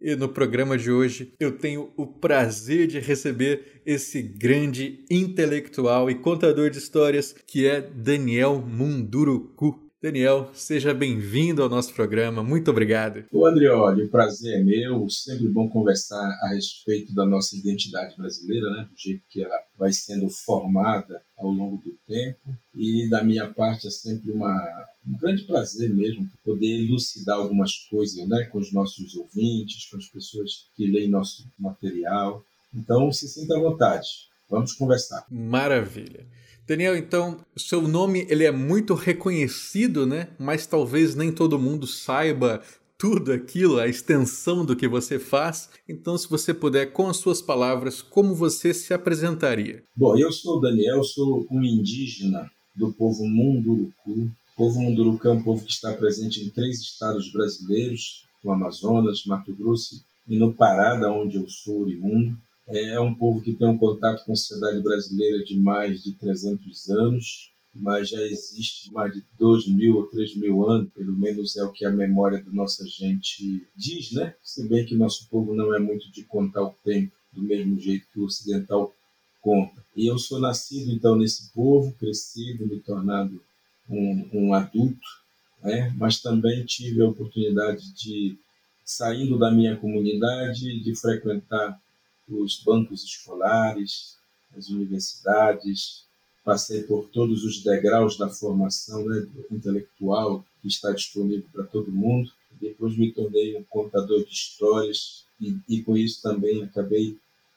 E 0.00 0.14
no 0.16 0.28
programa 0.28 0.76
de 0.76 0.90
hoje 0.90 1.34
eu 1.38 1.56
tenho 1.56 1.92
o 1.96 2.06
prazer 2.06 2.86
de 2.86 2.98
receber 2.98 3.82
esse 3.86 4.22
grande 4.22 5.04
intelectual 5.10 6.10
e 6.10 6.14
contador 6.14 6.68
de 6.70 6.78
histórias 6.78 7.34
que 7.46 7.66
é 7.66 7.80
Daniel 7.80 8.60
Munduruku. 8.60 9.83
Daniel, 10.04 10.50
seja 10.52 10.92
bem-vindo 10.92 11.62
ao 11.62 11.68
nosso 11.70 11.94
programa. 11.94 12.44
Muito 12.44 12.70
obrigado. 12.70 13.24
Ô 13.32 13.46
Andrioli, 13.46 14.02
o 14.02 14.10
prazer 14.10 14.60
é 14.60 14.62
meu. 14.62 15.08
Sempre 15.08 15.48
bom 15.48 15.66
conversar 15.66 16.28
a 16.42 16.48
respeito 16.48 17.14
da 17.14 17.24
nossa 17.24 17.56
identidade 17.56 18.14
brasileira, 18.14 18.70
né? 18.72 18.82
do 18.82 19.00
jeito 19.00 19.22
que 19.30 19.42
ela 19.42 19.58
vai 19.78 19.94
sendo 19.94 20.28
formada 20.28 21.22
ao 21.38 21.50
longo 21.50 21.78
do 21.78 21.96
tempo. 22.06 22.54
E 22.74 23.08
da 23.08 23.24
minha 23.24 23.50
parte 23.50 23.86
é 23.86 23.90
sempre 23.90 24.30
uma, 24.30 24.86
um 25.08 25.16
grande 25.16 25.44
prazer 25.44 25.88
mesmo 25.88 26.28
poder 26.44 26.84
elucidar 26.84 27.38
algumas 27.38 27.74
coisas 27.88 28.28
né? 28.28 28.44
com 28.52 28.58
os 28.58 28.70
nossos 28.74 29.16
ouvintes, 29.16 29.88
com 29.88 29.96
as 29.96 30.06
pessoas 30.08 30.68
que 30.76 30.86
leem 30.86 31.08
nosso 31.08 31.48
material. 31.58 32.44
Então, 32.74 33.10
se 33.10 33.26
sinta 33.26 33.56
à 33.56 33.58
vontade. 33.58 34.06
Vamos 34.50 34.74
conversar. 34.74 35.24
Maravilha. 35.30 36.26
Daniel, 36.66 36.96
então, 36.96 37.38
seu 37.56 37.86
nome 37.86 38.26
ele 38.30 38.44
é 38.44 38.50
muito 38.50 38.94
reconhecido, 38.94 40.06
né? 40.06 40.28
Mas 40.38 40.66
talvez 40.66 41.14
nem 41.14 41.30
todo 41.30 41.58
mundo 41.58 41.86
saiba 41.86 42.62
tudo 42.96 43.32
aquilo, 43.32 43.78
a 43.78 43.86
extensão 43.86 44.64
do 44.64 44.74
que 44.74 44.88
você 44.88 45.18
faz. 45.18 45.68
Então, 45.86 46.16
se 46.16 46.26
você 46.28 46.54
puder, 46.54 46.86
com 46.86 47.06
as 47.08 47.18
suas 47.18 47.42
palavras, 47.42 48.00
como 48.00 48.34
você 48.34 48.72
se 48.72 48.94
apresentaria? 48.94 49.82
Bom, 49.94 50.16
eu 50.16 50.32
sou 50.32 50.58
Daniel, 50.58 51.04
sou 51.04 51.46
um 51.50 51.62
indígena 51.62 52.50
do 52.74 52.92
povo 52.94 53.26
Munduruku. 53.26 54.10
O 54.10 54.56
povo 54.56 54.80
Munduruku 54.80 55.28
é 55.28 55.32
um 55.32 55.42
povo 55.42 55.64
que 55.64 55.72
está 55.72 55.92
presente 55.92 56.42
em 56.42 56.48
três 56.48 56.80
estados 56.80 57.30
brasileiros, 57.30 58.24
no 58.42 58.52
Amazonas, 58.52 59.24
Mato 59.26 59.54
Grosso 59.54 60.02
e 60.26 60.38
no 60.38 60.54
Pará, 60.54 60.94
da 60.94 61.12
onde 61.12 61.36
eu 61.36 61.46
sou 61.48 61.82
oriundo. 61.82 62.36
É 62.66 62.98
um 62.98 63.14
povo 63.14 63.42
que 63.42 63.52
tem 63.52 63.68
um 63.68 63.76
contato 63.76 64.24
com 64.24 64.32
a 64.32 64.36
sociedade 64.36 64.82
brasileira 64.82 65.44
de 65.44 65.56
mais 65.58 66.02
de 66.02 66.12
300 66.12 66.88
anos, 66.90 67.52
mas 67.74 68.08
já 68.08 68.22
existe 68.22 68.92
mais 68.92 69.12
de 69.12 69.22
2 69.38 69.68
mil 69.68 69.96
ou 69.96 70.06
3 70.06 70.36
mil 70.36 70.68
anos, 70.68 70.90
pelo 70.92 71.12
menos 71.12 71.56
é 71.56 71.64
o 71.64 71.72
que 71.72 71.84
a 71.84 71.90
memória 71.90 72.42
da 72.42 72.50
nossa 72.50 72.86
gente 72.86 73.66
diz, 73.76 74.12
né? 74.12 74.34
Se 74.42 74.66
bem 74.66 74.86
que 74.86 74.94
nosso 74.94 75.28
povo 75.28 75.54
não 75.54 75.74
é 75.74 75.78
muito 75.78 76.10
de 76.10 76.22
contar 76.24 76.62
o 76.62 76.74
tempo 76.84 77.12
do 77.32 77.42
mesmo 77.42 77.78
jeito 77.78 78.06
que 78.12 78.20
o 78.20 78.24
ocidental 78.24 78.94
conta. 79.42 79.84
E 79.94 80.06
eu 80.06 80.18
sou 80.18 80.40
nascido, 80.40 80.90
então, 80.90 81.16
nesse 81.16 81.52
povo, 81.52 81.92
crescido, 81.98 82.66
me 82.66 82.80
tornado 82.80 83.42
um, 83.90 84.28
um 84.32 84.54
adulto, 84.54 85.06
né? 85.62 85.92
mas 85.98 86.22
também 86.22 86.64
tive 86.64 87.02
a 87.02 87.08
oportunidade 87.08 87.92
de, 87.92 88.38
saindo 88.84 89.38
da 89.38 89.50
minha 89.50 89.76
comunidade, 89.76 90.80
de 90.80 90.96
frequentar 90.96 91.78
os 92.28 92.62
bancos 92.62 93.04
escolares, 93.04 94.16
as 94.56 94.68
universidades, 94.68 96.04
passei 96.44 96.82
por 96.82 97.08
todos 97.08 97.44
os 97.44 97.62
degraus 97.62 98.16
da 98.16 98.28
formação 98.28 99.04
né, 99.06 99.26
intelectual 99.50 100.44
que 100.60 100.68
está 100.68 100.92
disponível 100.92 101.46
para 101.52 101.64
todo 101.64 101.90
mundo. 101.90 102.30
Depois 102.60 102.96
me 102.96 103.12
tornei 103.12 103.56
um 103.56 103.64
contador 103.64 104.24
de 104.24 104.32
histórias 104.32 105.24
e, 105.40 105.56
e 105.68 105.82
com 105.82 105.96
isso 105.96 106.22
também 106.22 106.62
acabei 106.62 107.16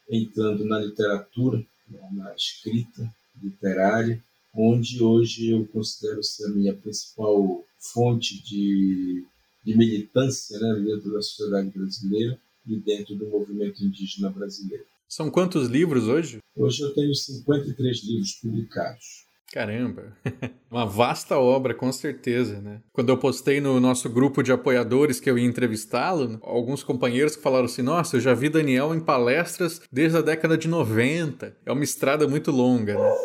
entrando 0.09 0.66
na 0.66 0.79
literatura, 0.79 1.63
na 2.11 2.34
escrita 2.34 3.13
literária, 3.41 4.22
onde 4.53 5.03
hoje 5.03 5.51
eu 5.51 5.67
considero 5.67 6.23
ser 6.23 6.45
a 6.45 6.49
minha 6.49 6.73
principal 6.73 7.63
fonte 7.79 8.41
de, 8.41 9.23
de 9.63 9.78
militância 9.78 10.57
né, 10.59 10.79
dentro 10.79 11.11
da 11.11 11.22
sociedade 11.22 11.69
brasileira 11.69 12.39
e 12.67 12.79
dentro 12.79 13.16
do 13.16 13.28
movimento 13.28 13.83
indígena 13.83 14.29
brasileiro. 14.29 14.85
São 15.07 15.31
quantos 15.31 15.69
livros 15.69 16.07
hoje? 16.07 16.39
Hoje 16.55 16.83
eu 16.83 16.94
tenho 16.94 17.13
53 17.16 18.03
livros 18.03 18.33
publicados. 18.41 19.28
Caramba, 19.51 20.13
uma 20.69 20.85
vasta 20.85 21.38
obra, 21.38 21.73
com 21.73 21.89
certeza, 21.91 22.59
né? 22.59 22.81
Quando 22.91 23.09
eu 23.09 23.17
postei 23.17 23.61
no 23.61 23.79
nosso 23.79 24.09
grupo 24.09 24.44
de 24.44 24.51
apoiadores 24.51 25.22
que 25.22 25.29
eu 25.29 25.38
ia 25.38 25.47
entrevistá-lo, 25.47 26.38
alguns 26.44 26.83
companheiros 26.83 27.38
que 27.38 27.41
falaram 27.41 27.66
assim: 27.66 27.81
Nossa, 27.81 28.17
eu 28.17 28.22
já 28.22 28.33
vi 28.33 28.50
Daniel 28.50 28.94
em 28.94 28.99
palestras 28.99 29.81
desde 29.89 30.17
a 30.17 30.22
década 30.22 30.57
de 30.57 30.67
90. 30.67 31.55
É 31.66 31.72
uma 31.72 31.84
estrada 31.85 32.28
muito 32.28 32.51
longa, 32.51 32.95
né? 32.95 33.16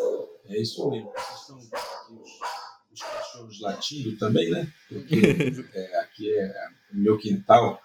É 0.47 0.61
isso 0.61 0.89
mesmo. 0.89 1.11
São 1.45 1.57
os, 1.57 1.65
os 2.93 3.01
cachorros 3.01 3.59
latindo 3.59 4.17
também, 4.17 4.49
né? 4.49 4.71
Porque 4.87 5.15
é, 5.75 5.99
aqui 5.99 6.33
é 6.33 6.53
o 6.93 6.97
meu 6.97 7.17
quintal. 7.17 7.81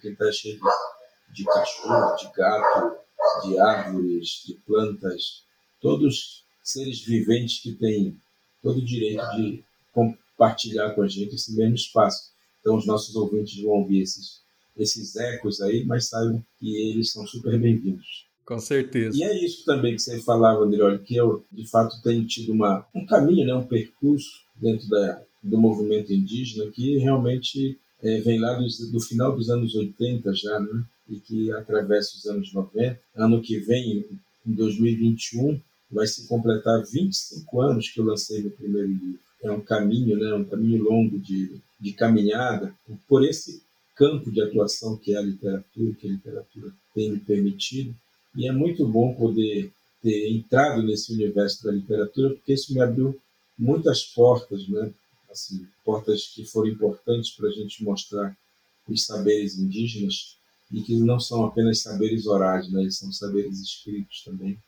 Quintal 0.00 0.28
é 0.28 0.32
cheio 0.32 0.58
de, 0.58 1.34
de 1.34 1.44
cachorro, 1.44 2.16
de 2.16 2.30
gato, 2.36 2.96
de 3.44 3.58
árvores, 3.58 4.42
de 4.46 4.54
plantas, 4.66 5.44
todos 5.80 6.44
seres 6.62 7.04
viventes 7.04 7.60
que 7.60 7.72
têm 7.74 8.20
todo 8.62 8.78
o 8.78 8.84
direito 8.84 9.22
de 9.36 9.64
compartilhar 9.92 10.90
com 10.94 11.02
a 11.02 11.08
gente 11.08 11.34
esse 11.34 11.54
mesmo 11.56 11.74
espaço. 11.74 12.32
Então, 12.60 12.76
os 12.76 12.86
nossos 12.86 13.14
ouvintes 13.16 13.60
vão 13.60 13.72
ouvir 13.72 14.02
esses, 14.02 14.40
esses 14.76 15.16
ecos 15.16 15.60
aí, 15.60 15.84
mas 15.84 16.08
saibam 16.08 16.44
que 16.58 16.90
eles 16.90 17.10
são 17.10 17.26
super 17.26 17.58
bem-vindos. 17.58 18.26
Com 18.44 18.58
certeza. 18.58 19.16
E 19.16 19.22
é 19.22 19.44
isso 19.44 19.64
também 19.64 19.94
que 19.94 20.02
você 20.02 20.20
falava, 20.20 20.62
André, 20.62 20.98
que 20.98 21.16
eu, 21.16 21.44
de 21.50 21.68
fato, 21.68 22.00
tenho 22.02 22.26
tido 22.26 22.52
uma, 22.52 22.86
um 22.94 23.06
caminho, 23.06 23.46
né, 23.46 23.54
um 23.54 23.66
percurso 23.66 24.42
dentro 24.56 24.88
da, 24.88 25.22
do 25.42 25.58
movimento 25.58 26.12
indígena 26.12 26.70
que 26.70 26.98
realmente 26.98 27.78
é, 28.02 28.20
vem 28.20 28.40
lá 28.40 28.54
do, 28.54 29.00
final 29.00 29.34
dos 29.34 29.48
anos 29.48 29.74
80 29.74 30.34
já, 30.34 30.58
né? 30.58 30.84
e 31.08 31.16
que 31.16 31.52
atravessa 31.52 32.16
os 32.16 32.26
anos 32.26 32.52
90. 32.52 32.98
Ano 33.14 33.40
que 33.40 33.58
vem, 33.58 34.04
em 34.46 34.52
2021, 34.52 35.60
vai 35.90 36.06
se 36.06 36.26
completar 36.26 36.82
25 36.84 37.60
anos 37.60 37.88
que 37.88 38.00
eu 38.00 38.04
lancei 38.04 38.42
meu 38.42 38.50
primeiro 38.50 38.88
livro. 38.88 39.20
É 39.42 39.50
um 39.50 39.60
caminho, 39.60 40.16
né? 40.18 40.34
um 40.34 40.44
caminho 40.44 40.82
longo 40.82 41.18
de, 41.18 41.60
de 41.78 41.92
caminhada 41.92 42.74
por 43.08 43.24
esse 43.24 43.62
campo 43.94 44.30
de 44.30 44.40
atuação 44.40 44.96
que 44.96 45.14
é 45.14 45.18
a 45.18 45.22
literatura, 45.22 45.94
que 45.94 46.08
a 46.08 46.10
literatura 46.10 46.72
tem 46.94 47.12
me 47.12 47.18
permitido. 47.18 47.94
E 48.34 48.48
é 48.48 48.52
muito 48.52 48.86
bom 48.86 49.14
poder 49.14 49.70
ter 50.02 50.28
entrado 50.30 50.82
nesse 50.82 51.12
universo 51.12 51.64
da 51.64 51.70
literatura, 51.70 52.30
porque 52.30 52.54
isso 52.54 52.72
me 52.72 52.80
abriu 52.80 53.16
muitas 53.56 54.02
portas, 54.02 54.66
né? 54.68 54.92
Assim, 55.32 55.66
portas 55.84 56.28
que 56.28 56.44
foram 56.44 56.68
importantes 56.68 57.30
para 57.30 57.48
a 57.48 57.52
gente 57.52 57.82
mostrar 57.82 58.36
os 58.88 59.04
saberes 59.04 59.58
indígenas 59.58 60.36
e 60.70 60.82
que 60.82 60.94
não 60.94 61.18
são 61.18 61.44
apenas 61.44 61.80
saberes 61.80 62.26
orais, 62.26 62.70
né? 62.70 62.88
são 62.90 63.12
saberes 63.12 63.60
escritos 63.60 64.22
também. 64.22 64.58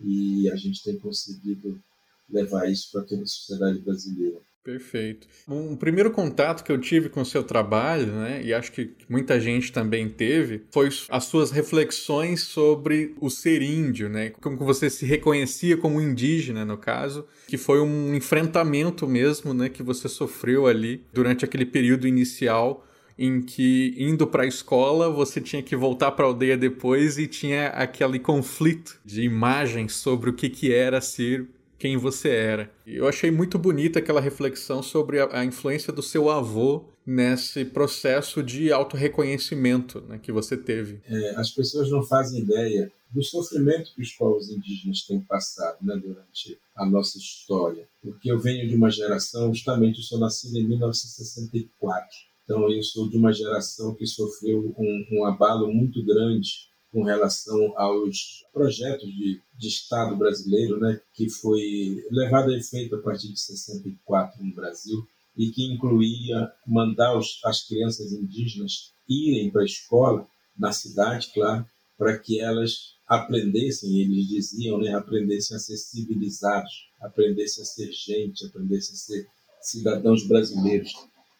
E 0.00 0.50
a 0.50 0.56
gente 0.56 0.82
tem 0.82 0.98
conseguido 0.98 1.80
levar 2.28 2.70
isso 2.70 2.90
para 2.90 3.02
toda 3.02 3.22
a 3.22 3.26
sociedade 3.26 3.78
brasileira. 3.78 4.40
Perfeito. 4.66 5.28
Um 5.48 5.76
primeiro 5.76 6.10
contato 6.10 6.64
que 6.64 6.72
eu 6.72 6.80
tive 6.80 7.08
com 7.08 7.20
o 7.20 7.24
seu 7.24 7.44
trabalho, 7.44 8.08
né, 8.08 8.42
e 8.42 8.52
acho 8.52 8.72
que 8.72 8.90
muita 9.08 9.40
gente 9.40 9.70
também 9.70 10.08
teve, 10.08 10.62
foi 10.72 10.88
as 11.08 11.24
suas 11.24 11.52
reflexões 11.52 12.42
sobre 12.42 13.14
o 13.20 13.30
ser 13.30 13.62
índio, 13.62 14.08
né, 14.08 14.30
como 14.40 14.56
você 14.56 14.90
se 14.90 15.06
reconhecia 15.06 15.76
como 15.76 16.00
indígena, 16.00 16.64
no 16.64 16.76
caso, 16.76 17.28
que 17.46 17.56
foi 17.56 17.80
um 17.80 18.12
enfrentamento 18.12 19.06
mesmo, 19.06 19.54
né, 19.54 19.68
que 19.68 19.84
você 19.84 20.08
sofreu 20.08 20.66
ali 20.66 21.04
durante 21.12 21.44
aquele 21.44 21.64
período 21.64 22.08
inicial 22.08 22.84
em 23.16 23.40
que 23.40 23.94
indo 23.96 24.26
para 24.26 24.42
a 24.42 24.46
escola 24.46 25.08
você 25.08 25.40
tinha 25.40 25.62
que 25.62 25.74
voltar 25.76 26.10
para 26.10 26.24
a 26.24 26.28
aldeia 26.28 26.56
depois 26.56 27.18
e 27.18 27.26
tinha 27.26 27.68
aquele 27.68 28.18
conflito 28.18 29.00
de 29.04 29.22
imagens 29.22 29.94
sobre 29.94 30.28
o 30.28 30.34
que, 30.34 30.50
que 30.50 30.74
era 30.74 31.00
ser 31.00 31.46
quem 31.78 31.96
você 31.96 32.28
era. 32.28 32.70
Eu 32.86 33.06
achei 33.06 33.30
muito 33.30 33.58
bonita 33.58 33.98
aquela 33.98 34.20
reflexão 34.20 34.82
sobre 34.82 35.20
a, 35.20 35.40
a 35.40 35.44
influência 35.44 35.92
do 35.92 36.02
seu 36.02 36.30
avô 36.30 36.84
nesse 37.06 37.64
processo 37.64 38.42
de 38.42 38.72
autorreconhecimento 38.72 40.00
né, 40.02 40.18
que 40.18 40.32
você 40.32 40.56
teve. 40.56 41.00
É, 41.04 41.36
as 41.36 41.50
pessoas 41.50 41.90
não 41.90 42.02
fazem 42.02 42.40
ideia 42.40 42.90
do 43.10 43.22
sofrimento 43.22 43.94
que 43.94 44.02
os 44.02 44.12
povos 44.12 44.50
indígenas 44.50 45.02
têm 45.02 45.20
passado 45.20 45.78
né, 45.82 45.96
durante 45.96 46.58
a 46.74 46.84
nossa 46.84 47.16
história. 47.18 47.88
Porque 48.02 48.30
eu 48.30 48.38
venho 48.38 48.68
de 48.68 48.74
uma 48.74 48.90
geração, 48.90 49.54
justamente 49.54 49.98
eu 49.98 50.04
sou 50.04 50.18
nascido 50.18 50.56
em 50.56 50.66
1964, 50.66 52.08
então 52.44 52.70
eu 52.70 52.82
sou 52.82 53.08
de 53.08 53.16
uma 53.16 53.32
geração 53.32 53.94
que 53.94 54.06
sofreu 54.06 54.74
um, 54.76 55.06
um 55.12 55.24
abalo 55.24 55.72
muito 55.72 56.04
grande 56.04 56.68
com 56.92 57.02
relação 57.02 57.72
aos 57.78 58.44
projetos 58.52 59.08
de, 59.08 59.40
de 59.58 59.68
Estado 59.68 60.16
brasileiro, 60.16 60.78
né, 60.78 61.00
que 61.14 61.28
foi 61.28 62.02
levado 62.10 62.50
a 62.50 62.56
efeito 62.56 62.96
a 62.96 63.02
partir 63.02 63.32
de 63.32 63.40
64 63.40 64.42
no 64.42 64.54
Brasil 64.54 65.06
e 65.36 65.50
que 65.50 65.64
incluía 65.72 66.50
mandar 66.66 67.16
os, 67.16 67.38
as 67.44 67.66
crianças 67.66 68.12
indígenas 68.12 68.92
irem 69.08 69.50
para 69.50 69.62
a 69.62 69.66
escola, 69.66 70.26
na 70.58 70.72
cidade, 70.72 71.30
claro, 71.34 71.66
para 71.98 72.18
que 72.18 72.40
elas 72.40 72.96
aprendessem, 73.06 74.00
eles 74.00 74.26
diziam, 74.26 74.78
né, 74.78 74.94
aprendessem 74.94 75.56
a 75.56 75.60
ser 75.60 75.76
civilizados, 75.76 76.72
aprendessem 77.00 77.62
a 77.62 77.66
ser 77.66 77.92
gente, 77.92 78.46
aprendessem 78.46 78.94
a 78.94 78.98
ser 78.98 79.26
cidadãos 79.60 80.26
brasileiros. 80.26 80.92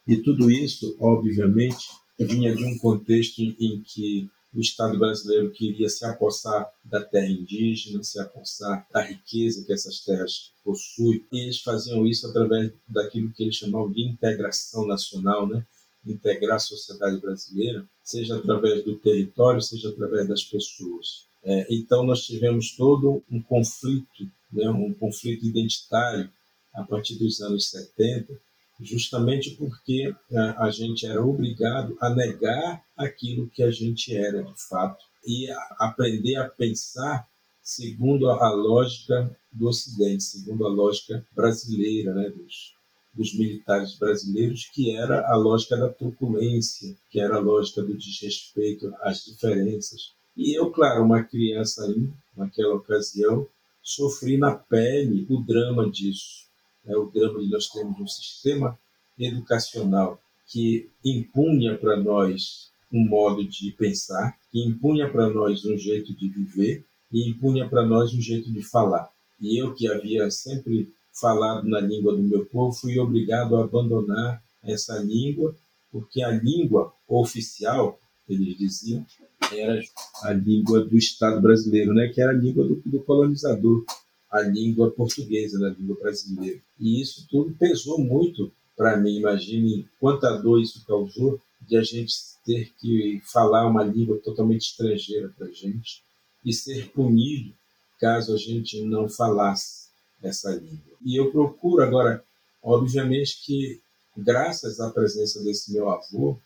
E 0.07 0.17
tudo 0.19 0.51
isso, 0.51 0.97
obviamente, 1.01 1.89
vinha 2.19 2.55
de 2.55 2.65
um 2.65 2.79
contexto 2.79 3.41
em 3.41 3.83
que 3.83 4.29
o 4.57 4.61
Estado 4.61 4.99
brasileiro 4.99 5.51
queria 5.51 5.89
se 5.89 6.03
apossar 6.07 6.73
da 6.83 7.05
terra 7.05 7.29
indígena, 7.29 8.03
se 8.03 8.19
apossar 8.19 8.87
da 8.91 9.03
riqueza 9.03 9.63
que 9.65 9.73
essas 9.73 10.01
terras 10.01 10.51
possuem, 10.65 11.23
e 11.31 11.41
eles 11.41 11.61
faziam 11.61 12.07
isso 12.07 12.27
através 12.27 12.73
daquilo 12.89 13.31
que 13.33 13.43
eles 13.43 13.57
chamavam 13.57 13.93
de 13.93 14.03
integração 14.03 14.87
nacional, 14.87 15.47
né? 15.47 15.65
integrar 16.07 16.57
a 16.57 16.61
sociedade 16.61 17.21
brasileira, 17.21 17.85
seja 18.03 18.37
através 18.37 18.83
do 18.83 18.97
território, 18.97 19.61
seja 19.61 19.91
através 19.91 20.27
das 20.27 20.43
pessoas. 20.45 21.27
É, 21.45 21.67
então 21.69 22.05
nós 22.05 22.25
tivemos 22.25 22.75
todo 22.77 23.23
um 23.31 23.43
conflito, 23.43 24.27
né? 24.51 24.71
um 24.71 24.95
conflito 24.95 25.45
identitário 25.45 26.31
a 26.73 26.83
partir 26.83 27.17
dos 27.17 27.41
anos 27.43 27.69
70, 27.69 28.41
justamente 28.81 29.51
porque 29.53 30.15
a, 30.33 30.35
é, 30.35 30.55
a 30.59 30.71
gente 30.71 31.07
era 31.07 31.25
obrigado 31.25 31.97
a 32.01 32.11
negar 32.11 32.85
aquilo 32.97 33.49
que 33.49 33.63
a 33.63 33.71
gente 33.71 34.15
era 34.15 34.43
de 34.43 34.69
fato 34.69 35.05
e 35.27 35.49
aprender 35.79 36.37
a 36.37 36.49
pensar 36.49 37.27
segundo 37.63 38.31
a, 38.31 38.51
lógica 38.51 39.37
do 39.51 39.67
Ocidente, 39.67 40.23
segundo 40.23 40.65
a 40.67 40.69
lógica 40.69 41.27
brasileira, 41.35 42.15
né, 42.15 42.31
dos, 42.31 42.75
dos 43.13 43.35
militares 43.37 43.99
brasileiros, 43.99 44.71
que 44.73 44.95
era 44.95 45.29
a 45.29 45.35
lógica 45.35 45.77
da 45.77 45.89
truculência, 45.89 46.95
que 47.11 47.19
era 47.19 47.37
a 47.37 47.41
lógica 47.41 47.83
do 47.83 47.97
desrespeito 47.97 48.95
às 49.01 49.25
diferenças. 49.25 50.13
E 50.37 50.57
eu, 50.57 50.71
claro, 50.71 51.03
uma 51.03 51.25
criança 51.25 51.85
aí, 51.85 52.09
naquela 52.37 52.75
ocasião, 52.75 53.49
sofri 53.83 54.37
na 54.37 54.55
pele 54.55 55.27
o 55.29 55.41
drama 55.41 55.91
disso 55.91 56.46
é 56.87 56.97
o 56.97 57.07
drama 57.07 57.41
de 57.41 57.49
nós 57.49 57.69
termos 57.69 57.99
um 58.01 58.07
sistema 58.07 58.79
educacional 59.19 60.21
que 60.47 60.89
impunha 61.05 61.77
para 61.77 61.97
nós 61.97 62.71
um 62.93 63.07
modo 63.07 63.45
de 63.45 63.73
pensar, 63.73 64.37
que 64.51 64.63
impunha 64.65 65.11
para 65.11 65.29
nós 65.29 65.65
um 65.65 65.77
jeito 65.77 66.15
de 66.15 66.29
viver 66.29 66.85
e 67.13 67.29
impunha 67.29 67.69
para 67.69 67.85
nós 67.85 68.15
um 68.15 68.21
jeito 68.21 68.51
de 68.53 68.63
falar. 68.63 69.11
E 69.41 69.61
eu 69.61 69.75
que 69.75 69.89
havia 69.89 70.31
sempre 70.31 70.89
falado 71.13 71.69
na 71.69 71.81
língua 71.81 72.15
do 72.15 72.23
meu 72.23 72.47
povo, 72.47 72.73
fui 72.73 72.99
obrigado 72.99 73.57
a 73.57 73.65
abandonar 73.65 74.43
essa 74.63 74.99
língua, 74.99 75.55
porque 75.91 76.23
a 76.23 76.31
língua 76.31 76.93
oficial, 77.09 77.99
eles 78.29 78.57
diziam, 78.57 79.05
era 79.53 79.81
a 80.23 80.33
língua 80.33 80.85
do 80.85 80.97
Estado 80.97 81.41
brasileiro, 81.41 81.95
né? 81.95 82.09
que 82.09 82.21
era 82.21 82.33
a 82.33 82.37
língua 82.37 82.65
do, 82.65 82.83
do 82.85 83.01
colonizador 83.01 83.85
a 84.31 84.41
língua 84.41 84.91
portuguesa, 84.91 85.59
na 85.59 85.71
língua 85.71 85.97
brasileira. 86.01 86.61
E 86.79 87.01
isso 87.01 87.27
tudo 87.29 87.55
pesou 87.55 87.99
muito 87.99 88.53
para 88.77 88.97
mim. 88.97 89.19
Imagine 89.19 89.89
quanta 90.01 90.37
dor 90.37 90.61
isso 90.61 90.85
causou 90.87 91.41
de 91.61 91.77
a 91.77 91.83
gente 91.83 92.15
ter 92.45 92.73
que 92.79 93.21
falar 93.25 93.67
uma 93.67 93.83
língua 93.83 94.19
totalmente 94.19 94.71
estrangeira 94.71 95.33
para 95.37 95.47
a 95.47 95.53
gente 95.53 96.03
e 96.45 96.53
ser 96.53 96.91
punido 96.91 97.53
caso 97.99 98.35
a 98.35 98.37
gente 98.37 98.83
não 98.83 99.09
falasse 99.09 99.89
essa 100.23 100.51
língua. 100.55 100.97
E 101.05 101.17
eu 101.17 101.31
procuro 101.31 101.83
agora, 101.83 102.23
obviamente 102.63 103.43
que 103.45 103.81
graças 104.17 104.81
à 104.81 104.91
presença 104.91 105.43
desse 105.43 105.73
meu 105.73 105.91
avô, 105.91 106.39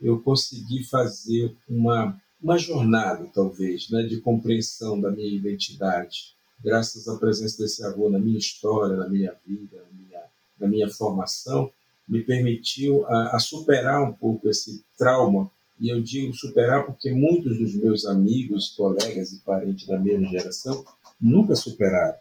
eu 0.00 0.20
consegui 0.20 0.84
fazer 0.84 1.54
uma 1.68 2.20
uma 2.40 2.58
jornada 2.58 3.28
talvez, 3.32 3.88
né, 3.90 4.02
de 4.02 4.20
compreensão 4.20 5.00
da 5.00 5.10
minha 5.10 5.34
identidade, 5.34 6.35
graças 6.62 7.08
à 7.08 7.16
presença 7.16 7.62
desse 7.62 7.84
avô 7.84 8.10
na 8.10 8.18
minha 8.18 8.38
história, 8.38 8.96
na 8.96 9.08
minha 9.08 9.34
vida, 9.46 9.76
na 9.76 9.98
minha, 9.98 10.22
na 10.60 10.68
minha 10.68 10.88
formação, 10.88 11.70
me 12.08 12.22
permitiu 12.22 13.04
a, 13.06 13.36
a, 13.36 13.38
superar 13.38 14.02
um 14.02 14.12
pouco 14.12 14.48
esse 14.48 14.84
trauma. 14.96 15.50
E 15.78 15.88
eu 15.90 16.00
digo 16.02 16.32
superar 16.32 16.86
porque 16.86 17.10
muitos 17.12 17.58
dos 17.58 17.74
meus 17.74 18.06
amigos, 18.06 18.70
colegas 18.70 19.32
e 19.32 19.40
parentes 19.40 19.86
da 19.86 19.98
mesma 19.98 20.28
geração 20.28 20.84
nunca 21.20 21.54
superaram, 21.54 22.16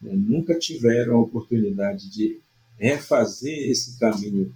né? 0.00 0.12
nunca 0.14 0.58
tiveram 0.58 1.16
a 1.16 1.20
oportunidade 1.20 2.10
de 2.10 2.40
refazer 2.78 3.70
esse 3.70 3.98
caminho 3.98 4.54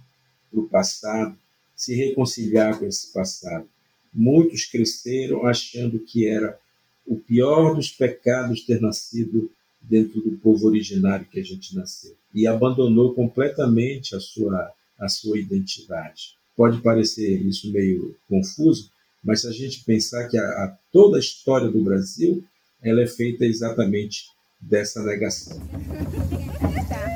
para 0.51 0.59
o 0.59 0.67
passado, 0.67 1.37
se 1.75 1.95
reconciliar 1.95 2.77
com 2.77 2.85
esse 2.85 3.11
passado. 3.11 3.67
Muitos 4.13 4.65
cresceram 4.65 5.45
achando 5.45 5.99
que 5.99 6.27
era 6.27 6.57
o 7.05 7.17
pior 7.17 7.75
dos 7.75 7.89
pecados 7.89 8.65
ter 8.65 8.81
nascido 8.81 9.51
dentro 9.81 10.21
do 10.21 10.37
povo 10.37 10.67
originário 10.67 11.27
que 11.27 11.39
a 11.39 11.43
gente 11.43 11.75
nasceu 11.75 12.15
e 12.33 12.47
abandonou 12.47 13.13
completamente 13.13 14.15
a 14.15 14.19
sua 14.19 14.71
a 14.97 15.09
sua 15.09 15.37
identidade. 15.37 16.35
Pode 16.55 16.81
parecer 16.81 17.41
isso 17.41 17.69
meio 17.71 18.15
confuso, 18.29 18.89
mas 19.21 19.41
se 19.41 19.47
a 19.47 19.51
gente 19.51 19.83
pensar 19.83 20.29
que 20.29 20.37
a, 20.37 20.41
a 20.41 20.77
toda 20.91 21.17
a 21.17 21.19
história 21.19 21.67
do 21.69 21.83
Brasil 21.83 22.43
ela 22.81 23.01
é 23.01 23.07
feita 23.07 23.45
exatamente 23.45 24.25
dessa 24.61 25.03
negação. 25.03 25.59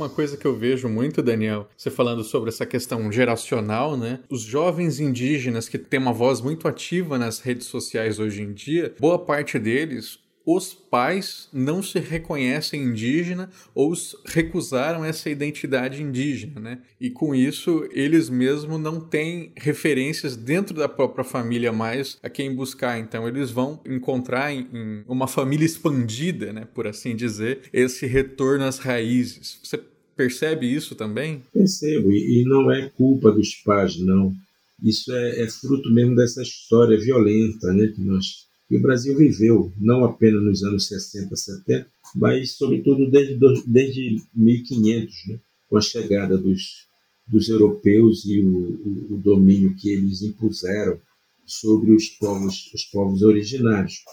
uma 0.00 0.08
coisa 0.08 0.36
que 0.36 0.46
eu 0.46 0.56
vejo 0.56 0.88
muito, 0.88 1.22
Daniel, 1.22 1.68
você 1.76 1.90
falando 1.90 2.24
sobre 2.24 2.48
essa 2.48 2.64
questão 2.64 3.12
geracional, 3.12 3.96
né? 3.96 4.20
Os 4.30 4.42
jovens 4.42 4.98
indígenas 4.98 5.68
que 5.68 5.76
têm 5.76 6.00
uma 6.00 6.12
voz 6.12 6.40
muito 6.40 6.66
ativa 6.66 7.18
nas 7.18 7.40
redes 7.40 7.66
sociais 7.66 8.18
hoje 8.18 8.42
em 8.42 8.52
dia, 8.52 8.94
boa 8.98 9.18
parte 9.18 9.58
deles 9.58 10.18
os 10.44 10.72
pais 10.72 11.48
não 11.52 11.82
se 11.82 11.98
reconhecem 11.98 12.82
indígena 12.82 13.50
ou 13.74 13.92
recusaram 14.26 15.04
essa 15.04 15.28
identidade 15.28 16.02
indígena, 16.02 16.60
né? 16.60 16.78
E 17.00 17.10
com 17.10 17.34
isso, 17.34 17.88
eles 17.92 18.28
mesmos 18.28 18.80
não 18.80 19.00
têm 19.00 19.52
referências 19.56 20.36
dentro 20.36 20.74
da 20.74 20.88
própria 20.88 21.24
família 21.24 21.72
mais 21.72 22.18
a 22.22 22.28
quem 22.28 22.54
buscar. 22.54 22.98
Então, 22.98 23.28
eles 23.28 23.50
vão 23.50 23.80
encontrar 23.86 24.52
em, 24.52 24.68
em 24.72 25.04
uma 25.06 25.26
família 25.26 25.64
expandida, 25.64 26.52
né, 26.52 26.66
por 26.74 26.86
assim 26.86 27.14
dizer, 27.14 27.62
esse 27.72 28.06
retorno 28.06 28.64
às 28.64 28.78
raízes. 28.78 29.60
Você 29.62 29.78
percebe 30.20 30.66
isso 30.66 30.94
também? 30.94 31.42
Percebo, 31.50 32.12
e 32.12 32.44
não 32.46 32.70
é 32.70 32.90
culpa 32.90 33.32
dos 33.32 33.54
pais, 33.54 33.98
não. 33.98 34.34
Isso 34.82 35.10
é, 35.14 35.44
é 35.44 35.48
fruto 35.48 35.90
mesmo 35.90 36.14
dessa 36.14 36.42
história 36.42 36.98
violenta 36.98 37.72
né, 37.72 37.86
que, 37.86 38.02
nós, 38.02 38.46
que 38.68 38.76
o 38.76 38.82
Brasil 38.82 39.16
viveu, 39.16 39.72
não 39.78 40.04
apenas 40.04 40.42
nos 40.42 40.62
anos 40.62 40.86
60, 40.88 41.34
70, 41.34 41.86
mas 42.14 42.52
sobretudo 42.52 43.10
desde, 43.10 43.38
desde 43.66 44.22
1500, 44.34 45.14
né, 45.28 45.40
com 45.70 45.78
a 45.78 45.80
chegada 45.80 46.36
dos, 46.36 46.86
dos 47.26 47.48
europeus 47.48 48.26
e 48.26 48.40
o, 48.40 48.48
o, 48.50 49.14
o 49.14 49.16
domínio 49.16 49.74
que 49.74 49.88
eles 49.88 50.20
impuseram 50.20 50.98
sobre 51.46 51.92
os 51.92 52.08
povos, 52.10 52.70
os 52.74 52.84
povos 52.84 53.22
originários. 53.22 54.04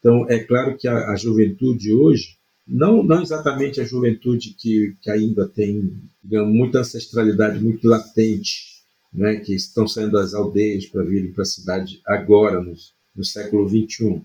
Então, 0.00 0.28
é 0.28 0.38
claro 0.38 0.76
que 0.76 0.86
a, 0.86 1.12
a 1.12 1.16
juventude 1.16 1.94
hoje 1.94 2.36
não, 2.66 3.02
não 3.02 3.22
exatamente 3.22 3.80
a 3.80 3.84
juventude 3.84 4.54
que, 4.58 4.96
que 5.00 5.10
ainda 5.10 5.46
tem 5.46 6.02
digamos, 6.22 6.54
muita 6.54 6.80
ancestralidade 6.80 7.62
muito 7.62 7.86
latente, 7.86 8.76
né, 9.12 9.36
que 9.36 9.54
estão 9.54 9.86
saindo 9.86 10.12
das 10.12 10.34
aldeias 10.34 10.86
para 10.86 11.04
virem 11.04 11.32
para 11.32 11.42
a 11.42 11.46
cidade 11.46 12.00
agora, 12.04 12.60
no, 12.60 12.74
no 13.14 13.24
século 13.24 13.68
XXI, 13.68 14.20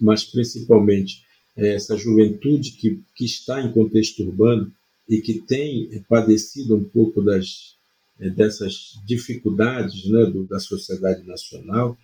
mas 0.00 0.24
principalmente 0.24 1.22
é, 1.56 1.74
essa 1.74 1.96
juventude 1.96 2.72
que, 2.72 3.00
que 3.14 3.24
está 3.24 3.60
em 3.60 3.72
contexto 3.72 4.22
urbano 4.22 4.72
e 5.08 5.20
que 5.20 5.40
tem 5.40 6.02
padecido 6.08 6.76
um 6.76 6.84
pouco 6.84 7.20
das, 7.20 7.76
é, 8.18 8.30
dessas 8.30 8.94
dificuldades 9.06 10.08
né, 10.08 10.24
do, 10.26 10.44
da 10.44 10.58
sociedade 10.58 11.26
nacional, 11.26 11.96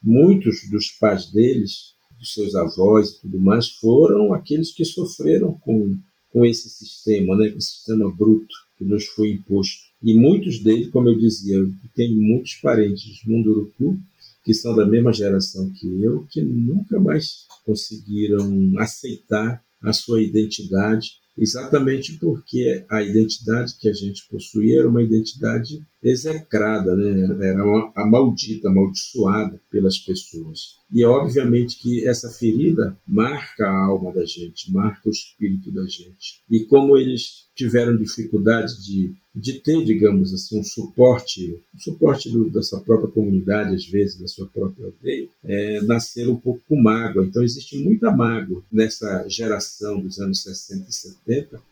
muitos 0.00 0.68
dos 0.70 0.90
pais 0.90 1.26
deles 1.26 1.93
dos 2.24 2.32
seus 2.32 2.54
avós 2.54 3.10
e 3.10 3.20
tudo 3.20 3.38
mais, 3.38 3.68
foram 3.68 4.32
aqueles 4.32 4.72
que 4.72 4.84
sofreram 4.84 5.52
com, 5.60 5.96
com 6.32 6.44
esse 6.44 6.70
sistema, 6.70 7.36
né, 7.36 7.48
esse 7.48 7.72
sistema 7.76 8.10
bruto 8.10 8.54
que 8.78 8.84
nos 8.84 9.04
foi 9.06 9.32
imposto. 9.32 9.84
E 10.02 10.14
muitos 10.14 10.58
deles, 10.58 10.88
como 10.90 11.08
eu 11.08 11.18
dizia, 11.18 11.56
eu 11.56 11.72
tenho 11.94 12.20
muitos 12.20 12.54
parentes 12.54 13.22
do 13.22 13.30
Munduruku 13.30 13.98
que 14.44 14.52
são 14.52 14.74
da 14.74 14.84
mesma 14.84 15.12
geração 15.12 15.70
que 15.70 16.02
eu, 16.02 16.26
que 16.30 16.42
nunca 16.42 17.00
mais 17.00 17.46
conseguiram 17.64 18.74
aceitar 18.78 19.62
a 19.80 19.92
sua 19.92 20.22
identidade 20.22 21.12
exatamente 21.36 22.14
porque 22.18 22.84
a 22.88 23.02
identidade 23.02 23.74
que 23.78 23.88
a 23.88 23.92
gente 23.92 24.26
possuía 24.28 24.80
era 24.80 24.88
uma 24.88 25.02
identidade 25.02 25.84
execrada, 26.02 26.94
né? 26.94 27.48
era 27.48 27.64
uma, 27.64 27.90
a 27.96 28.06
maldita, 28.06 28.68
amaldiçoada 28.68 29.60
pelas 29.70 29.98
pessoas. 29.98 30.76
E 30.92 31.04
obviamente 31.04 31.78
que 31.80 32.06
essa 32.06 32.30
ferida 32.30 32.96
marca 33.06 33.66
a 33.66 33.84
alma 33.86 34.12
da 34.12 34.24
gente, 34.24 34.70
marca 34.70 35.08
o 35.08 35.10
espírito 35.10 35.72
da 35.72 35.84
gente. 35.86 36.42
E 36.48 36.60
como 36.66 36.96
eles 36.96 37.44
tiveram 37.54 37.96
dificuldade 37.96 38.84
de, 38.84 39.14
de 39.34 39.54
ter, 39.60 39.84
digamos 39.84 40.34
assim, 40.34 40.60
um 40.60 40.64
suporte, 40.64 41.58
um 41.74 41.78
suporte 41.78 42.30
do, 42.30 42.50
da 42.50 42.62
sua 42.62 42.80
própria 42.80 43.10
comunidade, 43.10 43.74
às 43.74 43.86
vezes, 43.86 44.20
da 44.20 44.28
sua 44.28 44.46
própria 44.46 44.86
aldeia, 44.86 45.28
é, 45.42 45.80
nasceram 45.82 46.32
um 46.32 46.40
pouco 46.40 46.60
com 46.68 46.80
mágoa. 46.80 47.24
Então 47.24 47.42
existe 47.42 47.82
muita 47.82 48.10
mágoa 48.10 48.62
nessa 48.70 49.26
geração 49.28 50.00
dos 50.00 50.18
anos 50.18 50.42
60 50.42 50.86
e 50.88 50.92
70, 50.92 51.23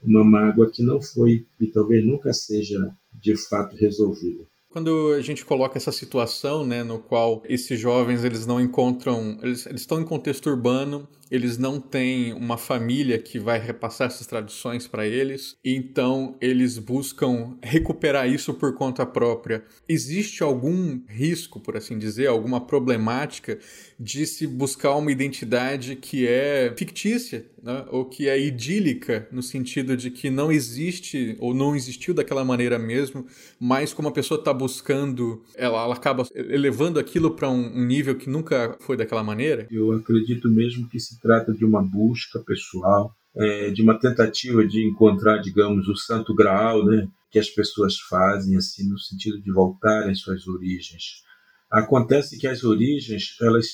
uma 0.03 0.25
mágoa 0.25 0.71
que 0.71 0.83
não 0.83 1.01
foi 1.01 1.47
e 1.61 1.67
talvez 1.67 2.05
nunca 2.05 2.33
seja 2.33 2.79
de 3.13 3.37
fato 3.37 3.77
resolvida. 3.77 4.47
Quando 4.73 5.13
a 5.13 5.21
gente 5.21 5.45
coloca 5.45 5.77
essa 5.77 5.93
situação, 5.93 6.65
né, 6.65 6.83
no 6.83 6.99
qual 6.99 7.43
esses 7.47 7.79
jovens 7.79 8.25
eles 8.25 8.47
não 8.47 8.59
encontram, 8.59 9.39
eles, 9.43 9.67
eles 9.67 9.83
estão 9.83 10.01
em 10.01 10.05
contexto 10.05 10.49
urbano, 10.49 11.07
eles 11.33 11.57
não 11.57 11.81
têm 11.81 12.35
uma 12.35 12.59
família 12.59 13.19
que 13.19 13.39
vai 13.39 13.59
repassar 13.59 14.09
essas 14.09 14.27
tradições 14.27 14.87
para 14.87 15.07
eles, 15.07 15.57
então 15.65 16.37
eles 16.43 16.77
buscam 16.77 17.57
recuperar 17.63 18.29
isso 18.29 18.53
por 18.53 18.75
conta 18.75 19.07
própria. 19.07 19.65
Existe 19.89 20.43
algum 20.43 21.01
risco, 21.09 21.59
por 21.59 21.75
assim 21.75 21.99
dizer, 21.99 22.27
alguma 22.27 22.61
problemática 22.61 23.59
de 23.99 24.27
se 24.27 24.47
buscar 24.47 24.95
uma 24.95 25.11
identidade 25.11 25.97
que 25.97 26.29
é 26.29 26.75
fictícia, 26.77 27.47
né? 27.63 27.87
ou 27.91 28.05
que 28.05 28.29
é 28.29 28.39
idílica, 28.39 29.27
no 29.33 29.43
sentido 29.43 29.97
de 29.97 30.11
que 30.11 30.29
não 30.29 30.53
existe 30.53 31.35
ou 31.41 31.55
não 31.55 31.75
existiu 31.75 32.13
daquela 32.13 32.45
maneira 32.45 32.79
mesmo, 32.79 33.25
mas 33.59 33.95
como 33.95 34.09
a 34.09 34.13
pessoa 34.13 34.39
está 34.39 34.53
buscando, 34.63 35.43
ela, 35.57 35.83
ela, 35.83 35.95
acaba 35.95 36.25
elevando 36.35 37.01
aquilo 37.01 37.35
para 37.35 37.51
um, 37.51 37.79
um 37.79 37.85
nível 37.85 38.15
que 38.17 38.31
nunca 38.31 38.77
foi 38.81 38.97
daquela 38.97 39.25
maneira? 39.25 39.67
Eu 39.71 39.91
acredito 39.93 40.49
mesmo 40.49 40.89
que 40.89 41.01
se 41.01 41.21
trata 41.21 41.53
de 41.53 41.65
uma 41.65 41.83
busca 41.83 42.39
pessoal, 42.47 43.13
é, 43.35 43.71
de 43.71 43.83
uma 43.83 43.99
tentativa 43.99 44.65
de 44.65 44.87
encontrar, 44.87 45.39
digamos, 45.39 45.89
o 45.89 45.97
santo 45.97 46.33
graal, 46.33 46.85
né, 46.85 47.09
que 47.29 47.41
as 47.41 47.49
pessoas 47.49 47.99
fazem, 47.99 48.57
assim, 48.57 48.89
no 48.89 48.99
sentido 48.99 49.43
de 49.43 49.51
voltar 49.51 50.09
às 50.09 50.21
suas 50.21 50.47
origens. 50.47 51.23
Acontece 51.69 52.39
que 52.39 52.47
as 52.47 52.63
origens, 52.63 53.37
elas 53.41 53.67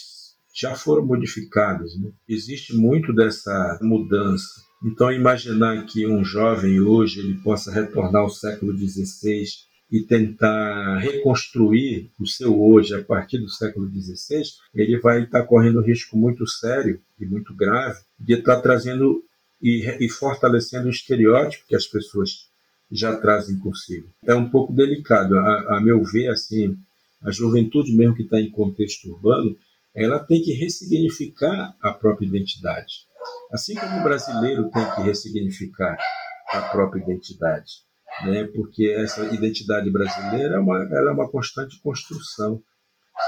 já 0.55 0.75
foram 0.75 1.05
modificadas. 1.05 1.99
Né? 1.99 2.11
Existe 2.27 2.75
muito 2.75 3.13
dessa 3.13 3.79
mudança. 3.83 4.63
Então, 4.83 5.13
imaginar 5.13 5.85
que 5.85 6.07
um 6.07 6.25
jovem 6.25 6.81
hoje 6.81 7.21
ele 7.21 7.35
possa 7.43 7.71
retornar 7.71 8.23
ao 8.23 8.31
século 8.31 8.73
XVI 8.77 9.68
e 9.91 10.03
tentar 10.03 10.99
reconstruir 10.99 12.11
o 12.21 12.27
seu 12.27 12.61
hoje 12.61 12.95
a 12.95 13.03
partir 13.03 13.39
do 13.39 13.49
século 13.49 13.91
XVI, 13.91 14.43
ele 14.75 14.99
vai 14.99 15.23
estar 15.23 15.45
correndo 15.45 15.81
um 15.81 15.85
risco 15.85 16.17
muito 16.17 16.47
sério 16.47 17.01
e 17.19 17.25
muito 17.25 17.55
grave 17.55 17.99
de 18.19 18.35
estar 18.35 18.61
trazendo 18.61 19.25
e, 19.61 19.85
e 19.99 20.09
fortalecendo 20.09 20.87
o 20.87 20.91
estereótipo 20.91 21.67
que 21.67 21.75
as 21.75 21.87
pessoas 21.87 22.49
já 22.91 23.17
trazem 23.17 23.59
consigo. 23.59 24.09
É 24.25 24.35
um 24.35 24.49
pouco 24.49 24.73
delicado, 24.73 25.39
a, 25.39 25.77
a 25.77 25.81
meu 25.81 26.03
ver, 26.05 26.29
assim, 26.29 26.77
a 27.23 27.31
juventude 27.31 27.93
mesmo 27.93 28.15
que 28.15 28.23
está 28.23 28.41
em 28.41 28.51
contexto 28.51 29.11
urbano, 29.11 29.57
ela 29.95 30.19
tem 30.19 30.43
que 30.43 30.53
ressignificar 30.53 31.75
a 31.81 31.93
própria 31.93 32.27
identidade. 32.27 33.07
Assim 33.51 33.75
como 33.75 34.01
o 34.01 34.05
brasileiro 34.05 34.71
tem 34.71 34.85
que 34.95 35.01
ressignificar 35.01 35.99
a 36.53 36.61
própria 36.63 37.03
identidade 37.03 37.88
né? 38.25 38.45
porque 38.55 38.95
essa 38.97 39.25
identidade 39.33 39.91
brasileira 39.91 40.57
é 40.57 40.59
uma, 40.59 40.79
ela 40.83 41.11
é 41.11 41.13
uma 41.13 41.31
constante 41.31 41.81
construção. 41.81 42.63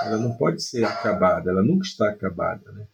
Ela 0.02 0.18
não 0.18 0.37
pode 0.37 0.62
ser 0.62 0.85
acabada, 0.85 1.50
ela 1.50 1.62
nunca 1.62 1.85
está 1.85 2.09
acabada. 2.09 2.70
Né? 2.73 2.87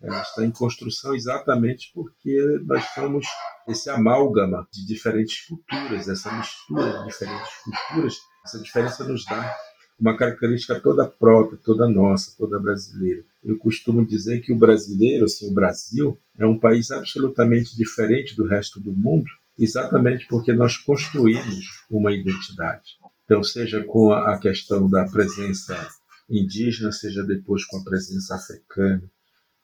Ela 0.00 0.22
está 0.22 0.44
em 0.44 0.50
construção 0.50 1.14
exatamente 1.14 1.90
porque 1.94 2.60
nós 2.64 2.84
somos 2.94 3.26
esse 3.66 3.90
amálgama 3.90 4.66
de 4.72 4.86
diferentes 4.86 5.46
culturas, 5.46 6.08
essa 6.08 6.32
mistura 6.32 6.98
de 7.00 7.06
diferentes 7.06 7.50
culturas. 7.64 8.16
Essa 8.44 8.60
diferença 8.60 9.04
nos 9.04 9.24
dá 9.24 9.56
uma 9.98 10.16
característica 10.16 10.78
toda 10.78 11.06
própria, 11.06 11.58
toda 11.64 11.88
nossa, 11.88 12.34
toda 12.36 12.60
brasileira. 12.60 13.24
Eu 13.42 13.58
costumo 13.58 14.04
dizer 14.04 14.40
que 14.40 14.52
o 14.52 14.58
brasileiro, 14.58 15.24
assim, 15.24 15.50
o 15.50 15.54
Brasil, 15.54 16.18
é 16.38 16.46
um 16.46 16.58
país 16.58 16.90
absolutamente 16.90 17.76
diferente 17.76 18.36
do 18.36 18.46
resto 18.46 18.78
do 18.78 18.92
mundo, 18.92 19.28
exatamente 19.58 20.26
porque 20.28 20.52
nós 20.52 20.76
construímos 20.76 21.64
uma 21.90 22.12
identidade. 22.12 22.96
Então, 23.24 23.42
seja 23.42 23.82
com 23.84 24.12
a 24.12 24.38
questão 24.38 24.88
da 24.88 25.04
presença 25.04 25.88
indígena, 26.28 26.92
seja 26.92 27.24
depois 27.24 27.64
com 27.64 27.78
a 27.78 27.84
presença 27.84 28.34
africana 28.34 29.02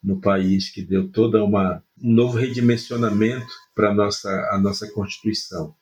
no 0.02 0.20
país, 0.20 0.70
que 0.70 0.82
deu 0.82 1.08
toda 1.10 1.44
uma 1.44 1.82
um 2.02 2.12
novo 2.12 2.36
redimensionamento 2.36 3.46
para 3.74 3.94
nossa, 3.94 4.28
a 4.50 4.58
nossa 4.58 4.90
Constituição. 4.90 5.74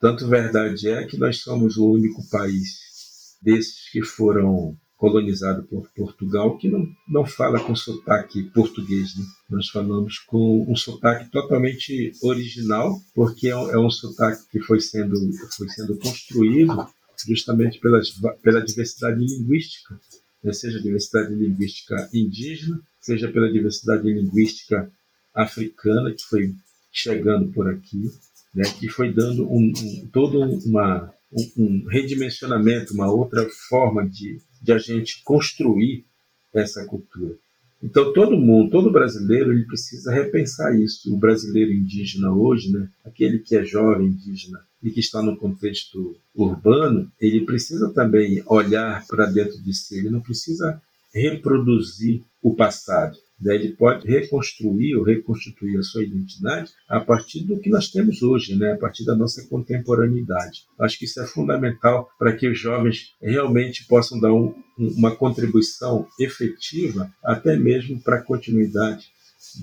Tanto 0.00 0.26
verdade 0.26 0.88
é 0.88 1.04
que 1.04 1.18
nós 1.18 1.40
somos 1.40 1.76
o 1.76 1.90
único 1.90 2.26
país 2.30 3.36
desses 3.42 3.90
que 3.90 4.02
foram 4.02 4.78
colonizado 4.98 5.62
por 5.62 5.88
Portugal, 5.94 6.58
que 6.58 6.68
não, 6.68 6.86
não 7.08 7.24
fala 7.24 7.60
com 7.60 7.74
sotaque 7.74 8.42
português. 8.50 9.16
Né? 9.16 9.24
Nós 9.48 9.68
falamos 9.68 10.18
com 10.18 10.66
um 10.68 10.74
sotaque 10.74 11.30
totalmente 11.30 12.12
original, 12.20 12.98
porque 13.14 13.48
é 13.48 13.56
um, 13.56 13.70
é 13.70 13.78
um 13.78 13.88
sotaque 13.88 14.42
que 14.50 14.60
foi 14.60 14.80
sendo, 14.80 15.14
foi 15.56 15.68
sendo 15.68 15.96
construído 15.98 16.86
justamente 17.26 17.78
pelas, 17.78 18.10
pela 18.42 18.60
diversidade 18.60 19.20
linguística, 19.20 19.98
né? 20.42 20.52
seja 20.52 20.82
diversidade 20.82 21.32
linguística 21.32 22.10
indígena, 22.12 22.80
seja 23.00 23.30
pela 23.30 23.50
diversidade 23.50 24.02
linguística 24.02 24.90
africana, 25.32 26.12
que 26.12 26.22
foi 26.24 26.54
chegando 26.90 27.52
por 27.52 27.70
aqui, 27.70 28.10
né? 28.52 28.64
que 28.80 28.88
foi 28.88 29.12
dando 29.12 29.48
um, 29.48 29.72
um, 29.76 30.08
todo 30.12 30.40
uma, 30.40 31.12
um, 31.32 31.52
um 31.56 31.86
redimensionamento, 31.88 32.94
uma 32.94 33.10
outra 33.12 33.48
forma 33.68 34.08
de, 34.08 34.40
de 34.60 34.72
a 34.72 34.78
gente 34.78 35.22
construir 35.22 36.04
essa 36.52 36.84
cultura. 36.84 37.34
Então 37.82 38.12
todo 38.12 38.36
mundo, 38.36 38.70
todo 38.70 38.90
brasileiro, 38.90 39.52
ele 39.52 39.64
precisa 39.64 40.12
repensar 40.12 40.74
isso. 40.78 41.14
O 41.14 41.18
brasileiro 41.18 41.72
indígena 41.72 42.32
hoje, 42.32 42.72
né, 42.72 42.88
aquele 43.04 43.38
que 43.38 43.56
é 43.56 43.64
jovem 43.64 44.08
indígena 44.08 44.60
e 44.82 44.90
que 44.90 45.00
está 45.00 45.22
no 45.22 45.36
contexto 45.36 46.16
urbano, 46.34 47.10
ele 47.20 47.44
precisa 47.44 47.92
também 47.92 48.42
olhar 48.46 49.06
para 49.06 49.26
dentro 49.26 49.60
de 49.62 49.72
si. 49.72 49.98
Ele 49.98 50.10
não 50.10 50.20
precisa 50.20 50.80
reproduzir 51.12 52.22
o 52.42 52.54
passado. 52.54 53.16
Né? 53.40 53.54
Ele 53.54 53.72
pode 53.72 54.06
reconstruir 54.06 54.96
ou 54.96 55.04
reconstituir 55.04 55.78
a 55.78 55.82
sua 55.82 56.02
identidade 56.02 56.72
a 56.88 57.00
partir 57.00 57.44
do 57.44 57.58
que 57.58 57.70
nós 57.70 57.90
temos 57.90 58.22
hoje, 58.22 58.56
né? 58.56 58.72
a 58.72 58.76
partir 58.76 59.04
da 59.04 59.14
nossa 59.14 59.46
contemporaneidade. 59.48 60.64
Acho 60.80 60.98
que 60.98 61.04
isso 61.04 61.20
é 61.20 61.26
fundamental 61.26 62.08
para 62.18 62.34
que 62.34 62.48
os 62.48 62.58
jovens 62.58 63.14
realmente 63.20 63.86
possam 63.86 64.20
dar 64.20 64.32
um, 64.32 64.54
uma 64.78 65.14
contribuição 65.14 66.06
efetiva, 66.18 67.12
até 67.24 67.56
mesmo 67.56 68.00
para 68.02 68.16
a 68.16 68.22
continuidade 68.22 69.06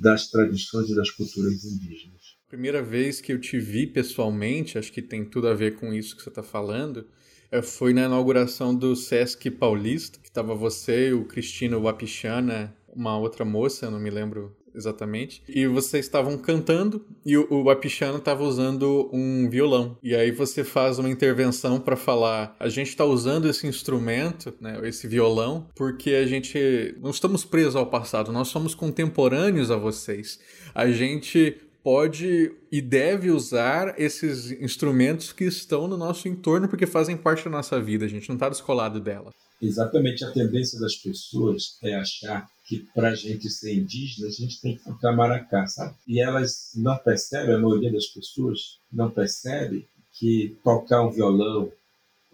das 0.02 0.30
tradições 0.30 0.90
e 0.90 0.96
das 0.96 1.12
culturas 1.12 1.64
indígenas. 1.66 2.36
Primeira 2.48 2.82
vez 2.82 3.20
que 3.20 3.34
eu 3.34 3.40
te 3.40 3.60
vi 3.60 3.86
pessoalmente, 3.88 4.78
acho 4.78 4.92
que 4.92 5.02
tem 5.02 5.26
tudo 5.26 5.48
a 5.48 5.54
ver 5.54 5.76
com 5.76 5.94
isso 5.94 6.16
que 6.16 6.24
você 6.24 6.30
está 6.30 6.44
falando, 6.44 7.06
é, 7.52 7.62
foi 7.62 7.94
na 7.94 8.06
inauguração 8.06 8.74
do 8.74 8.96
Sesc 8.96 9.50
Paulista, 9.52 10.20
que 10.20 10.30
estava 10.30 10.56
você, 10.56 11.12
o 11.12 11.26
Cristino 11.26 11.82
Wapichana 11.82 12.76
uma 12.96 13.18
outra 13.18 13.44
moça, 13.44 13.86
eu 13.86 13.92
não 13.92 14.00
me 14.00 14.10
lembro 14.10 14.56
exatamente. 14.76 15.42
E 15.48 15.66
vocês 15.68 16.06
estavam 16.06 16.38
cantando 16.38 17.06
e 17.26 17.38
o, 17.38 17.70
Apichano 17.70 18.18
estava 18.18 18.44
usando 18.44 19.10
um 19.12 19.50
violão. 19.50 19.98
E 20.04 20.14
aí 20.14 20.32
você 20.32 20.64
faz 20.64 21.00
uma 21.00 21.10
intervenção 21.10 21.80
para 21.80 21.96
falar: 21.96 22.56
a 22.60 22.70
gente 22.70 22.90
está 22.90 23.06
usando 23.06 23.50
esse 23.50 23.66
instrumento, 23.66 24.54
né, 24.60 24.80
esse 24.84 25.08
violão, 25.08 25.68
porque 25.76 26.12
a 26.12 26.26
gente 26.26 26.96
não 27.02 27.12
estamos 27.12 27.46
presos 27.46 27.76
ao 27.76 27.88
passado, 27.88 28.32
nós 28.32 28.50
somos 28.50 28.76
contemporâneos 28.76 29.72
a 29.72 29.78
vocês. 29.78 30.40
A 30.74 30.90
gente 30.90 31.58
pode 31.84 32.52
e 32.72 32.82
deve 32.82 33.30
usar 33.30 33.94
esses 34.00 34.52
instrumentos 34.52 35.32
que 35.32 35.44
estão 35.44 35.88
no 35.88 35.96
nosso 35.96 36.28
entorno 36.28 36.68
porque 36.68 36.88
fazem 36.88 37.16
parte 37.16 37.46
da 37.46 37.52
nossa 37.52 37.80
vida, 37.80 38.06
a 38.06 38.08
gente 38.08 38.28
não 38.28 38.36
está 38.36 38.50
descolado 38.50 39.00
dela. 39.00 39.32
Exatamente 39.62 40.26
a 40.26 40.32
tendência 40.32 40.80
das 40.80 40.96
pessoas 40.96 41.78
é 41.84 41.96
achar 41.96 42.46
que 42.66 42.80
para 42.94 43.10
a 43.10 43.16
gente 43.16 43.50
ser 43.50 43.76
indígena, 43.76 44.28
a 44.28 44.32
gente 44.32 44.60
tem 44.60 44.76
que 44.76 44.84
tocar 44.84 45.16
maracá, 45.16 45.68
sabe? 45.68 45.96
E 46.08 46.20
elas 46.20 46.72
não 46.76 46.98
percebem, 46.98 47.54
a 47.54 47.60
maioria 47.60 47.92
das 47.92 48.08
pessoas 48.08 48.80
não 48.92 49.10
percebe 49.12 49.88
que 50.14 50.58
tocar 50.64 51.04
um 51.04 51.12
violão, 51.12 51.72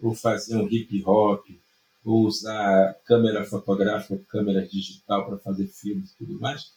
ou 0.00 0.14
fazer 0.14 0.56
um 0.56 0.66
hip 0.68 1.02
hop, 1.04 1.46
ou 2.04 2.26
usar 2.26 2.94
câmera 3.04 3.44
fotográfica, 3.44 4.18
câmera 4.28 4.66
digital 4.66 5.26
para 5.26 5.38
fazer 5.38 5.66
filmes 5.66 6.10
e 6.10 6.16
tudo 6.16 6.40
mais, 6.40 6.72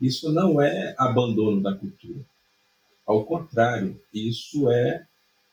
isso 0.00 0.32
não 0.32 0.60
é 0.60 0.94
abandono 0.96 1.60
da 1.60 1.74
cultura. 1.74 2.24
Ao 3.04 3.24
contrário, 3.24 4.00
isso 4.14 4.70
é 4.70 5.04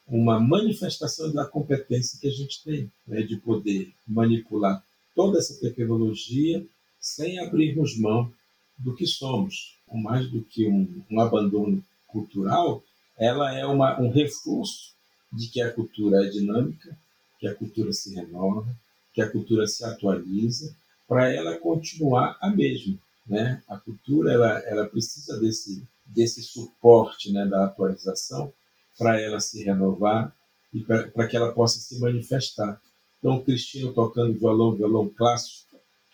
uma 0.08 0.40
manifestação 0.40 1.34
da 1.34 1.46
competência 1.46 2.20
que 2.20 2.28
a 2.28 2.32
gente 2.32 2.64
tem, 2.64 2.90
né, 3.06 3.24
de 3.24 3.36
poder 3.38 3.92
manipular 4.08 4.82
toda 5.14 5.40
essa 5.40 5.60
tecnologia 5.60 6.66
sem 7.00 7.40
abrirmos 7.40 7.98
mão 7.98 8.32
do 8.78 8.96
que 8.96 9.06
somos. 9.06 9.76
Mais 9.92 10.30
do 10.30 10.42
que 10.42 10.68
um, 10.68 11.04
um 11.10 11.20
abandono 11.20 11.84
cultural, 12.08 12.84
ela 13.18 13.54
é 13.54 13.66
uma, 13.66 14.00
um 14.00 14.10
reforço 14.10 14.94
de 15.32 15.48
que 15.48 15.62
a 15.62 15.72
cultura 15.72 16.26
é 16.26 16.30
dinâmica, 16.30 16.98
que 17.40 17.48
a 17.48 17.56
cultura 17.56 17.94
se 17.94 18.14
renova, 18.14 18.68
que 19.14 19.22
a 19.22 19.30
cultura 19.30 19.66
se 19.68 19.84
atualiza, 19.84 20.76
para 21.08 21.32
ela 21.34 21.58
continuar 21.58 22.38
a 22.42 22.50
mesma. 22.50 22.98
Né? 23.26 23.62
A 23.68 23.78
cultura 23.78 24.34
ela, 24.34 24.60
ela 24.60 24.86
precisa 24.88 25.40
desse, 25.40 25.84
desse 26.06 26.44
suporte 26.44 27.32
né, 27.32 27.46
da 27.46 27.66
atualização 27.66 28.52
para 28.98 29.20
ela 29.20 29.40
se 29.40 29.64
renovar 29.64 30.36
e 30.74 30.82
para 30.82 31.28
que 31.28 31.36
ela 31.36 31.52
possa 31.52 31.80
se 31.80 32.00
manifestar. 32.00 32.82
Então, 33.20 33.36
o 33.36 33.44
Cristino 33.44 33.94
tocando 33.94 34.38
violão, 34.38 34.76
violão 34.76 35.10
clássico, 35.10 35.67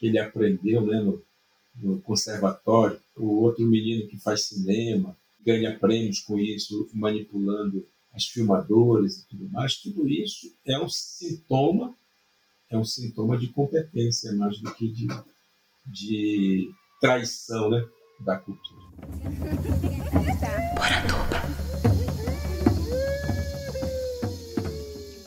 que 0.03 0.07
ele 0.07 0.19
aprendeu 0.19 0.85
né, 0.85 0.99
no, 0.99 1.23
no 1.77 2.01
conservatório, 2.01 2.99
o 3.15 3.41
outro 3.41 3.65
menino 3.65 4.05
que 4.09 4.19
faz 4.19 4.47
cinema, 4.47 5.15
ganha 5.45 5.79
prêmios 5.79 6.19
com 6.19 6.37
isso, 6.37 6.89
manipulando 6.93 7.87
as 8.13 8.25
filmadoras 8.25 9.19
e 9.19 9.27
tudo 9.29 9.49
mais, 9.49 9.77
tudo 9.77 10.05
isso 10.09 10.53
é 10.65 10.77
um 10.77 10.89
sintoma, 10.89 11.95
é 12.69 12.77
um 12.77 12.83
sintoma 12.83 13.37
de 13.37 13.47
competência 13.47 14.33
mais 14.33 14.59
do 14.59 14.73
que 14.73 14.91
de, 14.91 15.07
de 15.85 16.69
traição 16.99 17.69
né, 17.69 17.87
da 18.19 18.37
cultura. 18.37 18.83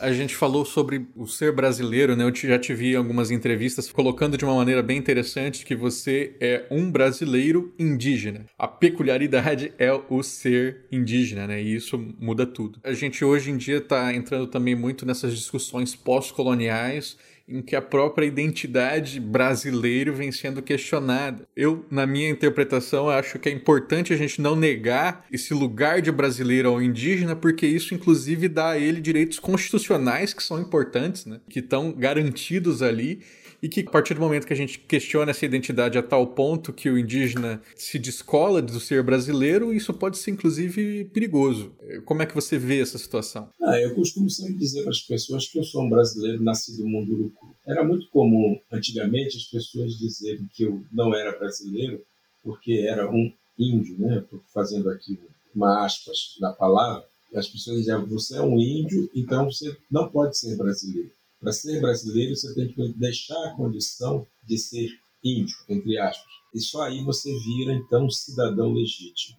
A 0.07 0.13
gente 0.13 0.37
falou 0.37 0.65
sobre 0.65 1.05
o 1.17 1.27
ser 1.27 1.51
brasileiro, 1.51 2.15
né? 2.15 2.23
Eu 2.23 2.33
já 2.33 2.57
te 2.61 2.73
vi 2.73 2.93
em 2.93 2.97
algumas 2.97 3.33
entrevistas 3.33 3.91
colocando 3.91 4.39
de 4.39 4.45
uma 4.45 4.55
maneira 4.55 4.81
bem 4.81 4.97
interessante 4.97 5.67
que 5.67 5.75
você 5.75 6.37
é 6.39 6.65
um 6.71 6.93
brasileiro 6.93 7.75
indígena. 7.77 8.47
A 8.57 8.69
peculiaridade 8.69 9.73
é 9.77 9.93
o 9.93 10.23
ser 10.23 10.85
indígena, 10.93 11.49
né? 11.49 11.61
E 11.61 11.75
isso 11.75 11.99
muda 12.21 12.47
tudo. 12.47 12.79
A 12.85 12.93
gente 12.93 13.25
hoje 13.25 13.51
em 13.51 13.57
dia 13.57 13.79
está 13.79 14.15
entrando 14.15 14.47
também 14.47 14.77
muito 14.77 15.05
nessas 15.05 15.35
discussões 15.35 15.97
pós-coloniais 15.97 17.17
em 17.49 17.63
que 17.63 17.77
a 17.77 17.83
própria 17.83 18.27
identidade 18.27 19.21
brasileira 19.21 20.11
vem 20.11 20.33
sendo 20.33 20.61
questionada. 20.61 21.47
Eu, 21.57 21.85
na 21.91 22.07
minha 22.07 22.29
interpretação, 22.29 23.09
acho 23.09 23.39
que 23.39 23.49
é 23.49 23.53
importante 23.53 24.13
a 24.13 24.17
gente 24.17 24.41
não 24.41 24.57
negar 24.57 25.25
esse 25.31 25.55
lugar 25.55 26.03
de 26.03 26.11
brasileiro 26.11 26.69
ao 26.69 26.83
indígena, 26.83 27.37
porque 27.37 27.67
isso, 27.67 27.95
inclusive, 27.95 28.49
dá 28.49 28.71
a 28.71 28.79
ele 28.79 29.01
direitos 29.01 29.39
constitucionais 29.39 30.35
que 30.35 30.43
são 30.43 30.61
importantes, 30.61 31.25
né? 31.25 31.41
que 31.49 31.61
estão 31.61 31.93
garantidos 31.93 32.83
ali 32.83 33.21
e 33.63 33.69
que 33.69 33.81
a 33.81 33.91
partir 33.91 34.15
do 34.15 34.21
momento 34.21 34.47
que 34.47 34.53
a 34.53 34.57
gente 34.57 34.79
questiona 34.79 35.31
essa 35.31 35.45
identidade 35.45 35.99
a 35.99 36.03
tal 36.03 36.27
ponto 36.27 36.73
que 36.73 36.91
o 36.91 36.99
indígena 36.99 37.61
se 37.75 37.99
descola 37.99 38.61
do 38.61 38.81
ser 38.81 39.03
brasileiro, 39.03 39.73
isso 39.73 39.93
pode 39.93 40.19
ser 40.19 40.31
inclusive 40.31 41.05
perigoso. 41.07 41.75
Como 42.05 42.23
é 42.23 42.27
que 42.27 42.35
você 42.35 42.59
vê 42.59 42.81
essa 42.81 42.99
situação? 42.99 43.49
Ah, 43.63 43.81
eu 43.81 43.95
costumo 43.95 44.29
sempre 44.31 44.55
dizer 44.55 44.83
para 44.83 44.91
as 44.91 45.01
pessoas 45.01 45.49
que 45.49 45.59
eu 45.59 45.65
sou 45.65 45.85
um 45.85 45.89
brasileiro 45.89 46.43
nascido 46.43 46.87
Munduruku. 46.87 47.55
Era 47.67 47.85
muito 47.85 48.09
comum 48.11 48.59
antigamente 48.71 49.37
as 49.37 49.45
pessoas 49.45 49.93
dizerem 49.95 50.47
que 50.53 50.65
eu 50.65 50.83
não 50.93 51.15
era 51.15 51.37
brasileiro 51.39 52.01
porque 52.43 52.87
era 52.89 53.11
um 53.11 53.33
índio, 53.59 53.99
né? 53.99 54.19
Estou 54.19 54.41
fazendo 54.55 54.89
aqui 54.91 55.19
uma 55.55 55.85
aspas 55.85 56.37
na 56.41 56.53
palavra. 56.53 57.05
As 57.35 57.49
pessoas 57.49 57.79
diziam: 57.79 58.07
você 58.07 58.37
é 58.37 58.43
um 58.43 58.59
índio, 58.61 59.11
então 59.15 59.51
você 59.51 59.77
não 59.91 60.09
pode 60.09 60.39
ser 60.39 60.57
brasileiro. 60.57 61.11
Para 61.41 61.53
ser 61.53 61.81
brasileiro, 61.81 62.35
você 62.35 62.55
tem 62.55 62.69
que 62.73 62.93
deixar 62.95 63.43
a 63.47 63.55
condição 63.55 64.27
de 64.45 64.59
ser 64.59 64.91
índio, 65.23 65.57
entre 65.69 65.99
aspas. 65.99 66.33
E 66.55 66.61
só 66.61 66.83
aí 66.83 67.03
você 67.03 67.31
vira, 67.41 67.75
então, 67.75 68.09
cidadão 68.09 68.73
legítimo. 68.73 69.39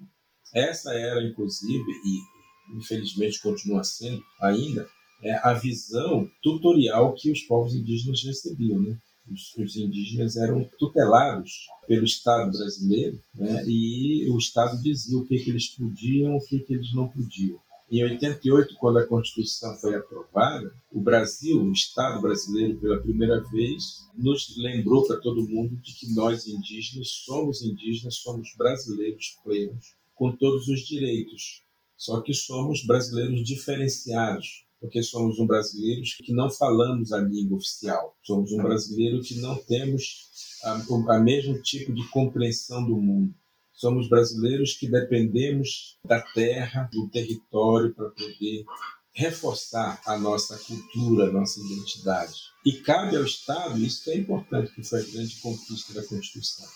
Essa 0.54 0.94
era, 0.94 1.24
inclusive, 1.24 1.84
e 2.06 2.38
infelizmente 2.78 3.42
continua 3.42 3.84
sendo 3.84 4.24
ainda, 4.42 4.88
é 5.24 5.34
a 5.36 5.54
visão 5.54 6.30
tutorial 6.44 7.14
que 7.16 7.32
os 7.32 7.42
povos 7.42 7.74
indígenas 7.74 8.24
recebiam. 8.24 8.80
Né? 8.80 8.98
Os, 9.32 9.56
os, 9.58 9.76
indígenas 9.76 10.38
eram 10.38 10.70
tutelados 10.78 11.68
pelo 11.88 12.06
Estado 12.06 12.52
brasileiro 12.52 13.20
né? 13.36 13.64
e 13.66 14.30
o 14.30 14.38
Estado 14.38 14.82
dizia 14.82 15.18
o 15.18 15.26
que, 15.26 15.38
que 15.40 15.50
eles 15.50 15.70
podiam, 15.70 16.36
o 16.36 16.46
que, 16.46 16.60
que 16.60 16.74
eles 16.74 16.94
não 16.94 17.08
podiam. 17.08 17.60
Em 17.90 18.04
88, 18.04 18.76
quando 18.76 19.00
a 19.00 19.08
Constituição 19.08 19.74
foi 19.78 19.96
aprovada, 19.96 20.76
o 20.92 21.00
Brasil, 21.00 21.64
o 21.64 21.72
Estado 21.72 22.22
brasileiro, 22.22 22.78
pela 22.82 23.00
primeira 23.00 23.40
vez, 23.50 24.10
nos 24.14 24.58
lembrou 24.58 25.08
para 25.08 25.16
todo 25.22 25.48
mundo 25.48 25.78
de 25.78 25.94
que 25.94 26.14
nós 26.14 26.48
indígenas 26.48 27.08
somos 27.08 27.62
indígenas, 27.62 28.16
somos 28.16 28.54
brasileiros 28.58 29.38
plenos, 29.42 29.96
com 30.16 30.36
todos 30.36 30.68
os 30.68 30.82
direitos. 30.82 31.64
Só 31.96 32.20
que 32.20 32.34
somos 32.34 32.86
brasileiros 32.86 33.42
diferenciados, 33.42 34.66
porque 34.82 35.02
somos 35.02 35.40
um 35.40 35.48
brasileiros 35.48 36.18
que 36.22 36.34
não 36.34 36.50
falamos 36.50 37.14
a 37.14 37.22
língua 37.22 37.58
oficial. 37.58 38.18
Somos 38.22 38.52
um 38.52 38.58
brasileiro 38.58 39.22
que 39.22 39.36
não 39.36 39.56
temos 39.56 40.28
a 41.08 41.20
mesmo 41.20 41.62
tipo 41.62 41.94
de 41.94 42.06
compreensão 42.10 42.86
do 42.86 42.98
mundo 42.98 43.34
Somos 43.78 44.10
brasileiros 44.10 44.74
que 44.74 44.90
dependemos 44.90 46.00
da 46.04 46.20
terra, 46.20 46.90
do 46.92 47.08
território 47.10 47.94
para 47.94 48.10
poder 48.10 48.66
reforçar 49.14 50.02
a 50.04 50.18
nossa 50.18 50.58
cultura, 50.58 51.26
a 51.26 51.32
nossa 51.32 51.60
identidade. 51.60 52.34
E 52.66 52.74
cabe 52.74 53.16
ao 53.16 53.24
Estado, 53.24 53.78
isso 53.78 54.10
é 54.10 54.16
importante, 54.16 54.74
que 54.74 54.82
foi 54.82 55.02
a 55.02 55.06
grande 55.06 55.36
conquista 55.42 55.94
da 55.94 56.04
Constituição, 56.08 56.68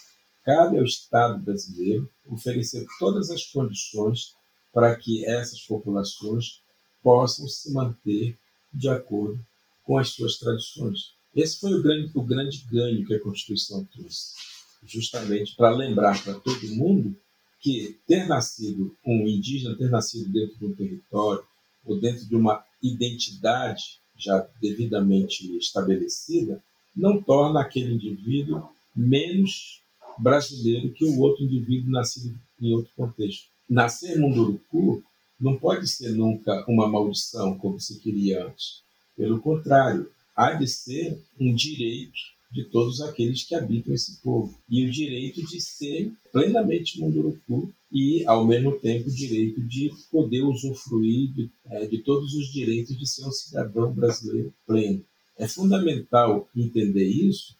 cabe 0.46 0.78
ao 0.78 0.84
Estado 0.84 1.40
brasileiro 1.40 2.08
oferecer 2.28 2.86
todas 3.00 3.32
as 3.32 3.48
condições 3.48 4.36
para 4.72 4.96
que 4.96 5.26
essas 5.26 5.60
populações 5.62 6.62
possam 7.02 7.48
se 7.48 7.74
manter 7.74 8.38
de 8.72 8.90
acordo 8.90 9.44
com 9.84 9.98
as 9.98 10.10
suas 10.10 10.38
tradições. 10.38 11.16
Esse 11.36 11.60
foi 11.60 11.74
o 11.74 11.82
grande, 11.82 12.12
o 12.14 12.22
grande 12.22 12.64
ganho 12.72 13.04
que 13.08 13.16
a 13.16 13.20
Constituição 13.20 13.84
trouxe 13.86 14.51
justamente 14.84 15.56
para 15.56 15.70
lembrar 15.70 16.22
para 16.24 16.34
todo 16.34 16.76
mundo 16.76 17.16
que 17.60 18.00
ter 18.08 18.28
nascido 18.28 18.96
um 19.06 19.28
indígena, 19.28 19.78
ter 19.78 19.90
nascido 19.90 20.32
dentro 20.32 20.58
de 20.58 20.66
um 20.66 20.76
território 20.76 21.44
ou 21.86 22.00
dentro 22.00 22.26
de 22.26 22.36
uma 22.36 22.64
identidade 22.82 24.00
já 24.18 24.48
devidamente 24.60 25.56
estabelecida, 25.58 26.62
não 26.96 27.22
torna 27.22 27.62
aquele 27.62 27.94
indivíduo 27.94 28.68
menos 28.96 29.82
brasileiro 30.18 30.92
que 30.94 31.06
o 31.06 31.20
outro 31.20 31.44
indivíduo 31.44 31.92
nascido 31.92 32.38
em 32.62 32.74
outro 32.74 32.92
contexto. 32.96 33.48
Nascer 33.70 34.20
Munduruku 34.20 35.04
não 35.40 35.58
pode 35.58 35.88
ser 35.88 36.12
nunca 36.12 36.64
uma 36.68 36.88
maldição, 36.88 37.58
como 37.58 37.80
se 37.80 38.00
queria 38.00 38.46
antes. 38.46 38.82
Pelo 39.16 39.42
contrário, 39.42 40.12
há 40.36 40.54
de 40.54 40.68
ser 40.68 41.20
um 41.40 41.56
direito 41.56 42.20
de 42.52 42.66
todos 42.66 43.02
aqueles 43.02 43.44
que 43.44 43.56
habitam 43.56 43.94
esse 43.94 44.22
povo. 44.22 44.58
E 44.70 44.86
o 44.86 44.92
direito 44.92 45.42
de 45.46 45.62
ser 45.62 46.12
plenamente 46.32 47.00
munduruku 47.00 47.74
e, 47.92 48.26
ao 48.26 48.46
mesmo 48.46 48.78
tempo, 48.78 49.10
o 49.10 49.16
direito 49.16 49.62
de 49.62 49.92
poder 50.12 50.42
usufruir 50.44 51.32
de, 51.34 51.50
é, 51.66 51.88
de 51.88 52.00
todos 52.00 52.34
os 52.34 52.52
direitos 52.52 52.98
de 52.98 53.08
ser 53.08 53.26
um 53.26 53.32
cidadão 53.32 53.94
brasileiro 53.94 54.54
pleno. 54.68 55.04
É 55.38 55.48
fundamental 55.48 56.50
entender 56.56 57.08
isso 57.08 57.56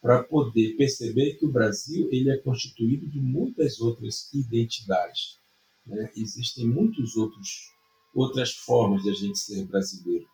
para 0.00 0.22
poder 0.22 0.76
perceber 0.76 1.34
que 1.34 1.46
o 1.46 1.50
Brasil 1.50 2.08
ele 2.12 2.30
é 2.30 2.36
constituído 2.36 3.08
de 3.08 3.18
muitas 3.18 3.80
outras 3.80 4.32
identidades. 4.32 5.38
Né? 5.84 6.10
Existem 6.16 6.66
muitos 6.68 7.16
outros 7.16 7.74
outras 8.14 8.52
formas 8.52 9.02
de 9.02 9.10
a 9.10 9.12
gente 9.12 9.38
ser 9.38 9.66
brasileiro. 9.66 10.26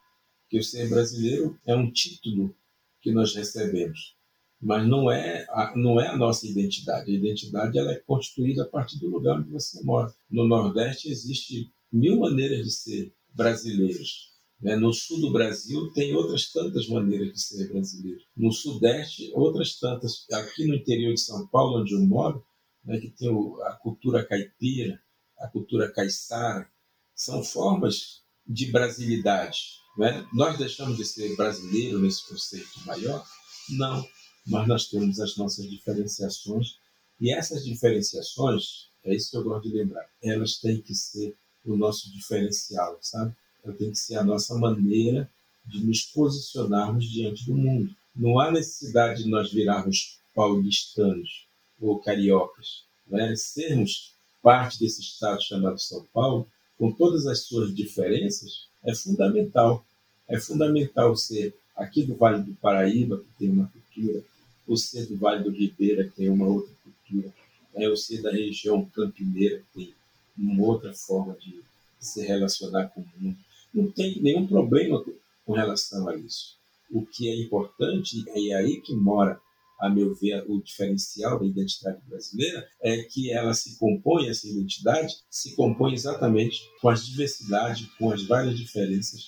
Que 0.49 0.59
o 0.59 0.63
ser 0.63 0.89
brasileiro 0.89 1.59
é 1.67 1.75
um 1.75 1.91
título 1.91 2.55
que 3.03 3.13
nós 3.13 3.35
recebemos. 3.35 4.17
Mas 4.61 4.87
não 4.87 5.11
é, 5.11 5.45
a, 5.51 5.75
não 5.77 6.01
é 6.01 6.07
a 6.07 6.17
nossa 6.17 6.47
identidade. 6.47 7.11
A 7.11 7.15
identidade 7.15 7.77
ela 7.77 7.91
é 7.91 7.97
constituída 7.97 8.63
a 8.63 8.69
partir 8.69 8.99
do 9.01 9.09
lugar 9.09 9.39
onde 9.39 9.51
você 9.51 9.83
mora. 9.83 10.15
No 10.31 10.47
Nordeste 10.47 11.11
existe 11.11 11.73
mil 11.93 12.21
maneiras 12.21 12.65
de 12.65 12.71
ser 12.71 13.15
brasileiros. 13.35 14.31
Né? 14.61 14.77
No 14.77 14.93
sul 14.93 15.21
do 15.21 15.33
Brasil 15.33 15.93
tem 15.93 16.15
outras 16.15 16.53
tantas 16.53 16.89
maneiras 16.89 17.33
de 17.33 17.41
ser 17.41 17.73
brasileiro. 17.73 18.21
No 18.37 18.53
Sudeste, 18.53 19.33
outras 19.35 19.81
tantas. 19.81 20.25
Aqui 20.33 20.65
no 20.65 20.77
interior 20.77 21.13
de 21.13 21.21
São 21.21 21.49
Paulo, 21.49 21.81
onde 21.81 21.93
eu 21.93 22.01
moro, 22.01 22.45
né, 22.85 23.01
que 23.01 23.11
tem 23.11 23.29
a 23.65 23.73
cultura 23.73 24.25
caipira, 24.25 25.01
a 25.39 25.49
cultura 25.49 25.93
caiçara, 25.93 26.71
são 27.17 27.43
formas 27.43 28.23
de 28.47 28.71
brasilidade 28.71 29.82
né? 29.97 30.27
Nós 30.33 30.59
deixamos 30.59 30.97
de 30.97 31.05
ser 31.05 31.35
brasileiro 31.37 31.99
nesse 31.99 32.27
conceito 32.29 32.81
maior? 32.87 33.25
Não, 33.71 34.07
mas 34.47 34.67
nós 34.67 34.89
temos 34.89 35.21
as 35.21 35.37
nossas 35.37 35.69
diferenciações 35.69 36.77
e 37.21 37.33
essas 37.33 37.65
diferenciações, 37.65 38.89
é 39.05 39.15
isso 39.15 39.31
que 39.31 39.37
eu 39.37 39.45
gosto 39.45 39.69
de 39.69 39.77
lembrar, 39.77 40.05
elas 40.23 40.57
têm 40.57 40.81
que 40.81 40.95
ser 40.95 41.37
o 41.65 41.77
nosso 41.77 42.11
diferencial, 42.11 42.99
sabe? 43.01 43.35
Então, 43.61 43.77
tem 43.77 43.93
que 43.93 43.99
ser 43.99 44.17
a 44.17 44.25
nossa 44.25 44.57
maneira 44.57 45.31
de 45.65 45.85
nos 45.85 46.03
posicionarmos 46.03 47.09
diante 47.09 47.47
do 47.47 47.55
mundo. 47.55 47.95
Não 48.15 48.41
há 48.41 48.51
necessidade 48.51 49.23
de 49.23 49.31
nós 49.31 49.53
virarmos 49.53 50.19
paulistanos 50.35 51.47
ou 51.81 52.01
cariocas. 52.01 52.85
Né? 53.07 53.35
Sermos 53.37 54.15
parte 54.43 54.81
desse 54.81 55.01
estado 55.01 55.41
chamado 55.41 55.79
São 55.81 56.05
Paulo, 56.13 56.49
com 56.77 56.91
todas 56.91 57.27
as 57.27 57.45
suas 57.45 57.73
diferenças, 57.73 58.67
é 58.85 58.95
fundamental. 58.95 59.85
É 60.29 60.39
fundamental 60.41 61.17
ser 61.17 61.55
aqui 61.77 62.05
do 62.05 62.15
Vale 62.15 62.43
do 62.43 62.55
Paraíba, 62.55 63.19
que 63.19 63.39
tem 63.39 63.51
uma 63.51 63.69
cultura, 63.69 64.23
ou 64.67 64.77
ser 64.77 65.07
do 65.07 65.17
Vale 65.17 65.45
do 65.45 65.51
Ribeira, 65.51 66.05
que 66.05 66.17
tem 66.17 66.29
uma 66.29 66.47
outra 66.47 66.73
cultura, 66.83 67.33
é, 67.75 67.89
ou 67.89 67.97
ser 67.97 68.23
da 68.23 68.31
região 68.31 68.85
campineira, 68.87 69.63
que 69.73 69.85
tem 69.85 69.95
uma 70.37 70.65
outra 70.65 70.93
forma 70.95 71.35
de 71.35 71.61
se 71.99 72.23
relacionar 72.27 72.89
com 72.89 73.01
o 73.01 73.07
mundo. 73.19 73.37
Não 73.73 73.91
tem 73.91 74.21
nenhum 74.21 74.47
problema 74.47 75.03
com 75.45 75.53
relação 75.53 76.09
a 76.09 76.17
isso. 76.17 76.57
O 76.91 77.07
que 77.07 77.29
é 77.29 77.37
importante, 77.37 78.25
e 78.35 78.51
é 78.51 78.57
aí 78.57 78.81
que 78.81 78.95
mora, 78.95 79.41
a 79.83 79.91
meu 79.91 80.15
ver, 80.15 80.45
o 80.49 80.63
diferencial 80.63 81.41
da 81.41 81.47
identidade 81.47 82.01
brasileira, 82.07 82.65
é 82.81 83.03
que 83.03 83.33
ela 83.33 83.53
se 83.53 83.77
compõe, 83.79 84.29
essa 84.29 84.47
identidade 84.47 85.13
se 85.29 85.57
compõe 85.57 85.93
exatamente 85.93 86.61
com 86.81 86.89
as 86.89 87.05
diversidades, 87.05 87.87
com 87.99 88.13
as 88.13 88.23
várias 88.25 88.57
diferenças 88.57 89.21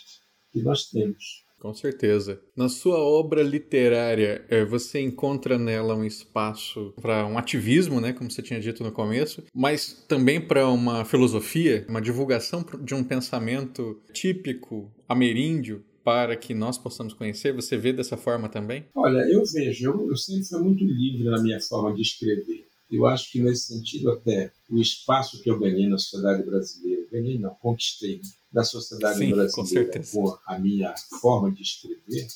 que 0.53 0.63
nós 0.63 0.89
temos. 0.89 1.45
Com 1.59 1.73
certeza. 1.73 2.41
Na 2.55 2.69
sua 2.69 2.99
obra 2.99 3.43
literária, 3.43 4.45
eh, 4.51 4.67
você 4.67 5.01
encontra 5.01 5.59
nela 5.59 5.95
um 5.95 6.05
espaço 6.05 6.93
para 7.01 7.27
um 7.27 7.39
ativismo, 7.39 8.03
né, 8.03 8.13
como 8.13 8.31
você 8.31 8.43
tinha 8.43 8.61
dito 8.61 8.85
no 8.85 8.93
começo, 8.93 9.43
mas 9.55 10.05
também 10.07 10.39
para 10.39 10.69
uma 10.69 11.07
filosofia, 11.07 11.87
uma 11.89 12.03
divulgação 12.03 12.65
de 12.83 12.95
um 12.95 13.03
pensamento 13.03 13.99
típico 14.13 14.93
ameríndio 15.09 15.83
para 16.05 16.37
que 16.37 16.53
nós 16.53 16.77
possamos 16.77 17.15
conhecer? 17.15 17.55
Você 17.55 17.79
vê 17.79 17.93
dessa 17.93 18.17
forma 18.17 18.49
também? 18.49 18.87
Olha, 18.95 19.21
eu 19.29 19.43
vejo, 19.45 19.87
eu, 19.87 20.11
eu 20.11 20.17
sempre 20.17 20.45
fui 20.45 20.63
muito 20.63 20.85
livre 20.85 21.25
na 21.25 21.43
minha 21.43 21.61
forma 21.61 21.95
de 21.95 22.03
escrever. 22.03 22.69
Eu 22.91 23.07
acho 23.07 23.33
que 23.33 23.41
nesse 23.41 23.75
sentido 23.75 24.11
até 24.11 24.53
o 24.71 24.79
espaço 24.79 25.43
que 25.43 25.51
eu 25.51 25.59
ganhei 25.59 25.89
na 25.89 25.97
sociedade 25.97 26.45
brasileira, 26.45 27.07
ganhei 27.11 27.39
não, 27.39 27.55
conquistei 27.55 28.21
da 28.53 28.63
sociedade 28.63 29.19
Sim, 29.19 29.31
brasileira 29.31 29.91
com, 29.91 30.05
com, 30.05 30.39
a 30.47 30.59
minha 30.59 30.95
forma 31.21 31.51
de 31.51 31.63
escrever, 31.63 32.27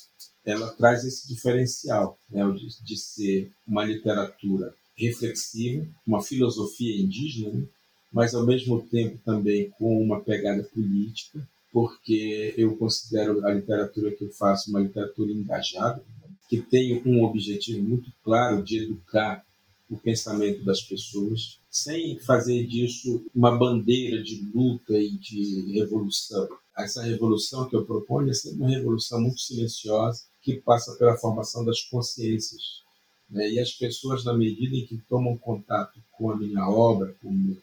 ela 0.43 0.69
traz 0.73 1.05
esse 1.05 1.27
diferencial 1.27 2.17
né, 2.29 2.43
de, 2.51 2.83
de 2.83 2.97
ser 2.97 3.51
uma 3.67 3.85
literatura 3.85 4.73
reflexiva, 4.97 5.87
uma 6.05 6.21
filosofia 6.21 6.99
indígena, 6.99 7.53
né, 7.53 7.67
mas 8.11 8.33
ao 8.33 8.45
mesmo 8.45 8.81
tempo 8.87 9.19
também 9.23 9.69
com 9.77 10.01
uma 10.01 10.19
pegada 10.19 10.63
política, 10.63 11.47
porque 11.71 12.53
eu 12.57 12.75
considero 12.77 13.45
a 13.45 13.53
literatura 13.53 14.11
que 14.11 14.23
eu 14.23 14.31
faço 14.31 14.69
uma 14.69 14.79
literatura 14.79 15.31
engajada, 15.31 16.03
que 16.47 16.61
tem 16.61 17.01
um 17.05 17.23
objetivo 17.23 17.81
muito 17.81 18.11
claro 18.23 18.63
de 18.63 18.83
educar 18.83 19.45
o 19.89 19.97
pensamento 19.97 20.63
das 20.63 20.81
pessoas, 20.81 21.59
sem 21.69 22.17
fazer 22.19 22.65
disso 22.65 23.25
uma 23.33 23.55
bandeira 23.57 24.21
de 24.21 24.41
luta 24.53 24.97
e 24.97 25.11
de 25.11 25.71
revolução. 25.73 26.47
Essa 26.77 27.03
revolução 27.03 27.67
que 27.67 27.75
eu 27.75 27.85
proponho 27.85 28.29
é 28.29 28.33
sempre 28.33 28.59
uma 28.59 28.69
revolução 28.69 29.19
muito 29.19 29.39
silenciosa, 29.41 30.23
que 30.41 30.55
passa 30.55 30.95
pela 30.95 31.17
formação 31.17 31.65
das 31.65 31.81
consciências. 31.81 32.81
Né? 33.29 33.51
E 33.51 33.59
as 33.59 33.71
pessoas, 33.71 34.23
na 34.23 34.33
medida 34.33 34.75
em 34.75 34.85
que 34.85 34.97
tomam 35.09 35.37
contato 35.37 35.99
com 36.11 36.31
a 36.31 36.37
minha 36.37 36.67
obra, 36.69 37.15
com, 37.21 37.55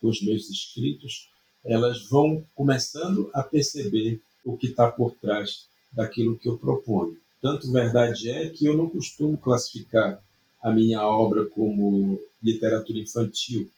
com 0.00 0.08
os 0.08 0.22
meus 0.22 0.48
escritos, 0.48 1.28
elas 1.64 2.08
vão 2.08 2.44
começando 2.54 3.30
a 3.32 3.42
perceber 3.42 4.20
o 4.44 4.56
que 4.56 4.68
está 4.68 4.90
por 4.90 5.12
trás 5.14 5.66
daquilo 5.92 6.38
que 6.38 6.48
eu 6.48 6.58
proponho. 6.58 7.16
Tanto 7.40 7.70
verdade 7.70 8.30
é 8.30 8.48
que 8.48 8.66
eu 8.66 8.76
não 8.76 8.88
costumo 8.88 9.36
classificar 9.36 10.22
a 10.62 10.70
minha 10.70 11.02
obra 11.06 11.44
como 11.46 12.20
literatura 12.42 12.98
infantil, 12.98 13.68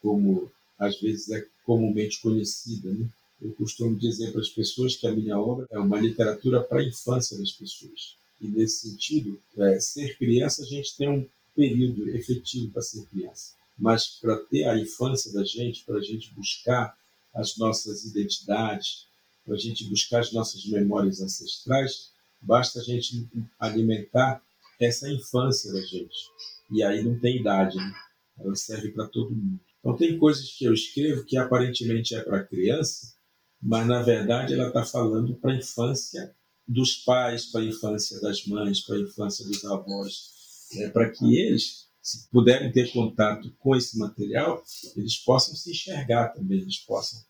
como 0.00 0.50
às 0.78 1.00
vezes 1.00 1.28
é 1.30 1.44
comumente 1.64 2.20
conhecida. 2.20 2.90
Né? 2.92 3.08
Eu 3.42 3.52
costumo 3.52 3.96
dizer 3.96 4.32
para 4.32 4.40
as 4.40 4.48
pessoas 4.48 4.96
que 4.96 5.06
a 5.06 5.12
minha 5.12 5.38
obra 5.38 5.66
é 5.70 5.78
uma 5.78 6.00
literatura 6.00 6.62
para 6.62 6.80
a 6.80 6.84
infância 6.84 7.36
das 7.36 7.50
pessoas. 7.50 8.16
E 8.40 8.46
nesse 8.46 8.88
sentido, 8.88 9.38
é, 9.56 9.80
ser 9.80 10.16
criança, 10.16 10.62
a 10.62 10.66
gente 10.66 10.96
tem 10.96 11.08
um 11.08 11.26
período 11.56 12.08
efetivo 12.10 12.70
para 12.70 12.82
ser 12.82 13.04
criança. 13.06 13.54
Mas 13.76 14.06
para 14.20 14.36
ter 14.36 14.64
a 14.64 14.78
infância 14.78 15.32
da 15.32 15.44
gente, 15.44 15.84
para 15.84 15.98
a 15.98 16.02
gente 16.02 16.32
buscar 16.34 16.96
as 17.38 17.56
nossas 17.56 18.04
identidades, 18.04 19.06
para 19.44 19.54
a 19.54 19.58
gente 19.58 19.88
buscar 19.88 20.20
as 20.20 20.32
nossas 20.32 20.66
memórias 20.66 21.20
ancestrais, 21.22 22.10
basta 22.42 22.80
a 22.80 22.82
gente 22.82 23.26
alimentar 23.58 24.42
essa 24.80 25.10
infância 25.10 25.72
da 25.72 25.80
gente. 25.80 26.16
E 26.70 26.82
aí 26.82 27.02
não 27.02 27.18
tem 27.18 27.40
idade, 27.40 27.76
né? 27.76 27.94
ela 28.38 28.54
serve 28.54 28.90
para 28.90 29.06
todo 29.06 29.34
mundo. 29.34 29.60
Então 29.80 29.96
tem 29.96 30.18
coisas 30.18 30.50
que 30.52 30.64
eu 30.64 30.74
escrevo 30.74 31.24
que 31.24 31.36
aparentemente 31.36 32.14
é 32.14 32.20
para 32.20 32.44
criança, 32.44 33.14
mas 33.62 33.86
na 33.86 34.02
verdade 34.02 34.54
ela 34.54 34.68
está 34.68 34.84
falando 34.84 35.34
para 35.36 35.52
a 35.52 35.56
infância 35.56 36.34
dos 36.66 36.96
pais, 36.96 37.46
para 37.46 37.62
a 37.62 37.64
infância 37.64 38.20
das 38.20 38.44
mães, 38.46 38.80
para 38.80 38.96
a 38.96 39.00
infância 39.00 39.46
dos 39.46 39.64
avós, 39.64 40.30
né? 40.74 40.88
para 40.90 41.10
que 41.10 41.36
eles, 41.36 41.86
se 42.02 42.28
puderem 42.28 42.70
ter 42.70 42.92
contato 42.92 43.50
com 43.58 43.74
esse 43.74 43.96
material, 43.98 44.62
eles 44.96 45.16
possam 45.16 45.54
se 45.54 45.70
enxergar 45.70 46.28
também, 46.28 46.60
eles 46.60 46.78
possam 46.78 47.20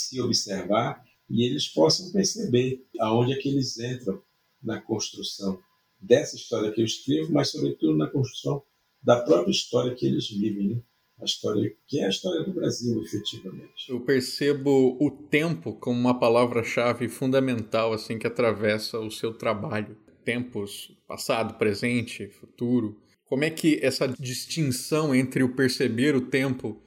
se 0.00 0.20
observar 0.20 1.04
e 1.28 1.44
eles 1.44 1.68
possam 1.68 2.10
perceber 2.10 2.84
aonde 2.98 3.32
é 3.32 3.36
que 3.36 3.48
eles 3.48 3.78
entram 3.78 4.20
na 4.62 4.80
construção 4.80 5.58
dessa 6.00 6.36
história 6.36 6.72
que 6.72 6.80
eu 6.80 6.84
escrevo, 6.84 7.32
mas 7.32 7.50
sobretudo 7.50 7.96
na 7.96 8.08
construção 8.08 8.62
da 9.02 9.20
própria 9.22 9.50
história 9.50 9.94
que 9.94 10.06
eles 10.06 10.28
vivem, 10.28 10.68
né? 10.68 10.82
a 11.20 11.24
história 11.24 11.70
que 11.86 12.00
é 12.00 12.06
a 12.06 12.08
história 12.08 12.42
do 12.44 12.52
Brasil, 12.52 13.02
efetivamente. 13.02 13.88
Eu 13.88 14.00
percebo 14.00 14.96
o 15.00 15.10
tempo 15.10 15.74
como 15.74 15.98
uma 15.98 16.18
palavra-chave 16.18 17.08
fundamental 17.08 17.92
assim 17.92 18.18
que 18.18 18.26
atravessa 18.26 18.98
o 18.98 19.10
seu 19.10 19.34
trabalho. 19.34 19.96
Tempos 20.24 20.92
passado, 21.06 21.58
presente, 21.58 22.28
futuro. 22.28 22.98
Como 23.24 23.44
é 23.44 23.50
que 23.50 23.78
essa 23.82 24.08
distinção 24.08 25.14
entre 25.14 25.42
o 25.42 25.54
perceber 25.54 26.16
o 26.16 26.20
tempo 26.20 26.80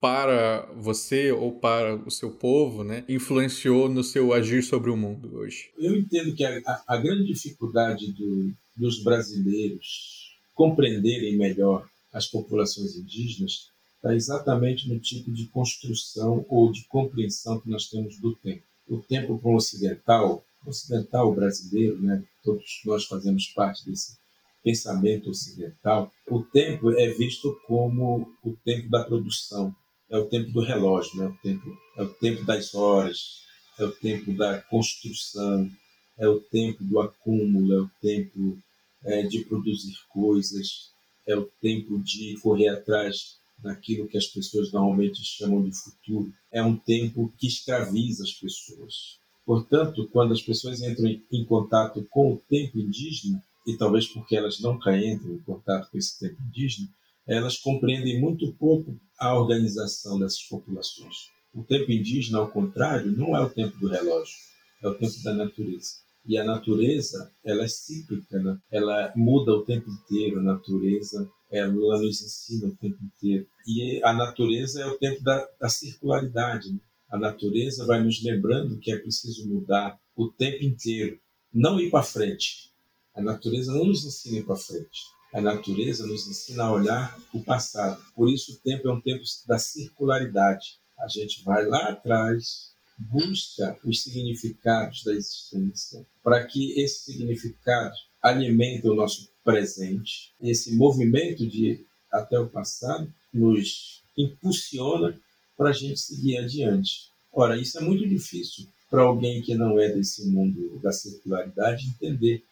para 0.00 0.70
você 0.76 1.32
ou 1.32 1.52
para 1.52 1.96
o 1.96 2.10
seu 2.10 2.30
povo, 2.30 2.84
né, 2.84 3.04
influenciou 3.08 3.88
no 3.88 4.04
seu 4.04 4.32
agir 4.32 4.62
sobre 4.62 4.90
o 4.90 4.96
mundo 4.96 5.36
hoje? 5.36 5.70
Eu 5.76 5.96
entendo 5.96 6.34
que 6.34 6.44
a, 6.44 6.82
a 6.86 6.96
grande 6.96 7.24
dificuldade 7.26 8.12
do, 8.12 8.52
dos 8.76 9.02
brasileiros 9.02 10.36
compreenderem 10.54 11.36
melhor 11.36 11.88
as 12.12 12.26
populações 12.26 12.96
indígenas 12.96 13.70
está 13.96 14.14
exatamente 14.14 14.88
no 14.88 14.98
tipo 14.98 15.32
de 15.32 15.46
construção 15.46 16.44
ou 16.48 16.70
de 16.70 16.84
compreensão 16.84 17.60
que 17.60 17.68
nós 17.68 17.88
temos 17.88 18.18
do 18.18 18.34
tempo. 18.36 18.62
O 18.88 18.98
tempo 18.98 19.38
para 19.38 19.50
o 19.50 19.56
ocidental, 19.56 20.44
ocidental 20.64 21.34
brasileiro, 21.34 22.00
né, 22.00 22.22
todos 22.42 22.80
nós 22.84 23.04
fazemos 23.04 23.48
parte 23.48 23.84
desse 23.84 24.16
pensamento 24.62 25.30
ocidental, 25.30 26.12
o 26.28 26.42
tempo 26.42 26.90
é 26.92 27.08
visto 27.10 27.58
como 27.66 28.32
o 28.42 28.56
tempo 28.64 28.88
da 28.90 29.04
produção, 29.04 29.74
é 30.10 30.18
o 30.18 30.26
tempo 30.26 30.50
do 30.52 30.60
relógio, 30.60 31.18
né? 31.18 31.26
o 31.26 31.42
tempo, 31.42 31.78
é 31.96 32.02
o 32.02 32.08
tempo 32.14 32.44
das 32.44 32.74
horas, 32.74 33.42
é 33.78 33.84
o 33.84 33.92
tempo 33.92 34.32
da 34.32 34.60
construção, 34.62 35.70
é 36.18 36.28
o 36.28 36.40
tempo 36.40 36.82
do 36.82 37.00
acúmulo, 37.00 37.72
é 37.72 37.80
o 37.80 37.90
tempo 38.00 38.58
é, 39.04 39.22
de 39.22 39.44
produzir 39.44 39.96
coisas, 40.08 40.90
é 41.26 41.36
o 41.36 41.44
tempo 41.60 41.98
de 42.02 42.36
correr 42.40 42.68
atrás 42.68 43.38
daquilo 43.58 44.08
que 44.08 44.16
as 44.16 44.26
pessoas 44.26 44.72
normalmente 44.72 45.22
chamam 45.24 45.62
de 45.62 45.76
futuro. 45.76 46.32
É 46.50 46.62
um 46.62 46.76
tempo 46.76 47.32
que 47.36 47.46
escraviza 47.46 48.24
as 48.24 48.32
pessoas. 48.32 49.18
Portanto, 49.44 50.08
quando 50.12 50.32
as 50.32 50.42
pessoas 50.42 50.80
entram 50.80 51.08
em 51.32 51.44
contato 51.44 52.06
com 52.10 52.34
o 52.34 52.42
tempo 52.48 52.78
indígena, 52.78 53.42
e 53.66 53.76
talvez 53.76 54.06
porque 54.06 54.36
elas 54.36 54.60
nunca 54.60 54.96
entram 54.96 55.34
em 55.34 55.38
contato 55.40 55.90
com 55.90 55.98
esse 55.98 56.18
tempo 56.18 56.40
indígena, 56.42 56.88
elas 57.28 57.58
compreendem 57.58 58.18
muito 58.18 58.50
pouco 58.54 58.98
a 59.18 59.38
organização 59.38 60.18
dessas 60.18 60.42
populações. 60.44 61.28
O 61.54 61.62
tempo 61.62 61.92
indígena, 61.92 62.38
ao 62.38 62.50
contrário, 62.50 63.12
não 63.12 63.36
é 63.36 63.40
o 63.42 63.50
tempo 63.50 63.78
do 63.78 63.88
relógio, 63.88 64.34
é 64.82 64.88
o 64.88 64.94
tempo 64.94 65.22
da 65.22 65.34
natureza. 65.34 65.90
E 66.24 66.38
a 66.38 66.44
natureza, 66.44 67.30
ela 67.44 67.64
é 67.64 67.68
cíclica, 67.68 68.38
né? 68.42 68.58
ela 68.70 69.12
muda 69.14 69.52
o 69.52 69.62
tempo 69.62 69.90
inteiro, 69.90 70.40
a 70.40 70.42
natureza, 70.42 71.30
ela 71.50 71.70
nos 71.72 72.22
ensina 72.22 72.68
o 72.68 72.76
tempo 72.76 72.98
inteiro. 73.02 73.46
E 73.66 74.02
a 74.02 74.12
natureza 74.12 74.82
é 74.82 74.86
o 74.86 74.98
tempo 74.98 75.22
da, 75.22 75.46
da 75.60 75.68
circularidade. 75.68 76.72
Né? 76.72 76.80
A 77.10 77.18
natureza 77.18 77.86
vai 77.86 78.02
nos 78.02 78.22
lembrando 78.22 78.78
que 78.78 78.90
é 78.90 78.98
preciso 78.98 79.48
mudar 79.48 79.98
o 80.16 80.28
tempo 80.28 80.64
inteiro, 80.64 81.18
não 81.52 81.78
ir 81.78 81.90
para 81.90 82.02
frente. 82.02 82.70
A 83.14 83.20
natureza 83.20 83.72
não 83.72 83.84
nos 83.84 84.04
ensina 84.04 84.38
ir 84.38 84.44
para 84.44 84.56
frente 84.56 85.17
a 85.32 85.40
natureza 85.40 86.06
nos 86.06 86.26
ensina 86.26 86.64
a 86.64 86.72
olhar 86.72 87.18
o 87.32 87.42
passado. 87.42 88.02
Por 88.14 88.30
isso, 88.30 88.52
o 88.52 88.56
tempo 88.56 88.88
é 88.88 88.92
um 88.92 89.00
tempo 89.00 89.22
da 89.46 89.58
circularidade. 89.58 90.78
A 90.98 91.08
gente 91.08 91.44
vai 91.44 91.64
lá 91.66 91.90
atrás, 91.90 92.72
busca 92.98 93.78
os 93.84 94.02
significados 94.02 95.04
da 95.04 95.12
existência, 95.12 96.04
para 96.22 96.44
que 96.44 96.80
esse 96.80 97.12
significado 97.12 97.94
alimente 98.22 98.88
o 98.88 98.94
nosso 98.94 99.30
presente. 99.44 100.32
Esse 100.40 100.74
movimento 100.74 101.46
de 101.46 101.84
até 102.10 102.38
o 102.38 102.48
passado 102.48 103.12
nos 103.32 104.02
impulsiona 104.16 105.18
para 105.56 105.70
a 105.70 105.72
gente 105.72 106.00
seguir 106.00 106.38
adiante. 106.38 107.10
Ora, 107.32 107.56
isso 107.56 107.78
é 107.78 107.82
muito 107.82 108.08
difícil 108.08 108.66
para 108.90 109.02
alguém 109.02 109.42
que 109.42 109.54
não 109.54 109.78
é 109.78 109.88
desse 109.90 110.26
mundo 110.26 110.78
da 110.82 110.92
circularidade 110.92 111.86
entender, 111.88 112.42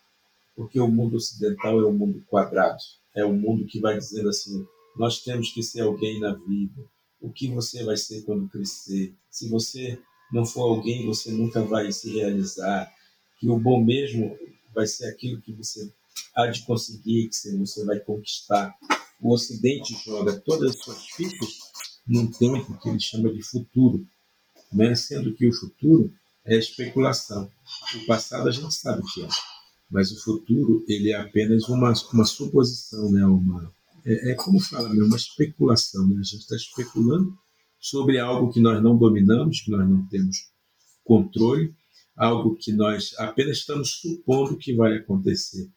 porque 0.56 0.80
o 0.80 0.88
mundo 0.88 1.16
ocidental 1.16 1.78
é 1.78 1.86
um 1.86 1.92
mundo 1.92 2.24
quadrado, 2.26 2.78
é 3.14 3.24
um 3.24 3.36
mundo 3.36 3.66
que 3.66 3.78
vai 3.78 3.98
dizendo 3.98 4.30
assim: 4.30 4.66
nós 4.96 5.22
temos 5.22 5.52
que 5.52 5.62
ser 5.62 5.82
alguém 5.82 6.18
na 6.18 6.34
vida. 6.34 6.82
O 7.20 7.30
que 7.30 7.48
você 7.48 7.84
vai 7.84 7.96
ser 7.96 8.22
quando 8.22 8.48
crescer? 8.48 9.14
Se 9.30 9.48
você 9.48 9.98
não 10.32 10.44
for 10.44 10.62
alguém, 10.62 11.06
você 11.06 11.30
nunca 11.30 11.62
vai 11.62 11.92
se 11.92 12.12
realizar. 12.12 12.90
Que 13.38 13.48
o 13.48 13.58
bom 13.58 13.84
mesmo 13.84 14.36
vai 14.74 14.86
ser 14.86 15.06
aquilo 15.06 15.40
que 15.40 15.52
você 15.52 15.92
há 16.34 16.46
de 16.46 16.62
conseguir, 16.62 17.28
que 17.28 17.56
você 17.56 17.84
vai 17.84 18.00
conquistar. 18.00 18.74
O 19.20 19.32
Ocidente 19.32 19.94
joga 20.04 20.38
todas 20.40 20.74
as 20.74 20.82
suas 20.82 21.06
fichas 21.10 21.58
num 22.06 22.30
tempo 22.30 22.78
que 22.78 22.88
ele 22.88 23.00
chama 23.00 23.32
de 23.32 23.42
futuro, 23.42 24.06
né? 24.72 24.94
sendo 24.94 25.34
que 25.34 25.46
o 25.46 25.52
futuro 25.52 26.12
é 26.44 26.56
especulação. 26.56 27.50
O 27.94 28.06
passado 28.06 28.48
a 28.48 28.52
gente 28.52 28.74
sabe 28.74 29.00
o 29.00 29.06
que 29.06 29.24
é, 29.24 29.28
mas 29.90 30.10
o 30.10 30.22
futuro 30.22 30.84
ele 30.88 31.10
é 31.10 31.16
apenas 31.16 31.68
uma, 31.68 31.92
uma 32.12 32.24
suposição, 32.24 33.10
né? 33.10 33.24
uma, 33.24 33.72
é, 34.04 34.32
é 34.32 34.34
como 34.34 34.60
fala, 34.60 34.88
né? 34.88 35.02
uma 35.02 35.16
especulação. 35.16 36.06
Né? 36.08 36.18
A 36.20 36.22
gente 36.22 36.40
está 36.40 36.56
especulando 36.56 37.32
sobre 37.78 38.18
algo 38.18 38.52
que 38.52 38.60
nós 38.60 38.82
não 38.82 38.96
dominamos, 38.96 39.60
que 39.60 39.70
nós 39.70 39.88
não 39.88 40.06
temos 40.08 40.36
controle, 41.04 41.72
algo 42.16 42.56
que 42.56 42.72
nós 42.72 43.14
apenas 43.18 43.58
estamos 43.58 44.00
supondo 44.00 44.56
que 44.56 44.74
vai 44.74 44.96
acontecer. 44.96 45.70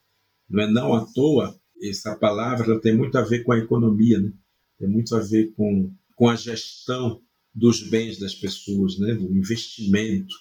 Não 0.49 0.63
é 0.63 0.71
não 0.71 0.93
à 0.95 1.05
toa 1.05 1.59
essa 1.81 2.15
palavra 2.15 2.79
tem 2.81 2.95
muito 2.95 3.17
a 3.17 3.21
ver 3.21 3.43
com 3.43 3.53
a 3.53 3.57
economia, 3.57 4.19
né? 4.19 4.31
tem 4.77 4.87
muito 4.89 5.15
a 5.15 5.19
ver 5.19 5.53
com, 5.55 5.93
com 6.15 6.27
a 6.27 6.35
gestão 6.35 7.21
dos 7.53 7.81
bens 7.89 8.19
das 8.19 8.35
pessoas, 8.35 8.97
né? 8.99 9.13
do 9.13 9.35
investimento. 9.35 10.33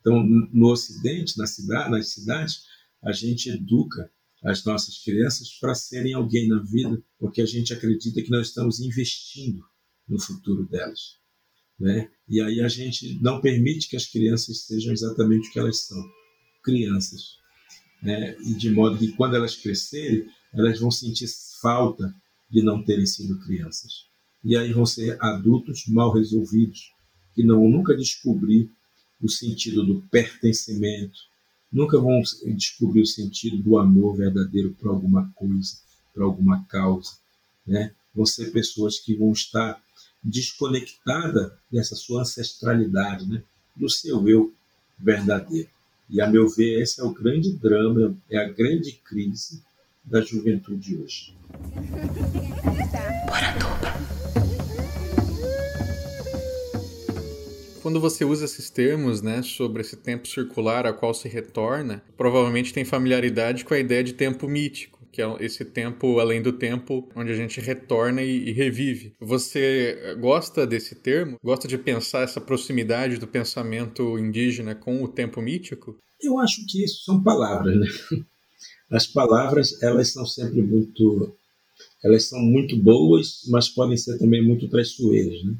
Então, 0.00 0.22
no 0.24 0.68
Ocidente, 0.68 1.38
na 1.38 1.46
cidade, 1.46 1.90
nas 1.90 2.08
cidades, 2.08 2.62
a 3.04 3.12
gente 3.12 3.50
educa 3.50 4.10
as 4.42 4.64
nossas 4.64 4.98
crianças 4.98 5.50
para 5.60 5.74
serem 5.74 6.14
alguém 6.14 6.48
na 6.48 6.62
vida, 6.62 7.02
porque 7.18 7.40
a 7.40 7.46
gente 7.46 7.72
acredita 7.72 8.22
que 8.22 8.30
nós 8.30 8.48
estamos 8.48 8.80
investindo 8.80 9.64
no 10.08 10.20
futuro 10.20 10.66
delas. 10.66 11.18
Né? 11.78 12.10
E 12.28 12.40
aí 12.40 12.60
a 12.60 12.68
gente 12.68 13.18
não 13.20 13.40
permite 13.40 13.88
que 13.88 13.96
as 13.96 14.06
crianças 14.06 14.66
sejam 14.66 14.92
exatamente 14.92 15.48
o 15.48 15.52
que 15.52 15.58
elas 15.58 15.86
são, 15.86 16.02
crianças. 16.62 17.36
Né? 18.02 18.36
E 18.40 18.54
de 18.54 18.70
modo 18.70 18.98
que 18.98 19.12
quando 19.12 19.36
elas 19.36 19.56
crescerem, 19.56 20.28
elas 20.52 20.78
vão 20.78 20.90
sentir 20.90 21.28
falta 21.60 22.14
de 22.50 22.62
não 22.62 22.84
terem 22.84 23.06
sido 23.06 23.40
crianças. 23.40 24.06
E 24.42 24.56
aí 24.56 24.72
vão 24.72 24.84
ser 24.84 25.16
adultos 25.22 25.86
mal 25.88 26.12
resolvidos, 26.12 26.92
que 27.34 27.42
não 27.42 27.68
nunca 27.68 27.96
descobrir 27.96 28.70
o 29.20 29.28
sentido 29.28 29.84
do 29.84 30.02
pertencimento, 30.08 31.18
nunca 31.74 31.98
vão 31.98 32.22
descobrir 32.56 33.02
o 33.02 33.06
sentido 33.06 33.56
do 33.60 33.76
amor 33.76 34.16
verdadeiro 34.16 34.76
para 34.80 34.90
alguma 34.90 35.28
coisa, 35.34 35.76
para 36.14 36.24
alguma 36.24 36.64
causa, 36.66 37.14
né? 37.66 37.90
Vão 38.14 38.24
ser 38.24 38.52
pessoas 38.52 39.00
que 39.00 39.16
vão 39.16 39.32
estar 39.32 39.82
desconectadas 40.22 41.52
dessa 41.70 41.96
sua 41.96 42.22
ancestralidade, 42.22 43.26
né? 43.26 43.42
Do 43.74 43.90
seu 43.90 44.26
eu 44.28 44.54
verdadeiro. 44.96 45.68
E 46.08 46.20
a 46.20 46.30
meu 46.30 46.48
ver, 46.48 46.80
esse 46.80 47.00
é 47.00 47.04
o 47.04 47.12
grande 47.12 47.52
drama, 47.54 48.16
é 48.30 48.38
a 48.38 48.48
grande 48.48 48.92
crise 49.04 49.60
da 50.04 50.20
juventude 50.20 50.96
hoje. 50.96 51.34
Quando 57.84 58.00
você 58.00 58.24
usa 58.24 58.46
esses 58.46 58.70
termos, 58.70 59.20
né, 59.20 59.42
sobre 59.42 59.82
esse 59.82 59.94
tempo 59.94 60.26
circular 60.26 60.86
a 60.86 60.92
qual 60.94 61.12
se 61.12 61.28
retorna, 61.28 62.02
provavelmente 62.16 62.72
tem 62.72 62.82
familiaridade 62.82 63.62
com 63.62 63.74
a 63.74 63.78
ideia 63.78 64.02
de 64.02 64.14
tempo 64.14 64.48
mítico, 64.48 65.06
que 65.12 65.20
é 65.20 65.26
esse 65.40 65.66
tempo 65.66 66.18
além 66.18 66.40
do 66.40 66.54
tempo 66.54 67.06
onde 67.14 67.30
a 67.30 67.34
gente 67.34 67.60
retorna 67.60 68.22
e, 68.22 68.48
e, 68.48 68.52
revive. 68.52 69.12
Você 69.20 70.16
gosta 70.18 70.66
desse 70.66 70.94
termo? 70.94 71.36
Gosta 71.44 71.68
de 71.68 71.76
pensar 71.76 72.22
essa 72.22 72.40
proximidade 72.40 73.18
do 73.18 73.26
pensamento 73.26 74.18
indígena 74.18 74.74
com 74.74 75.02
o 75.02 75.08
tempo 75.08 75.42
mítico? 75.42 75.94
Eu 76.22 76.38
acho 76.38 76.64
que 76.66 76.82
isso 76.82 77.04
são 77.04 77.22
palavras, 77.22 77.76
né? 77.78 77.86
As 78.90 79.06
palavras, 79.06 79.82
elas 79.82 80.10
são 80.10 80.24
sempre 80.24 80.62
muito 80.62 81.36
elas 82.02 82.30
são 82.30 82.40
muito 82.40 82.78
boas, 82.78 83.40
mas 83.50 83.68
podem 83.68 83.96
ser 83.98 84.16
também 84.16 84.42
muito 84.42 84.70
traiçoeiras, 84.70 85.44
né? 85.44 85.54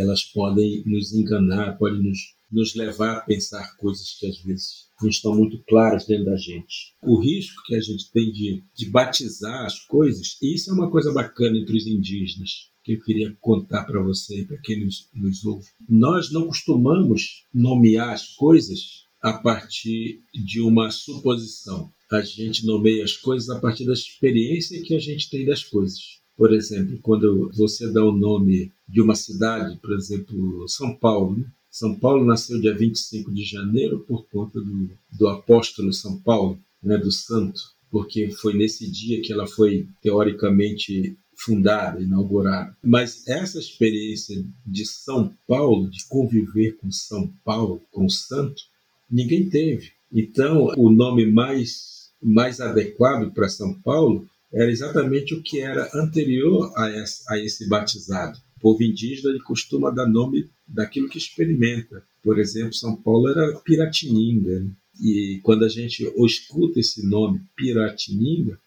Elas 0.00 0.22
podem 0.22 0.82
nos 0.86 1.12
enganar, 1.12 1.78
podem 1.78 2.02
nos, 2.02 2.18
nos 2.50 2.74
levar 2.74 3.16
a 3.16 3.20
pensar 3.20 3.76
coisas 3.76 4.16
que 4.18 4.26
às 4.26 4.38
vezes 4.40 4.88
não 5.00 5.08
estão 5.08 5.34
muito 5.34 5.62
claras 5.68 6.06
dentro 6.06 6.26
da 6.26 6.36
gente. 6.36 6.94
O 7.02 7.20
risco 7.20 7.62
que 7.66 7.74
a 7.74 7.80
gente 7.80 8.10
tem 8.12 8.30
de, 8.32 8.62
de 8.74 8.90
batizar 8.90 9.64
as 9.64 9.80
coisas, 9.80 10.36
e 10.40 10.54
isso 10.54 10.70
é 10.70 10.74
uma 10.74 10.90
coisa 10.90 11.12
bacana 11.12 11.58
entre 11.58 11.76
os 11.76 11.86
indígenas, 11.86 12.70
que 12.82 12.92
eu 12.92 13.00
queria 13.02 13.36
contar 13.40 13.84
para 13.84 14.02
você, 14.02 14.44
para 14.44 14.58
quem 14.58 14.84
nos, 14.84 15.08
nos 15.14 15.44
ouve. 15.44 15.66
Nós 15.88 16.30
não 16.30 16.46
costumamos 16.46 17.46
nomear 17.52 18.10
as 18.10 18.28
coisas 18.34 19.04
a 19.22 19.32
partir 19.32 20.20
de 20.34 20.60
uma 20.60 20.90
suposição 20.90 21.90
a 22.14 22.22
gente 22.22 22.66
nomeia 22.66 23.04
as 23.04 23.16
coisas 23.16 23.48
a 23.50 23.58
partir 23.58 23.84
da 23.84 23.92
experiência 23.92 24.80
que 24.82 24.94
a 24.94 24.98
gente 24.98 25.28
tem 25.30 25.44
das 25.44 25.64
coisas. 25.64 26.00
Por 26.36 26.52
exemplo, 26.52 26.98
quando 27.02 27.50
você 27.54 27.92
dá 27.92 28.04
o 28.04 28.12
nome 28.12 28.72
de 28.88 29.00
uma 29.00 29.14
cidade, 29.14 29.78
por 29.78 29.92
exemplo, 29.92 30.68
São 30.68 30.94
Paulo, 30.96 31.36
né? 31.38 31.46
São 31.70 31.98
Paulo 31.98 32.24
nasceu 32.24 32.60
dia 32.60 32.72
25 32.72 33.32
de 33.34 33.42
janeiro 33.44 34.04
por 34.06 34.24
conta 34.28 34.60
do, 34.60 34.90
do 35.10 35.26
apóstolo 35.26 35.92
São 35.92 36.20
Paulo, 36.20 36.56
né, 36.80 36.96
do 36.96 37.10
santo, 37.10 37.60
porque 37.90 38.30
foi 38.30 38.54
nesse 38.54 38.88
dia 38.88 39.20
que 39.20 39.32
ela 39.32 39.46
foi 39.46 39.88
teoricamente 40.00 41.18
fundada, 41.36 42.00
inaugurada. 42.00 42.76
Mas 42.80 43.26
essa 43.26 43.58
experiência 43.58 44.44
de 44.64 44.86
São 44.86 45.34
Paulo, 45.48 45.90
de 45.90 46.06
conviver 46.06 46.76
com 46.76 46.92
São 46.92 47.26
Paulo, 47.44 47.82
com 47.90 48.06
o 48.06 48.10
santo, 48.10 48.62
ninguém 49.10 49.48
teve. 49.48 49.90
Então, 50.12 50.72
o 50.76 50.90
nome 50.92 51.26
mais 51.26 51.94
mais 52.22 52.58
adequado 52.58 53.32
para 53.32 53.48
São 53.48 53.74
Paulo 53.82 54.26
era 54.52 54.70
exatamente 54.70 55.34
o 55.34 55.42
que 55.42 55.60
era 55.60 55.90
anterior 55.94 56.72
a 56.76 57.36
esse 57.38 57.68
batizado. 57.68 58.38
O 58.64 58.72
povo 58.72 58.82
indígena 58.82 59.28
ele 59.28 59.42
costuma 59.42 59.90
dar 59.90 60.08
nome 60.08 60.48
daquilo 60.66 61.06
que 61.06 61.18
experimenta. 61.18 62.02
Por 62.22 62.38
exemplo, 62.38 62.72
São 62.72 62.96
Paulo 62.96 63.28
era 63.28 63.60
Piratininga. 63.60 64.60
Né? 64.60 64.70
E 65.02 65.38
quando 65.42 65.66
a 65.66 65.68
gente 65.68 66.10
escuta 66.16 66.80
esse 66.80 67.06
nome, 67.06 67.42
Piratininga, 67.54 68.58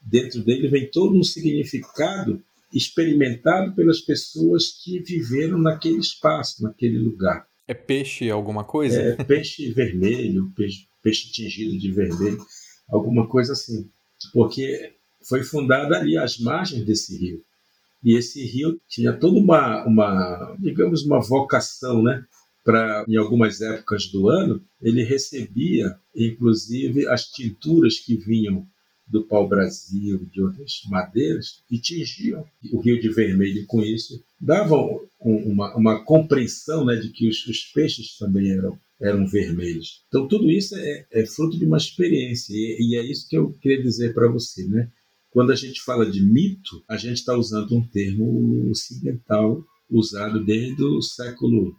dentro 0.00 0.44
dele 0.44 0.68
vem 0.68 0.88
todo 0.88 1.18
um 1.18 1.24
significado 1.24 2.40
experimentado 2.72 3.74
pelas 3.74 4.00
pessoas 4.00 4.80
que 4.80 5.00
viveram 5.00 5.58
naquele 5.58 5.98
espaço, 5.98 6.62
naquele 6.62 6.98
lugar. 6.98 7.44
É 7.66 7.74
peixe 7.74 8.30
alguma 8.30 8.62
coisa? 8.62 8.96
É 8.96 9.24
peixe 9.24 9.72
vermelho, 9.72 10.52
peixe, 10.54 10.86
peixe 11.02 11.32
tingido 11.32 11.76
de 11.76 11.90
vermelho 11.90 12.38
alguma 12.88 13.26
coisa 13.26 13.54
assim, 13.54 13.90
porque 14.32 14.92
foi 15.28 15.42
fundada 15.42 15.98
ali 15.98 16.16
às 16.16 16.38
margens 16.38 16.84
desse 16.84 17.18
rio. 17.18 17.42
E 18.02 18.16
esse 18.16 18.44
rio 18.44 18.80
tinha 18.88 19.12
toda 19.12 19.38
uma, 19.38 19.84
uma 19.86 20.56
digamos, 20.58 21.04
uma 21.04 21.20
vocação, 21.20 22.02
né? 22.02 22.24
Para, 22.64 23.04
em 23.08 23.16
algumas 23.16 23.60
épocas 23.60 24.06
do 24.06 24.28
ano, 24.28 24.62
ele 24.80 25.02
recebia, 25.02 25.96
inclusive, 26.14 27.08
as 27.08 27.26
tinturas 27.26 27.98
que 27.98 28.14
vinham 28.14 28.64
do 29.04 29.24
pau-brasil, 29.24 30.24
de 30.32 30.40
outras 30.40 30.80
madeiras, 30.88 31.62
e 31.68 31.78
tingiam 31.78 32.44
o 32.72 32.80
rio 32.80 33.00
de 33.00 33.08
vermelho. 33.08 33.66
Com 33.66 33.82
isso, 33.82 34.22
davam 34.40 35.00
uma, 35.20 35.76
uma 35.76 36.04
compreensão 36.04 36.84
né, 36.84 36.94
de 36.94 37.08
que 37.10 37.28
os, 37.28 37.44
os 37.46 37.64
peixes 37.74 38.16
também 38.16 38.52
eram 38.52 38.78
eram 39.02 39.26
vermelhos. 39.26 40.04
Então, 40.06 40.28
tudo 40.28 40.48
isso 40.48 40.76
é, 40.76 41.04
é 41.10 41.26
fruto 41.26 41.58
de 41.58 41.66
uma 41.66 41.76
experiência, 41.76 42.54
e, 42.54 42.76
e, 42.78 42.96
é 42.96 43.02
isso 43.04 43.28
que 43.28 43.36
eu 43.36 43.50
queria 43.60 43.82
dizer 43.82 44.14
para 44.14 44.28
você. 44.28 44.64
Né? 44.64 44.88
Quando 45.32 45.50
a 45.50 45.56
gente 45.56 45.80
fala 45.80 46.04
de 46.04 46.22
mito, 46.22 46.82
a 46.86 46.96
gente 46.96 47.16
está 47.16 47.34
usando 47.34 47.74
um 47.74 47.82
termo 47.82 48.70
ocidental, 48.70 49.64
usado 49.90 50.44
desde 50.44 50.82
o 50.82 51.00
século 51.00 51.74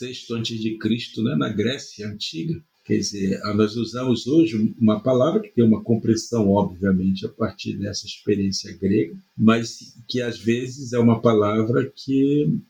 VI 0.00 0.10
a.C., 0.10 1.22
né? 1.22 1.34
na 1.34 1.48
Grécia 1.48 2.06
Antiga. 2.06 2.62
Quer 2.84 2.98
dizer, 2.98 3.40
nós 3.54 3.76
usamos 3.76 4.26
hoje 4.26 4.74
uma 4.78 5.00
palavra 5.00 5.40
que 5.40 5.54
tem 5.54 5.64
uma 5.64 5.82
compreensão, 5.82 6.50
obviamente, 6.50 7.24
a 7.24 7.28
partir 7.28 7.78
dessa 7.78 8.06
experiência 8.06 8.76
grega, 8.76 9.16
mas 9.36 9.94
que 10.06 10.20
às 10.20 10.38
vezes 10.38 10.92
é 10.92 10.98
uma 10.98 11.20
palavra 11.20 11.90
que 11.94 12.60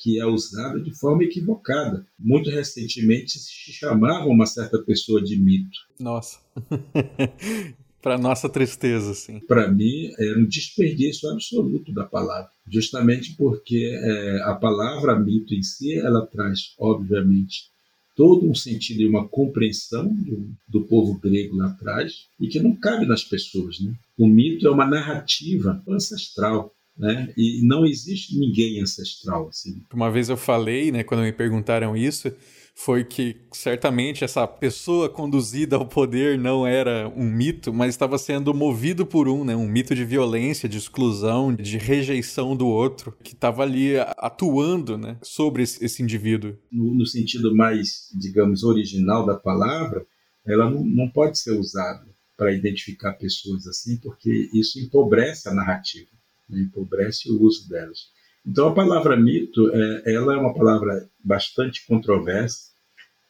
que 0.00 0.20
é 0.20 0.24
usada 0.24 0.80
de 0.80 0.96
forma 0.96 1.24
equivocada. 1.24 2.06
Muito 2.16 2.50
recentemente 2.50 3.36
se 3.36 3.72
chamava 3.72 4.26
uma 4.26 4.46
certa 4.46 4.78
pessoa 4.78 5.20
de 5.20 5.36
mito. 5.36 5.76
Nossa. 5.98 6.38
Para 8.00 8.16
nossa 8.16 8.48
tristeza, 8.48 9.12
sim. 9.14 9.40
Para 9.40 9.68
mim, 9.68 10.12
é 10.18 10.36
um 10.36 10.46
desperdício 10.46 11.28
absoluto 11.30 11.92
da 11.92 12.04
palavra, 12.04 12.50
justamente 12.68 13.34
porque 13.36 13.92
é, 13.92 14.42
a 14.44 14.54
palavra 14.54 15.18
mito 15.18 15.54
em 15.54 15.62
si, 15.62 15.98
ela 15.98 16.24
traz, 16.26 16.74
obviamente, 16.78 17.70
todo 18.18 18.50
um 18.50 18.54
sentido 18.54 19.00
e 19.00 19.06
uma 19.06 19.28
compreensão 19.28 20.12
do, 20.12 20.50
do, 20.66 20.80
povo 20.86 21.18
grego 21.18 21.56
lá 21.56 21.68
atrás 21.68 22.26
e 22.40 22.48
que 22.48 22.58
não 22.58 22.74
cabe 22.74 23.06
nas 23.06 23.22
pessoas. 23.22 23.78
Né? 23.78 23.94
O 24.18 24.26
mito 24.26 24.66
é 24.66 24.70
uma 24.70 24.84
narrativa 24.84 25.80
ancestral. 25.88 26.74
Né? 26.96 27.32
E 27.36 27.62
não 27.62 27.86
existe 27.86 28.36
ninguém 28.36 28.80
ancestral 28.80 29.46
assim. 29.48 29.80
Uma 29.94 30.10
vez 30.10 30.28
eu 30.28 30.36
falei, 30.36 30.90
né, 30.90 31.04
quando 31.04 31.20
me 31.20 31.30
perguntaram 31.30 31.96
isso, 31.96 32.32
foi 32.80 33.02
que 33.04 33.36
certamente 33.50 34.22
essa 34.22 34.46
pessoa 34.46 35.08
conduzida 35.08 35.74
ao 35.74 35.84
poder 35.84 36.38
não 36.38 36.64
era 36.64 37.08
um 37.08 37.28
mito, 37.28 37.74
mas 37.74 37.92
estava 37.92 38.16
sendo 38.16 38.54
movido 38.54 39.04
por 39.04 39.28
um, 39.28 39.44
né, 39.44 39.56
um 39.56 39.66
mito 39.66 39.96
de 39.96 40.04
violência, 40.04 40.68
de 40.68 40.78
exclusão, 40.78 41.52
de 41.52 41.76
rejeição 41.76 42.56
do 42.56 42.68
outro, 42.68 43.16
que 43.24 43.34
estava 43.34 43.64
ali 43.64 43.94
atuando, 44.16 44.96
né, 44.96 45.18
sobre 45.20 45.64
esse, 45.64 46.00
indivíduo. 46.00 46.56
No, 46.70 46.94
no, 46.94 47.04
sentido 47.04 47.52
mais, 47.52 48.12
digamos, 48.16 48.62
original 48.62 49.26
da 49.26 49.34
palavra, 49.34 50.06
ela 50.46 50.70
não, 50.70 50.84
não 50.84 51.10
pode 51.10 51.36
ser 51.36 51.58
usada 51.58 52.06
para 52.36 52.54
identificar 52.54 53.14
pessoas 53.14 53.66
assim, 53.66 53.96
porque 53.96 54.48
isso 54.54 54.78
empobrece 54.78 55.48
a 55.48 55.52
narrativa, 55.52 56.12
né, 56.48 56.60
empobrece 56.60 57.28
o 57.28 57.42
uso 57.42 57.68
delas. 57.68 58.16
Então 58.48 58.68
a 58.68 58.74
palavra 58.74 59.14
mito, 59.14 59.70
é, 59.74 60.14
ela 60.14 60.32
é 60.32 60.36
uma 60.38 60.54
palavra 60.54 61.06
bastante 61.22 61.86
controversa, 61.86 62.70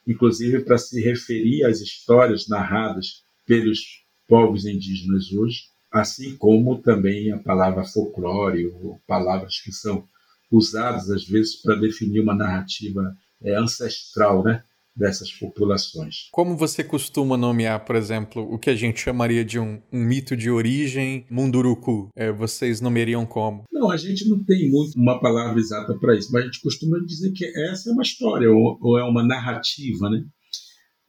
inclusive 0.07 0.61
para 0.61 0.77
se 0.77 1.01
referir 1.01 1.65
às 1.65 1.81
histórias 1.81 2.47
narradas 2.47 3.21
pelos 3.45 4.05
povos 4.29 4.65
indígenas 4.65 5.29
hoje, 5.33 5.63
assim 5.91 6.37
como 6.37 6.81
também 6.81 7.33
a 7.33 7.37
palavra 7.37 7.83
folclore 7.83 8.67
ou 8.67 8.97
palavras 9.05 9.59
que 9.59 9.73
são 9.73 10.07
usadas 10.49 11.09
às 11.09 11.25
vezes 11.25 11.57
para 11.57 11.75
definir 11.75 12.21
uma 12.21 12.33
narrativa 12.33 13.13
é, 13.43 13.55
ancestral, 13.55 14.41
né? 14.41 14.63
Dessas 14.95 15.31
populações. 15.31 16.29
Como 16.31 16.57
você 16.57 16.83
costuma 16.83 17.37
nomear, 17.37 17.85
por 17.85 17.95
exemplo, 17.95 18.41
o 18.51 18.59
que 18.59 18.69
a 18.69 18.75
gente 18.75 18.99
chamaria 18.99 19.45
de 19.45 19.59
um, 19.59 19.81
um 19.91 20.03
mito 20.03 20.35
de 20.35 20.49
origem 20.49 21.25
munduruku? 21.29 22.09
É, 22.15 22.31
vocês 22.31 22.81
nomeariam 22.81 23.25
como? 23.25 23.63
Não, 23.71 23.89
a 23.89 23.97
gente 23.97 24.27
não 24.27 24.43
tem 24.43 24.69
muito 24.69 24.97
uma 24.97 25.19
palavra 25.19 25.59
exata 25.59 25.97
para 25.97 26.15
isso, 26.15 26.31
mas 26.31 26.43
a 26.43 26.45
gente 26.45 26.61
costuma 26.61 26.99
dizer 27.05 27.31
que 27.31 27.45
essa 27.69 27.89
é 27.89 27.93
uma 27.93 28.03
história 28.03 28.51
ou, 28.51 28.77
ou 28.81 28.99
é 28.99 29.03
uma 29.03 29.25
narrativa, 29.25 30.09
né? 30.09 30.23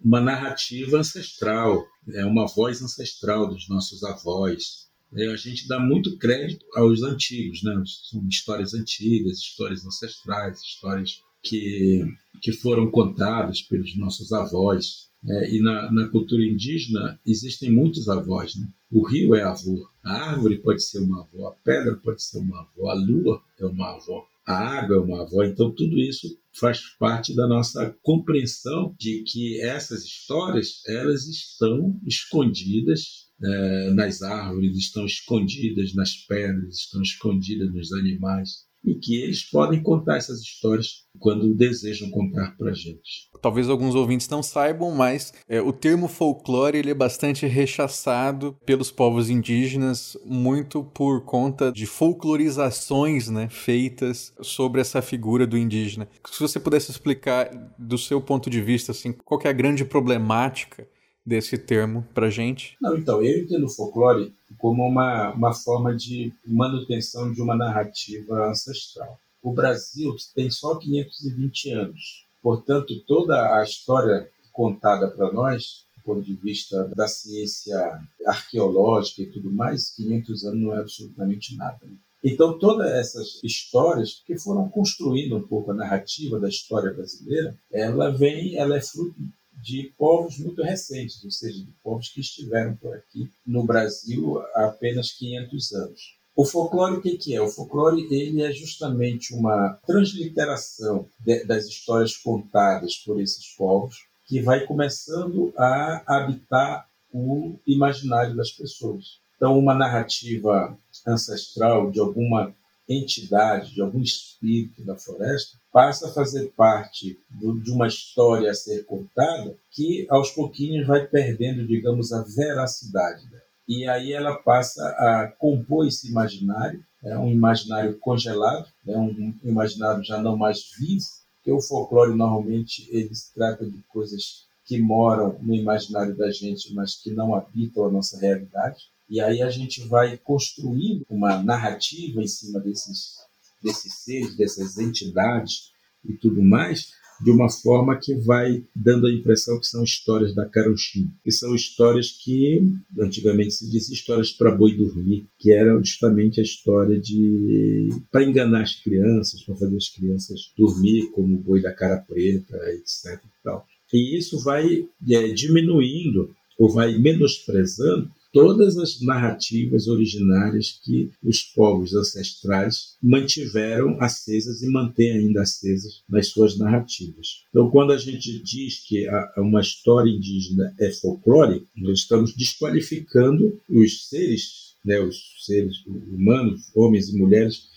Uma 0.03 0.21
narrativa 0.21 0.99
ancestral, 0.99 1.85
é 2.15 2.25
uma 2.25 2.47
voz 2.47 2.81
ancestral 2.81 3.49
dos 3.49 3.69
nossos 3.69 4.03
avós, 4.03 4.91
é, 5.17 5.27
a 5.27 5.37
gente 5.37 5.67
dá 5.67 5.81
muito 5.81 6.17
crédito 6.19 6.65
aos 6.75 7.03
antigos, 7.03 7.63
né? 7.65 7.83
São 8.09 8.27
histórias 8.29 8.75
antigas, 8.75 9.39
histórias 9.39 9.85
ancestrais, 9.85 10.61
histórias 10.61 11.21
que, 11.43 12.05
que 12.41 12.53
foram 12.53 12.91
contadas 12.91 13.63
pelos 13.63 13.97
nossos 13.97 14.33
avós. 14.33 15.11
É, 15.29 15.55
e 15.55 15.61
na, 15.61 15.93
na, 15.93 16.09
cultura 16.09 16.43
indígena 16.43 17.21
existem 17.27 17.71
muitos 17.71 18.09
avós. 18.09 18.55
Né? 18.57 18.67
O 18.91 19.07
rio 19.07 19.35
é 19.35 19.43
avô, 19.43 19.87
a 20.03 20.31
árvore 20.31 20.59
pode 20.59 20.83
ser 20.83 21.01
uma 21.01 21.21
avó, 21.21 21.49
a 21.49 21.53
pedra 21.63 21.95
pode 21.97 22.23
ser 22.23 22.39
uma 22.39 22.61
avó, 22.61 22.89
a 22.89 22.95
lua 22.95 23.43
é 23.59 23.67
uma 23.67 23.97
avó, 23.97 24.27
a 24.47 24.55
água 24.55 24.97
é 24.97 24.99
uma 24.99 25.23
avó. 25.23 25.45
Então, 25.45 25.71
tudo 25.71 25.99
isso 25.99 26.27
faz 26.59 26.81
parte 26.99 27.35
da 27.35 27.47
nossa 27.47 27.95
compreensão 28.03 28.95
de 28.99 29.23
que 29.23 29.61
essas 29.61 30.05
histórias 30.05 30.83
elas 30.87 31.27
estão 31.27 32.01
escondidas 32.07 33.29
é, 33.43 33.91
nas 33.91 34.23
árvores, 34.23 34.77
estão 34.77 35.05
escondidas 35.05 35.95
nas 35.95 36.15
pedras, 36.27 36.77
estão 36.79 37.03
escondidas 37.03 37.73
nos 37.73 37.93
animais 37.93 38.70
e 38.85 38.95
que 38.95 39.23
eles 39.23 39.49
podem 39.49 39.83
contar 39.83 40.17
essas 40.17 40.41
histórias 40.41 41.05
quando 41.19 41.55
desejam 41.55 42.11
contar 42.11 42.57
para 42.57 42.73
gente. 42.73 43.29
Talvez 43.43 43.69
alguns 43.69 43.95
ouvintes 43.95 44.29
não 44.29 44.43
saibam, 44.43 44.91
mas 44.93 45.33
é, 45.49 45.61
o 45.61 45.73
termo 45.73 46.09
folclore 46.09 46.79
ele 46.79 46.91
é 46.91 46.95
bastante 46.95 47.47
rechaçado 47.47 48.57
pelos 48.65 48.91
povos 48.91 49.29
indígenas, 49.29 50.17
muito 50.25 50.83
por 50.83 51.25
conta 51.25 51.71
de 51.71 51.87
folclorizações 51.87 53.29
né, 53.29 53.49
feitas 53.51 54.33
sobre 54.41 54.81
essa 54.81 55.03
figura 55.03 55.47
do 55.47 55.59
indígena. 55.59 56.09
Se 56.31 56.41
você 56.41 56.59
pudesse 56.59 56.91
explicar 56.91 57.51
do 57.79 57.99
seu 57.99 58.21
ponto 58.21 58.49
de 58.49 58.61
vista, 58.61 58.93
assim, 58.93 59.13
qual 59.13 59.41
é 59.45 59.49
a 59.49 59.53
grande 59.53 59.85
problemática 59.85 60.87
desse 61.31 61.57
termo 61.57 62.05
para 62.13 62.29
gente? 62.29 62.77
Não, 62.81 62.97
então, 62.97 63.23
eu 63.23 63.45
entendo 63.45 63.65
o 63.65 63.71
folclore 63.71 64.35
como 64.59 64.85
uma, 64.85 65.31
uma 65.31 65.55
forma 65.55 65.95
de 65.95 66.33
manutenção 66.45 67.33
de 67.33 67.41
uma 67.41 67.55
narrativa 67.55 68.51
ancestral. 68.51 69.17
O 69.41 69.53
Brasil 69.53 70.17
tem 70.35 70.51
só 70.51 70.75
520 70.75 71.71
anos, 71.71 72.27
portanto, 72.43 73.01
toda 73.07 73.57
a 73.57 73.63
história 73.63 74.29
contada 74.53 75.09
para 75.09 75.33
nós, 75.33 75.87
do 75.97 76.03
ponto 76.03 76.21
de 76.21 76.35
vista 76.35 76.91
da 76.97 77.07
ciência 77.07 77.79
arqueológica 78.27 79.23
e 79.23 79.27
tudo 79.27 79.53
mais, 79.53 79.91
500 79.91 80.45
anos 80.47 80.61
não 80.61 80.75
é 80.75 80.81
absolutamente 80.81 81.57
nada. 81.57 81.79
Né? 81.85 81.93
Então, 82.25 82.59
todas 82.59 82.91
essas 82.91 83.41
histórias 83.45 84.21
que 84.27 84.37
foram 84.37 84.69
construindo 84.69 85.37
um 85.37 85.43
pouco 85.43 85.71
a 85.71 85.75
narrativa 85.75 86.41
da 86.41 86.49
história 86.49 86.93
brasileira, 86.93 87.57
ela 87.73 88.11
vem, 88.11 88.57
ela 88.57 88.77
é 88.77 88.81
fruto 88.81 89.15
de 89.63 89.93
povos 89.97 90.39
muito 90.39 90.63
recentes, 90.63 91.23
ou 91.25 91.31
seja, 91.31 91.59
de 91.59 91.73
povos 91.83 92.09
que 92.09 92.21
estiveram 92.21 92.77
por 92.77 92.95
aqui 92.95 93.31
no 93.47 93.65
Brasil 93.65 94.39
há 94.55 94.67
apenas 94.67 95.13
500 95.13 95.73
anos. 95.73 96.21
O 96.35 96.45
folclore 96.45 96.97
o 96.97 97.01
que, 97.03 97.35
é? 97.35 97.41
O 97.41 97.49
folclore 97.49 98.07
ele 98.11 98.43
é 98.43 98.53
justamente 98.53 99.35
uma 99.35 99.79
transliteração 99.87 101.07
de, 101.19 101.45
das 101.45 101.67
histórias 101.67 102.17
contadas 102.17 102.97
por 102.97 103.21
esses 103.21 103.47
povos 103.57 103.97
que 104.27 104.41
vai 104.41 104.65
começando 104.65 105.53
a 105.59 106.03
habitar 106.07 106.89
o 107.13 107.59
imaginário 107.67 108.35
das 108.37 108.53
pessoas. 108.53 109.21
Então, 109.37 109.59
uma 109.59 109.75
narrativa 109.75 110.79
ancestral 111.07 111.91
de 111.91 111.99
alguma 111.99 112.55
entidade, 112.89 113.75
de 113.75 113.83
algum 113.83 114.01
espírito 114.01 114.85
da 114.85 114.97
floresta, 114.97 115.59
passa 115.73 116.09
a 116.09 116.13
fazer 116.13 116.53
parte 116.57 117.19
do, 117.31 117.61
de 117.61 117.71
uma 117.71 117.87
história 117.87 118.51
a 118.51 118.55
ser 118.55 118.85
contada 118.85 119.57
que 119.71 120.07
aos 120.11 120.31
pouquinhos 120.31 120.87
vai 120.87 121.07
perdendo, 121.07 121.67
digamos, 121.67 122.13
a 122.13 122.23
veracidade 122.23 123.27
dela. 123.29 123.43
E 123.69 123.87
aí 123.87 124.13
ela 124.13 124.35
passa 124.35 124.85
a 124.99 125.29
compor 125.39 125.87
esse 125.87 126.09
imaginário, 126.09 126.85
é 127.05 127.17
um 127.17 127.31
imaginário 127.31 127.97
congelado, 127.99 128.67
é 128.87 128.99
um 128.99 129.35
imaginário 129.45 130.03
já 130.03 130.21
não 130.21 130.37
mais 130.37 130.73
vivo, 130.77 131.05
porque 131.37 131.53
o 131.53 131.61
folclore 131.61 132.15
normalmente 132.15 132.89
ele 132.91 133.11
trata 133.35 133.65
de 133.65 133.83
coisas 133.85 134.49
que 134.65 134.79
moram 134.79 135.39
no 135.41 135.55
imaginário 135.55 136.17
da 136.17 136.31
gente, 136.31 136.75
mas 136.75 136.97
que 136.97 137.11
não 137.11 137.35
habitam 137.35 137.87
a 137.87 137.91
nossa 137.91 138.19
realidade. 138.19 138.85
E 139.09 139.21
aí 139.21 139.43
a 139.43 139.51
gente 139.51 139.87
vai 139.89 140.17
construindo 140.17 141.05
uma 141.09 141.43
narrativa 141.43 142.23
em 142.23 142.29
cima 142.29 142.61
desses, 142.61 143.20
desses 143.63 144.05
seres, 144.05 144.37
dessas 144.37 144.79
entidades 144.79 145.71
e 146.05 146.15
tudo 146.15 146.43
mais, 146.43 146.93
de 147.23 147.31
uma 147.31 147.51
forma 147.51 147.99
que 147.99 148.15
vai 148.15 148.65
dando 148.75 149.07
a 149.07 149.13
impressão 149.13 149.61
que 149.61 149.67
são 149.67 149.85
histórias 149.85 150.35
da 150.35 150.49
carochinha, 150.49 151.13
que 151.23 151.31
são 151.31 151.55
histórias 151.55 152.11
que 152.11 152.63
antigamente 152.99 153.53
se 153.53 153.71
dizia 153.71 153.95
histórias 153.95 154.33
para 154.33 154.55
boi 154.55 154.75
dormir, 154.75 155.29
que 155.39 155.53
era 155.53 155.77
justamente 155.79 156.41
a 156.41 156.43
história 156.43 156.99
de 156.99 157.91
para 158.11 158.25
enganar 158.25 158.63
as 158.63 158.75
crianças, 158.75 159.43
para 159.43 159.57
fazer 159.57 159.77
as 159.77 159.89
crianças 159.91 160.41
dormir 160.57 161.11
como 161.11 161.37
o 161.37 161.41
boi 161.41 161.61
da 161.61 161.75
cara 161.75 161.99
preta, 161.99 162.57
etc. 162.73 163.23
E, 163.23 163.43
tal. 163.45 163.67
e 163.93 164.17
isso 164.17 164.43
vai 164.43 164.89
é, 165.09 165.29
diminuindo 165.29 166.35
ou 166.59 166.71
vai 166.71 166.97
menosprezando 166.99 168.11
todas 168.33 168.77
as 168.79 169.01
narrativas 169.01 169.89
originárias 169.89 170.81
que 170.85 171.11
os 171.23 171.43
povos 171.43 171.95
ancestrais 171.95 172.97
mantiveram 173.03 174.01
acesas 174.01 174.63
e 174.63 174.69
mantêm 174.69 175.13
ainda 175.13 175.43
acesas 175.43 176.03
nas 176.09 176.29
suas 176.29 176.57
narrativas. 176.59 177.45
Então, 177.51 177.71
quando 177.71 177.93
a 177.93 177.99
gente 177.99 178.43
diz 178.43 178.87
que 178.87 179.07
uma 179.37 179.61
história 179.61 180.11
indígena 180.11 180.75
é 180.79 180.91
folclore, 180.93 181.67
nós 181.77 182.01
estamos 182.01 182.35
desqualificando 182.35 183.61
os 183.69 184.09
seres, 184.09 184.75
né, 184.85 185.01
os 185.01 185.17
seres 185.45 185.85
humanos, 185.87 186.71
homens 186.75 187.09
e 187.09 187.19
mulheres, 187.19 187.69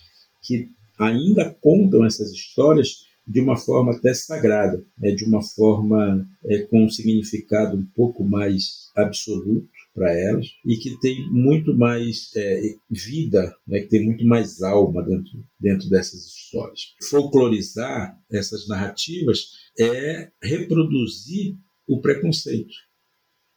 que 0.42 0.68
ainda 0.98 1.50
contam 1.60 2.04
essas 2.04 2.30
histórias 2.32 3.04
de 3.26 3.40
uma 3.40 3.56
forma 3.56 3.92
até 3.92 4.12
sagrada, 4.12 4.84
né, 4.98 5.12
de 5.12 5.24
uma 5.24 5.42
forma 5.42 6.28
é, 6.44 6.58
com 6.58 6.84
um 6.84 6.90
significado 6.90 7.76
um 7.76 7.86
pouco 7.96 8.22
mais 8.22 8.90
absoluto 8.94 9.68
para 9.94 10.12
elas 10.12 10.48
e 10.66 10.76
que 10.76 10.98
tem 10.98 11.30
muito 11.30 11.72
mais 11.72 12.30
é, 12.36 12.74
vida, 12.90 13.56
né, 13.66 13.80
que 13.80 13.88
tem 13.88 14.04
muito 14.04 14.26
mais 14.26 14.60
alma 14.60 15.02
dentro, 15.02 15.44
dentro 15.58 15.88
dessas 15.88 16.26
histórias. 16.26 16.94
Folclorizar 17.08 18.18
essas 18.30 18.66
narrativas 18.66 19.46
é 19.78 20.30
reproduzir 20.42 21.54
o 21.86 22.00
preconceito, 22.00 22.74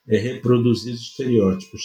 é 0.08 0.18
reproduzir 0.18 0.94
os 0.94 1.02
estereótipos, 1.02 1.82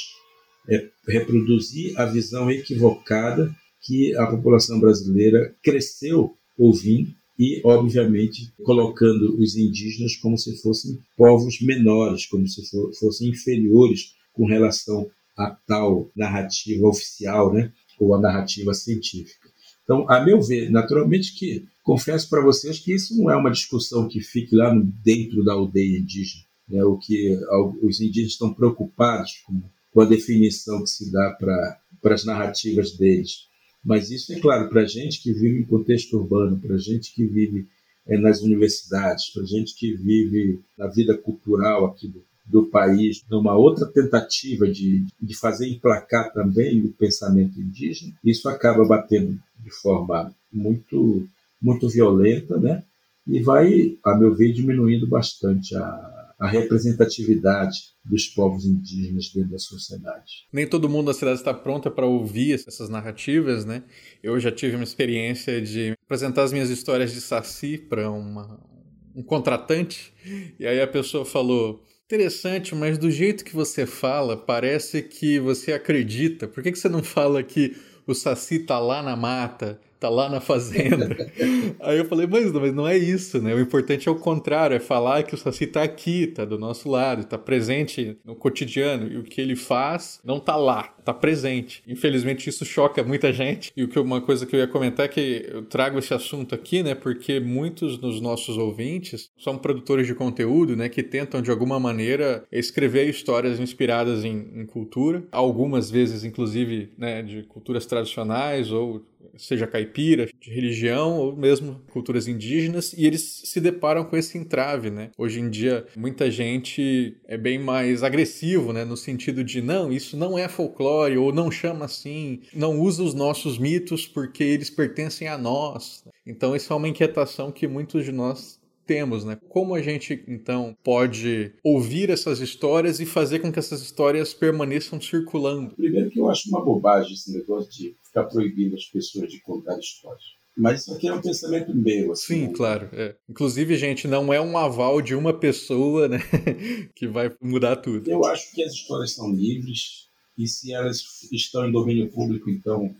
é 0.68 0.90
reproduzir 1.08 1.98
a 1.98 2.04
visão 2.04 2.50
equivocada 2.50 3.54
que 3.80 4.14
a 4.16 4.26
população 4.26 4.78
brasileira 4.78 5.56
cresceu 5.62 6.36
ouvindo 6.58 7.12
e, 7.38 7.60
obviamente, 7.64 8.52
colocando 8.62 9.36
os 9.40 9.56
indígenas 9.56 10.14
como 10.16 10.36
se 10.36 10.60
fossem 10.60 11.00
povos 11.16 11.60
menores, 11.60 12.26
como 12.26 12.46
se 12.46 12.62
fossem 13.00 13.30
inferiores 13.30 14.12
com 14.32 14.46
relação 14.46 15.10
a 15.36 15.50
tal 15.66 16.10
narrativa 16.14 16.86
oficial, 16.86 17.52
né, 17.52 17.72
ou 17.98 18.14
a 18.14 18.20
narrativa 18.20 18.74
científica. 18.74 19.48
Então, 19.84 20.08
a 20.08 20.24
meu 20.24 20.40
ver, 20.40 20.70
naturalmente 20.70 21.34
que 21.34 21.66
confesso 21.82 22.28
para 22.28 22.42
vocês 22.42 22.78
que 22.78 22.94
isso 22.94 23.16
não 23.16 23.30
é 23.30 23.36
uma 23.36 23.50
discussão 23.50 24.08
que 24.08 24.20
fique 24.20 24.54
lá 24.54 24.72
dentro 25.04 25.44
da 25.44 25.54
aldeia 25.54 25.98
indígena, 25.98 26.44
né, 26.68 26.84
o 26.84 26.96
que 26.98 27.38
os 27.82 28.00
indígenas 28.00 28.32
estão 28.32 28.54
preocupados 28.54 29.42
com, 29.46 29.60
com 29.92 30.00
a 30.00 30.06
definição 30.06 30.82
que 30.82 30.90
se 30.90 31.10
dá 31.10 31.36
para 31.38 32.14
as 32.14 32.24
narrativas 32.24 32.92
deles. 32.92 33.48
Mas 33.84 34.10
isso 34.10 34.32
é 34.32 34.38
claro, 34.38 34.68
para 34.68 34.84
gente 34.84 35.20
que 35.20 35.32
vive 35.32 35.60
em 35.60 35.66
contexto 35.66 36.16
urbano, 36.16 36.58
para 36.60 36.76
gente 36.76 37.12
que 37.12 37.26
vive 37.26 37.66
é, 38.06 38.16
nas 38.16 38.40
universidades, 38.40 39.30
para 39.30 39.44
gente 39.44 39.74
que 39.74 39.94
vive 39.96 40.60
na 40.78 40.86
vida 40.86 41.18
cultural 41.18 41.86
aqui 41.86 42.06
do, 42.06 42.24
do 42.44 42.66
país, 42.66 43.22
numa 43.30 43.54
outra 43.56 43.86
tentativa 43.86 44.68
de, 44.68 45.06
de 45.20 45.36
fazer 45.36 45.68
emplacar 45.68 46.32
também 46.32 46.84
o 46.84 46.92
pensamento 46.92 47.60
indígena, 47.60 48.14
isso 48.24 48.48
acaba 48.48 48.84
batendo 48.84 49.38
de 49.58 49.70
forma 49.70 50.34
muito, 50.52 51.26
muito 51.60 51.88
violenta, 51.88 52.58
né? 52.58 52.82
E 53.26 53.40
vai, 53.40 53.96
a 54.04 54.16
meu 54.16 54.34
ver, 54.34 54.52
diminuindo 54.52 55.08
bastante 55.08 55.76
a, 55.76 56.22
a 56.40 56.48
representatividade 56.48 57.92
dos 58.04 58.26
povos 58.26 58.64
indígenas 58.66 59.30
dentro 59.32 59.52
da 59.52 59.58
sociedade. 59.58 60.48
Nem 60.52 60.66
todo 60.66 60.88
mundo 60.88 61.06
da 61.06 61.14
cidade 61.14 61.38
está 61.38 61.54
pronta 61.54 61.88
para 61.88 62.04
ouvir 62.04 62.54
essas 62.54 62.88
narrativas, 62.88 63.64
né? 63.64 63.84
Eu 64.20 64.40
já 64.40 64.50
tive 64.50 64.74
uma 64.74 64.82
experiência 64.82 65.62
de 65.62 65.94
apresentar 66.04 66.42
as 66.42 66.52
minhas 66.52 66.68
histórias 66.68 67.12
de 67.12 67.20
Saci 67.20 67.78
para 67.78 68.10
um 68.10 69.22
contratante, 69.24 70.12
e 70.58 70.66
aí 70.66 70.80
a 70.80 70.88
pessoa 70.88 71.24
falou: 71.24 71.84
Interessante, 72.12 72.74
mas 72.74 72.98
do 72.98 73.10
jeito 73.10 73.42
que 73.42 73.56
você 73.56 73.86
fala, 73.86 74.36
parece 74.36 75.00
que 75.00 75.40
você 75.40 75.72
acredita. 75.72 76.46
Por 76.46 76.62
que, 76.62 76.70
que 76.70 76.78
você 76.78 76.86
não 76.86 77.02
fala 77.02 77.42
que 77.42 77.74
o 78.06 78.12
Saci 78.12 78.58
tá 78.58 78.78
lá 78.78 79.02
na 79.02 79.16
mata, 79.16 79.80
tá 79.98 80.10
lá 80.10 80.28
na 80.28 80.38
fazenda. 80.38 81.16
Aí 81.80 81.96
eu 81.96 82.04
falei, 82.04 82.26
mas, 82.26 82.52
mas 82.52 82.74
não 82.74 82.86
é 82.86 82.98
isso, 82.98 83.40
né? 83.40 83.54
O 83.54 83.60
importante 83.60 84.10
é 84.10 84.12
o 84.12 84.16
contrário, 84.16 84.76
é 84.76 84.78
falar 84.78 85.22
que 85.22 85.34
o 85.34 85.38
Saci 85.38 85.66
tá 85.66 85.82
aqui, 85.82 86.26
tá 86.26 86.44
do 86.44 86.58
nosso 86.58 86.90
lado, 86.90 87.24
tá 87.24 87.38
presente 87.38 88.18
no 88.24 88.34
cotidiano. 88.34 89.10
E 89.10 89.16
o 89.16 89.22
que 89.22 89.40
ele 89.40 89.56
faz 89.56 90.20
não 90.22 90.38
tá 90.38 90.54
lá, 90.54 90.94
tá 91.04 91.12
presente. 91.12 91.82
Infelizmente 91.86 92.48
isso 92.48 92.64
choca 92.64 93.02
muita 93.02 93.32
gente. 93.32 93.72
E 93.76 93.84
o 93.84 93.88
que 93.88 93.98
uma 93.98 94.20
coisa 94.20 94.46
que 94.46 94.54
eu 94.54 94.60
ia 94.60 94.66
comentar 94.66 95.06
é 95.06 95.08
que 95.08 95.46
eu 95.48 95.62
trago 95.62 95.98
esse 95.98 96.14
assunto 96.14 96.54
aqui, 96.54 96.82
né? 96.82 96.94
Porque 96.94 97.40
muitos 97.40 97.98
dos 97.98 98.20
nossos 98.20 98.56
ouvintes 98.56 99.30
são 99.38 99.58
produtores 99.58 100.06
de 100.06 100.14
conteúdo, 100.14 100.76
né? 100.76 100.88
Que 100.88 101.02
tentam 101.02 101.42
de 101.42 101.50
alguma 101.50 101.78
maneira 101.78 102.44
escrever 102.50 103.08
histórias 103.08 103.58
inspiradas 103.58 104.24
em, 104.24 104.48
em 104.54 104.66
cultura. 104.66 105.24
Algumas 105.30 105.90
vezes, 105.90 106.24
inclusive, 106.24 106.92
né? 106.96 107.22
De 107.22 107.42
culturas 107.44 107.86
tradicionais 107.86 108.70
ou 108.70 109.04
seja 109.36 109.66
caipira, 109.66 110.28
de 110.40 110.50
religião 110.50 111.18
ou 111.18 111.36
mesmo 111.36 111.80
culturas 111.90 112.28
indígenas, 112.28 112.92
e 112.92 113.06
eles 113.06 113.42
se 113.44 113.60
deparam 113.60 114.04
com 114.04 114.16
esse 114.16 114.36
entrave, 114.36 114.90
né? 114.90 115.10
Hoje 115.16 115.40
em 115.40 115.48
dia, 115.48 115.86
muita 115.96 116.30
gente 116.30 117.16
é 117.26 117.36
bem 117.36 117.58
mais 117.58 118.02
agressivo, 118.02 118.72
né? 118.72 118.84
No 118.84 118.96
sentido 118.96 119.42
de, 119.42 119.62
não, 119.62 119.92
isso 119.92 120.16
não 120.16 120.38
é 120.38 120.48
folclore, 120.48 120.91
ou 121.16 121.32
não 121.32 121.50
chama 121.50 121.84
assim, 121.84 122.40
não 122.54 122.80
usa 122.80 123.02
os 123.02 123.14
nossos 123.14 123.58
mitos 123.58 124.06
porque 124.06 124.42
eles 124.42 124.70
pertencem 124.70 125.28
a 125.28 125.38
nós. 125.38 126.04
Então, 126.26 126.54
isso 126.54 126.72
é 126.72 126.76
uma 126.76 126.88
inquietação 126.88 127.50
que 127.50 127.66
muitos 127.66 128.04
de 128.04 128.12
nós 128.12 128.60
temos, 128.86 129.24
né? 129.24 129.38
Como 129.48 129.74
a 129.74 129.82
gente 129.82 130.24
então 130.28 130.76
pode 130.82 131.54
ouvir 131.62 132.10
essas 132.10 132.40
histórias 132.40 133.00
e 133.00 133.06
fazer 133.06 133.38
com 133.38 133.52
que 133.52 133.58
essas 133.58 133.80
histórias 133.80 134.34
permaneçam 134.34 135.00
circulando? 135.00 135.74
Primeiro 135.74 136.10
que 136.10 136.20
eu 136.20 136.28
acho 136.28 136.48
uma 136.48 136.64
bobagem 136.64 137.12
esse 137.12 137.32
negócio 137.32 137.70
de 137.70 137.94
ficar 138.04 138.24
proibindo 138.24 138.74
as 138.74 138.84
pessoas 138.86 139.30
de 139.30 139.40
contar 139.40 139.78
histórias. 139.78 140.42
Mas 140.56 140.82
isso 140.82 140.94
aqui 140.94 141.08
é 141.08 141.14
um 141.14 141.20
pensamento 141.20 141.74
meu. 141.74 142.12
Assim, 142.12 142.34
Sim, 142.34 142.46
né? 142.48 142.52
claro. 142.54 142.88
É. 142.92 143.16
Inclusive, 143.28 143.74
gente, 143.76 144.06
não 144.06 144.32
é 144.32 144.40
um 144.40 144.58
aval 144.58 145.00
de 145.00 145.14
uma 145.14 145.32
pessoa 145.32 146.08
né, 146.08 146.18
que 146.94 147.06
vai 147.06 147.34
mudar 147.40 147.76
tudo. 147.76 148.10
Eu 148.10 148.24
acho 148.26 148.52
que 148.52 148.62
as 148.62 148.72
histórias 148.72 149.14
são 149.14 149.32
livres 149.32 150.10
e 150.42 150.48
se 150.48 150.72
elas 150.72 151.02
estão 151.30 151.66
em 151.66 151.72
domínio 151.72 152.10
público, 152.10 152.50
então 152.50 152.94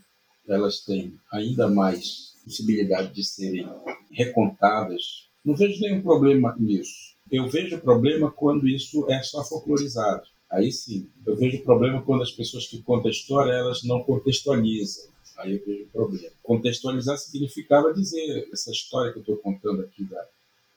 elas 0.47 0.81
têm 0.81 1.17
ainda 1.31 1.69
mais 1.69 2.33
possibilidade 2.43 3.13
de 3.13 3.23
serem 3.23 3.67
recontadas 4.11 5.23
não 5.43 5.55
vejo 5.55 5.81
nenhum 5.81 6.01
problema 6.01 6.55
nisso. 6.57 7.17
Eu 7.29 7.49
vejo 7.49 7.77
problema 7.79 8.31
quando 8.31 8.67
isso 8.67 9.09
é 9.11 9.21
só 9.21 9.43
folclorizado. 9.43 10.23
Aí 10.49 10.71
sim, 10.71 11.09
eu 11.25 11.35
vejo 11.35 11.63
problema 11.63 12.01
quando 12.01 12.21
as 12.21 12.31
pessoas 12.31 12.67
que 12.67 12.81
contam 12.81 13.07
a 13.07 13.11
história 13.11 13.51
elas 13.51 13.83
não 13.83 14.03
contextualizam. 14.03 15.11
Aí 15.37 15.57
eu 15.57 15.65
vejo 15.65 15.87
problema. 15.91 16.29
Contextualizar 16.41 17.17
significava 17.17 17.93
dizer 17.93 18.47
essa 18.53 18.71
história 18.71 19.11
que 19.11 19.17
eu 19.17 19.21
estou 19.21 19.37
contando 19.37 19.81
aqui 19.81 20.05
da, 20.05 20.25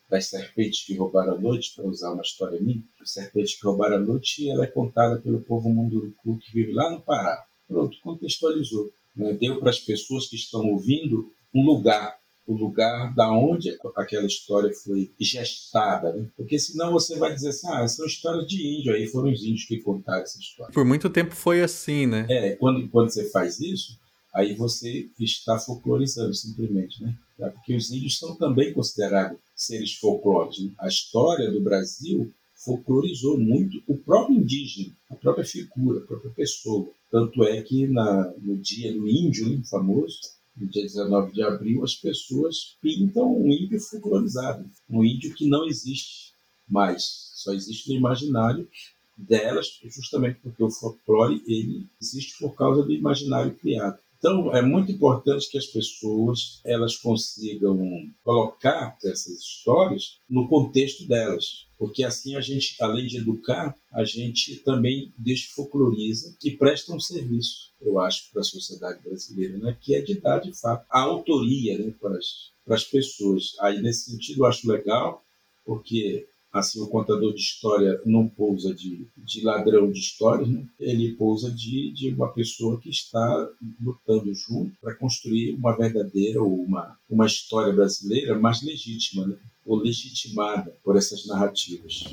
das 0.08 0.26
serpentes 0.26 0.84
que 0.84 0.96
roubaram 0.96 1.34
a 1.34 1.40
noite, 1.40 1.74
para 1.74 1.84
usar 1.86 2.12
uma 2.12 2.22
história 2.22 2.60
minha. 2.60 2.82
As 3.00 3.12
serpentes 3.12 3.58
que 3.58 3.66
roubaram 3.66 3.96
a 3.96 4.00
noite, 4.00 4.48
ela 4.48 4.64
é 4.64 4.68
contada 4.68 5.20
pelo 5.20 5.40
povo 5.40 5.68
munduruku 5.68 6.38
que 6.38 6.52
vive 6.52 6.72
lá 6.72 6.90
no 6.90 7.00
Pará. 7.00 7.44
Pronto, 7.66 7.96
contextualizou. 8.02 8.90
Né? 9.16 9.32
Deu 9.32 9.58
para 9.58 9.70
as 9.70 9.80
pessoas 9.80 10.28
que 10.28 10.36
estão 10.36 10.64
ouvindo 10.66 11.32
um 11.54 11.64
lugar 11.64 12.16
o 12.46 12.54
lugar 12.54 13.12
da 13.14 13.30
onde 13.32 13.76
aquela 13.96 14.24
história 14.24 14.72
foi 14.72 15.10
gestada, 15.18 16.12
né? 16.12 16.28
porque 16.36 16.58
senão 16.58 16.92
você 16.92 17.18
vai 17.18 17.34
dizer 17.34 17.48
assim, 17.48 17.66
ah, 17.68 17.88
são 17.88 18.06
histórias 18.06 18.46
de 18.46 18.64
índio, 18.64 18.94
aí 18.94 19.08
foram 19.08 19.32
os 19.32 19.42
índios 19.42 19.64
que 19.64 19.80
contaram 19.80 20.22
essa 20.22 20.38
história. 20.38 20.72
Por 20.72 20.84
muito 20.84 21.10
tempo 21.10 21.34
foi 21.34 21.60
assim, 21.60 22.06
né? 22.06 22.24
É, 22.30 22.54
quando, 22.54 22.88
quando 22.88 23.10
você 23.10 23.28
faz 23.30 23.58
isso, 23.58 23.98
aí 24.32 24.54
você 24.54 25.08
está 25.18 25.58
folclorizando 25.58 26.34
simplesmente, 26.34 27.02
né? 27.02 27.16
Porque 27.36 27.74
os 27.74 27.90
índios 27.90 28.16
são 28.16 28.36
também 28.36 28.72
considerados 28.72 29.38
seres 29.56 29.94
folclóricos. 29.94 30.62
Né? 30.62 30.70
A 30.78 30.86
história 30.86 31.50
do 31.50 31.60
Brasil 31.60 32.32
folclorizou 32.54 33.38
muito 33.38 33.82
o 33.86 33.96
próprio 33.96 34.36
indígena, 34.36 34.92
a 35.10 35.14
própria 35.14 35.44
figura, 35.44 36.00
a 36.00 36.06
própria 36.06 36.30
pessoa. 36.30 36.88
Tanto 37.10 37.42
é 37.44 37.62
que 37.62 37.86
na, 37.86 38.32
no 38.38 38.56
dia 38.56 38.92
do 38.92 39.08
índio, 39.08 39.48
né, 39.48 39.62
famoso, 39.68 40.18
no 40.56 40.66
dia 40.66 40.82
19 40.82 41.32
de 41.32 41.42
abril, 41.42 41.84
as 41.84 41.94
pessoas 41.94 42.76
pintam 42.80 43.36
um 43.36 43.52
índio 43.52 43.80
folclorizado, 43.80 44.68
um 44.88 45.04
índio 45.04 45.34
que 45.34 45.48
não 45.48 45.66
existe 45.66 46.32
mais, 46.68 47.30
só 47.34 47.52
existe 47.52 47.90
no 47.90 47.96
imaginário 47.96 48.68
delas, 49.16 49.80
justamente 49.84 50.40
porque 50.42 50.62
o 50.62 50.70
folclore 50.70 51.42
ele 51.46 51.86
existe 52.00 52.38
por 52.38 52.54
causa 52.54 52.82
do 52.82 52.92
imaginário 52.92 53.54
criado. 53.54 53.98
Então, 54.26 54.52
é 54.56 54.60
muito 54.60 54.90
importante 54.90 55.48
que 55.48 55.56
as 55.56 55.66
pessoas 55.66 56.60
elas 56.64 56.96
consigam 56.96 57.78
colocar 58.24 58.98
essas 59.04 59.38
histórias 59.38 60.18
no 60.28 60.48
contexto 60.48 61.06
delas, 61.06 61.68
porque 61.78 62.02
assim 62.02 62.34
a 62.34 62.40
gente, 62.40 62.74
além 62.80 63.06
de 63.06 63.18
educar, 63.18 63.72
a 63.92 64.02
gente 64.02 64.56
também 64.56 65.12
desfolcloriza 65.16 66.34
e 66.42 66.50
presta 66.50 66.92
um 66.92 66.98
serviço, 66.98 67.70
eu 67.80 68.00
acho, 68.00 68.28
para 68.32 68.40
a 68.40 68.44
sociedade 68.44 69.00
brasileira, 69.00 69.58
né? 69.58 69.76
que 69.80 69.94
é 69.94 70.00
de 70.00 70.18
dar, 70.18 70.40
de 70.40 70.52
fato, 70.52 70.84
a 70.90 71.02
autoria 71.02 71.78
né? 71.78 71.94
para, 72.00 72.18
as, 72.18 72.50
para 72.64 72.74
as 72.74 72.82
pessoas. 72.82 73.54
Aí, 73.60 73.80
nesse 73.80 74.10
sentido, 74.10 74.40
eu 74.40 74.46
acho 74.46 74.68
legal, 74.68 75.22
porque 75.64 76.26
assim 76.58 76.80
o 76.80 76.88
contador 76.88 77.32
de 77.32 77.40
história 77.40 78.00
não 78.04 78.28
pousa 78.28 78.74
de, 78.74 79.06
de 79.16 79.42
ladrão 79.42 79.90
de 79.90 79.98
histórias, 79.98 80.48
né? 80.48 80.64
ele 80.78 81.12
pousa 81.14 81.50
de, 81.50 81.92
de 81.92 82.10
uma 82.10 82.28
pessoa 82.32 82.80
que 82.80 82.90
está 82.90 83.48
lutando 83.80 84.32
junto 84.34 84.72
para 84.80 84.94
construir 84.94 85.54
uma 85.54 85.76
verdadeira 85.76 86.42
ou 86.42 86.62
uma, 86.62 86.96
uma 87.08 87.26
história 87.26 87.72
brasileira 87.72 88.38
mais 88.38 88.62
legítima, 88.62 89.26
né? 89.26 89.36
ou 89.64 89.76
legitimada 89.78 90.76
por 90.84 90.96
essas 90.96 91.26
narrativas. 91.26 92.04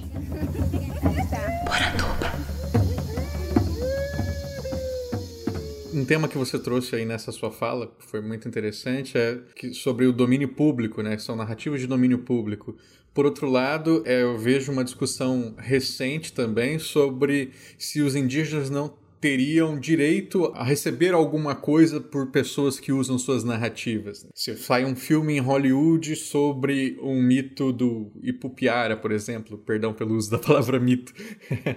Um 5.93 6.03
tema 6.03 6.27
que 6.27 6.37
você 6.37 6.57
trouxe 6.57 6.95
aí 6.95 7.05
nessa 7.05 7.31
sua 7.31 7.51
fala, 7.51 7.85
que 7.85 8.05
foi 8.07 8.19
muito 8.19 8.47
interessante, 8.47 9.15
é 9.15 9.39
que 9.55 9.75
sobre 9.75 10.07
o 10.07 10.11
domínio 10.11 10.47
público, 10.49 11.03
né? 11.03 11.19
São 11.19 11.35
narrativas 11.35 11.79
de 11.81 11.85
domínio 11.85 12.17
público. 12.17 12.75
Por 13.13 13.25
outro 13.25 13.47
lado, 13.47 14.01
é, 14.03 14.23
eu 14.23 14.35
vejo 14.35 14.71
uma 14.71 14.83
discussão 14.83 15.53
recente 15.55 16.33
também 16.33 16.79
sobre 16.79 17.51
se 17.77 18.01
os 18.01 18.15
indígenas 18.15 18.71
não 18.71 18.91
teriam 19.23 19.79
direito 19.79 20.51
a 20.53 20.65
receber 20.65 21.13
alguma 21.13 21.55
coisa 21.55 22.01
por 22.01 22.29
pessoas 22.29 22.77
que 22.77 22.91
usam 22.91 23.17
suas 23.17 23.41
narrativas. 23.41 24.27
Se 24.35 24.53
sai 24.57 24.83
um 24.83 24.97
filme 24.97 25.37
em 25.37 25.39
Hollywood 25.39 26.13
sobre 26.17 26.99
um 27.01 27.23
mito 27.23 27.71
do 27.71 28.11
Ipupiara, 28.21 28.97
por 28.97 29.13
exemplo, 29.13 29.57
perdão 29.57 29.93
pelo 29.93 30.17
uso 30.17 30.29
da 30.29 30.37
palavra 30.37 30.77
mito, 30.77 31.13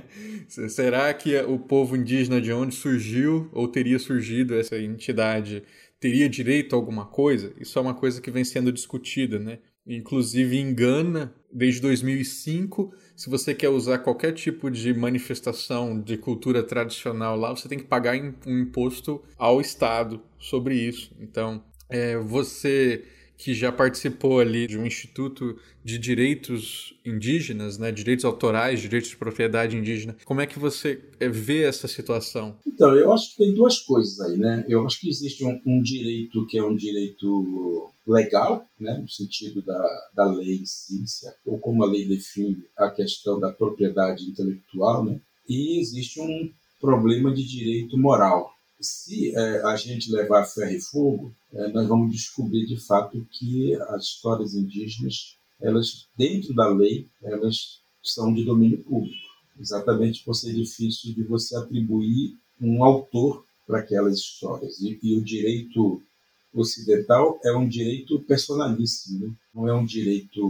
será 0.69 1.15
que 1.15 1.39
o 1.43 1.57
povo 1.57 1.97
indígena 1.97 2.41
de 2.41 2.53
onde 2.53 2.75
surgiu 2.75 3.49
ou 3.53 3.69
teria 3.69 4.01
surgido 4.01 4.57
essa 4.57 4.77
entidade 4.77 5.63
teria 6.01 6.29
direito 6.29 6.75
a 6.75 6.77
alguma 6.77 7.07
coisa? 7.07 7.55
Isso 7.61 7.79
é 7.79 7.83
uma 7.83 7.95
coisa 7.95 8.21
que 8.21 8.29
vem 8.33 8.43
sendo 8.43 8.73
discutida, 8.73 9.39
né? 9.39 9.61
Inclusive 9.87 10.57
em 10.57 10.75
Gana, 10.75 11.33
desde 11.53 11.81
2005, 11.81 12.93
se 13.17 13.31
você 13.31 13.55
quer 13.55 13.71
usar 13.71 13.99
qualquer 13.99 14.33
tipo 14.33 14.71
de 14.71 14.93
manifestação 14.93 15.99
de 15.99 16.19
cultura 16.19 16.63
tradicional 16.63 17.37
lá, 17.37 17.51
você 17.51 17.69
tem 17.69 17.79
que 17.79 17.85
pagar 17.85 18.15
um 18.15 18.59
imposto 18.61 19.23
ao 19.39 19.61
Estado 19.61 20.21
sobre 20.39 20.75
isso. 20.75 21.11
Então, 21.19 21.63
é, 21.89 22.19
você 22.19 23.05
que 23.39 23.53
já 23.53 23.71
participou 23.71 24.41
ali 24.41 24.67
de 24.67 24.79
um 24.79 24.87
instituto 24.87 25.57
de 25.85 25.99
direitos 25.99 26.95
indígenas, 27.05 27.77
né, 27.79 27.93
direitos 27.93 28.25
autorais, 28.25 28.81
direitos 28.81 29.11
de 29.11 29.17
propriedade 29.17 29.77
indígena. 29.77 30.17
Como 30.25 30.41
é 30.41 30.47
que 30.47 30.59
você 30.59 31.03
eh, 31.21 31.29
vê 31.29 31.65
essa 31.65 31.87
situação? 31.87 32.57
Então, 32.67 32.95
eu 32.97 33.13
acho 33.13 33.33
que 33.33 33.45
tem 33.45 33.55
duas 33.55 33.79
coisas 33.79 34.21
aí, 34.21 34.39
né? 34.39 34.65
Eu 34.69 34.87
acho 34.87 34.99
que 34.99 35.09
existe 35.09 35.45
um, 35.45 35.61
um 35.67 35.83
direito 35.83 36.47
que 36.47 36.57
é 36.57 36.65
um 36.65 36.75
direito 36.75 37.93
legal, 38.07 38.67
né, 38.79 38.99
no 38.99 39.09
sentido 39.09 39.63
da, 39.63 40.09
da 40.15 40.25
lei 40.25 40.57
em 40.57 40.67
si, 40.67 41.05
ou 41.45 41.59
como 41.59 41.83
a 41.83 41.87
lei 41.87 42.07
define 42.07 42.65
a 42.77 42.91
questão 42.91 43.41
da 43.41 43.53
propriedade 43.53 44.25
intelectual, 44.25 45.05
né? 45.05 45.21
E 45.49 45.81
existe 45.81 46.21
um 46.21 46.53
problema 46.81 47.35
de 47.35 47.45
direito 47.45 47.99
moral, 47.99 48.57
se 48.81 49.35
é, 49.35 49.63
a 49.63 49.77
gente 49.77 50.11
levar 50.11 50.45
ferro 50.45 50.71
e 50.71 50.81
fogo, 50.81 51.35
é, 51.53 51.69
nós 51.69 51.87
vamos 51.89 52.13
descobrir 52.13 52.67
de 52.67 52.77
fato 52.79 53.27
que 53.33 53.75
as 53.89 54.05
histórias 54.05 54.55
indígenas, 54.55 55.37
elas 55.61 56.07
dentro 56.17 56.55
da 56.55 56.69
lei, 56.69 57.09
elas 57.23 57.81
são 58.03 58.33
de 58.33 58.45
domínio 58.45 58.83
público, 58.85 59.29
exatamente 59.59 60.23
por 60.25 60.35
ser 60.35 60.53
difícil 60.53 61.15
de 61.15 61.23
você 61.23 61.57
atribuir 61.57 62.37
um 62.61 62.85
autor 62.85 63.45
para 63.67 63.81
aquelas 63.81 64.19
histórias. 64.19 64.79
E, 64.81 64.99
e, 65.03 65.17
o 65.17 65.25
direito 65.25 66.03
ocidental 66.53 67.39
é 67.45 67.53
um 67.53 67.69
direito 67.69 68.21
personalíssimo, 68.23 69.27
né? 69.27 69.35
não 69.55 69.69
é 69.69 69.75
um 69.75 69.85
direito 69.85 70.43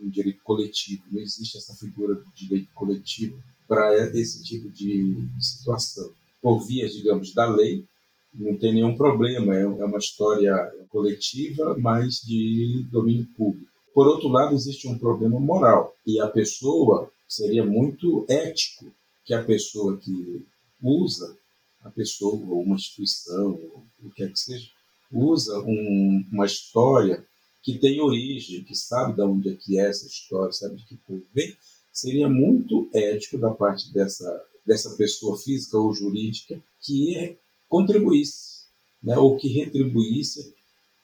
um 0.00 0.08
direito 0.08 0.42
coletivo. 0.42 1.02
Não 1.10 1.20
existe 1.20 1.56
essa 1.56 1.74
figura 1.74 2.14
do 2.14 2.26
direito 2.34 2.68
coletivo 2.74 3.42
para 3.66 3.96
esse 4.14 4.44
tipo 4.44 4.70
de 4.70 5.16
situação 5.40 6.10
por 6.40 6.60
vias, 6.60 6.92
digamos, 6.92 7.34
da 7.34 7.48
lei, 7.48 7.84
não 8.32 8.56
tem 8.56 8.74
nenhum 8.74 8.96
problema, 8.96 9.56
é, 9.56 9.62
é 9.62 9.66
uma 9.66 9.98
história 9.98 10.54
coletiva, 10.88 11.76
mas 11.78 12.20
de 12.20 12.86
domínio 12.90 13.26
público. 13.36 13.66
Por 13.94 14.06
outro 14.06 14.28
lado, 14.28 14.54
existe 14.54 14.86
um 14.86 14.98
problema 14.98 15.40
moral, 15.40 15.94
e 16.06 16.20
a 16.20 16.28
pessoa 16.28 17.10
seria 17.26 17.64
muito 17.64 18.26
ético 18.28 18.92
que 19.24 19.34
a 19.34 19.42
pessoa 19.42 19.96
que 19.96 20.46
usa, 20.82 21.36
a 21.82 21.90
pessoa 21.90 22.34
ou 22.34 22.62
uma 22.62 22.76
instituição, 22.76 23.58
ou 23.74 23.84
o 24.04 24.10
que 24.10 24.22
é 24.22 24.28
que 24.28 24.38
seja, 24.38 24.68
usa 25.12 25.58
um, 25.60 26.24
uma 26.32 26.46
história 26.46 27.24
que 27.62 27.78
tem 27.78 28.00
origem, 28.00 28.62
que 28.62 28.74
sabe 28.74 29.14
de 29.14 29.22
onde 29.22 29.50
é 29.50 29.54
que 29.54 29.78
é 29.78 29.88
essa 29.88 30.06
história, 30.06 30.52
sabe 30.52 30.76
de 30.76 30.84
que 30.84 30.96
povo 30.96 31.22
vem, 31.34 31.56
seria 31.92 32.28
muito 32.28 32.88
ético 32.92 33.38
da 33.38 33.50
parte 33.50 33.92
dessa 33.92 34.44
dessa 34.66 34.90
pessoa 34.96 35.38
física 35.38 35.78
ou 35.78 35.94
jurídica 35.94 36.60
que 36.82 37.36
contribuísse, 37.68 38.64
né, 39.02 39.16
ou 39.16 39.36
que 39.36 39.48
retribuísse, 39.48 40.52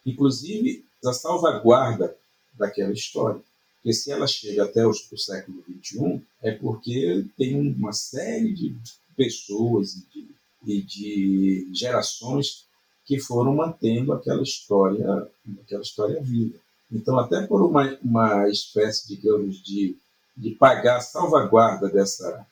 inclusive, 0.05 0.85
a 1.05 1.13
salvaguarda 1.13 2.17
daquela 2.55 2.93
história. 2.93 3.41
Porque 3.77 3.93
se 3.93 4.11
ela 4.11 4.27
chega 4.27 4.65
até 4.65 4.87
o 4.87 4.93
século 4.93 5.63
XXI, 5.65 6.21
é 6.43 6.53
porque 6.53 7.25
tem 7.37 7.55
uma 7.57 7.93
série 7.93 8.53
de 8.53 8.77
pessoas 9.17 9.95
e 9.95 10.03
de, 10.13 10.27
e 10.67 10.83
de 10.83 11.69
gerações 11.73 12.67
que 13.13 13.21
foram 13.21 13.55
mantendo 13.55 14.11
aquela 14.15 14.43
história, 14.43 15.29
aquela 15.63 15.83
história 15.83 16.19
viva. 16.23 16.59
Então, 16.91 17.19
até 17.19 17.47
por 17.47 17.61
uma, 17.61 17.99
uma 18.03 18.49
espécie, 18.49 19.07
digamos, 19.07 19.63
de, 19.63 19.99
de 20.35 20.53
pagar 20.53 20.97
a 20.97 21.01
salvaguarda 21.03 21.91
dessa, 21.91 22.47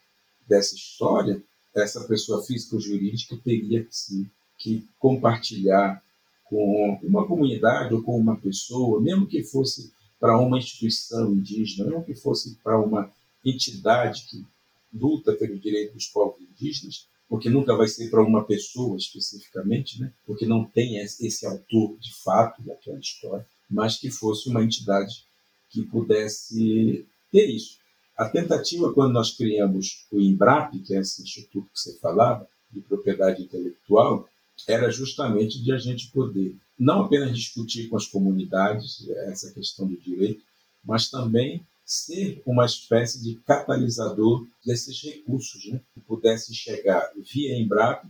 dessa 0.47 0.75
história, 0.75 1.43
essa 1.75 2.07
pessoa 2.07 2.43
física 2.43 2.77
ou 2.77 2.83
jurídica 2.83 3.39
teria 3.43 3.85
que, 3.85 4.31
que 4.59 4.87
compartilhar 4.99 6.03
com 6.45 7.01
uma 7.03 7.27
comunidade 7.27 7.95
ou 7.95 8.03
com 8.03 8.19
uma 8.19 8.37
pessoa, 8.37 9.01
mesmo 9.01 9.27
que 9.27 9.43
fosse 9.43 9.91
para 10.19 10.39
uma 10.39 10.59
instituição 10.59 11.33
indígena, 11.33 11.89
mesmo 11.89 12.05
que 12.05 12.15
fosse 12.15 12.55
para 12.63 12.79
uma 12.79 13.11
entidade 13.43 14.27
que 14.29 14.45
luta 14.93 15.33
pelo 15.33 15.59
direito 15.59 15.95
dos 15.95 16.07
povos 16.09 16.39
indígenas, 16.39 17.07
porque 17.31 17.49
nunca 17.49 17.76
vai 17.76 17.87
ser 17.87 18.11
para 18.11 18.24
uma 18.24 18.45
pessoa 18.45 18.97
especificamente, 18.97 20.01
né? 20.01 20.12
porque 20.26 20.45
não 20.45 20.64
tem 20.64 20.99
esse 20.99 21.47
autor 21.47 21.97
de 22.01 22.12
fato 22.24 22.61
daquela 22.61 22.99
história, 22.99 23.47
mas 23.70 23.97
que 23.97 24.11
fosse 24.11 24.49
uma 24.49 24.64
entidade 24.64 25.24
que 25.68 25.81
pudesse 25.83 27.07
ter 27.31 27.47
isso. 27.47 27.78
A 28.18 28.28
tentativa, 28.28 28.93
quando 28.93 29.12
nós 29.12 29.31
criamos 29.37 30.09
o 30.11 30.20
IMBRAP, 30.20 30.81
que 30.81 30.93
é 30.93 30.99
esse 30.99 31.22
instituto 31.22 31.70
que 31.72 31.78
você 31.78 31.97
falava, 32.01 32.49
de 32.68 32.81
propriedade 32.81 33.45
intelectual, 33.45 34.28
era 34.66 34.91
justamente 34.91 35.62
de 35.62 35.72
a 35.72 35.78
gente 35.78 36.11
poder 36.11 36.57
não 36.76 37.05
apenas 37.05 37.37
discutir 37.37 37.89
com 37.89 37.97
as 37.97 38.07
comunidades 38.07 39.09
essa 39.28 39.53
questão 39.53 39.87
do 39.87 39.97
direito, 39.97 40.43
mas 40.85 41.09
também 41.09 41.64
ser 41.91 42.41
uma 42.47 42.64
espécie 42.64 43.20
de 43.20 43.34
catalisador 43.45 44.47
desses 44.64 45.03
recursos, 45.03 45.66
né? 45.66 45.80
que 45.93 45.99
pudessem 45.99 46.55
chegar 46.55 47.11
via 47.16 47.59
Embrap 47.59 48.05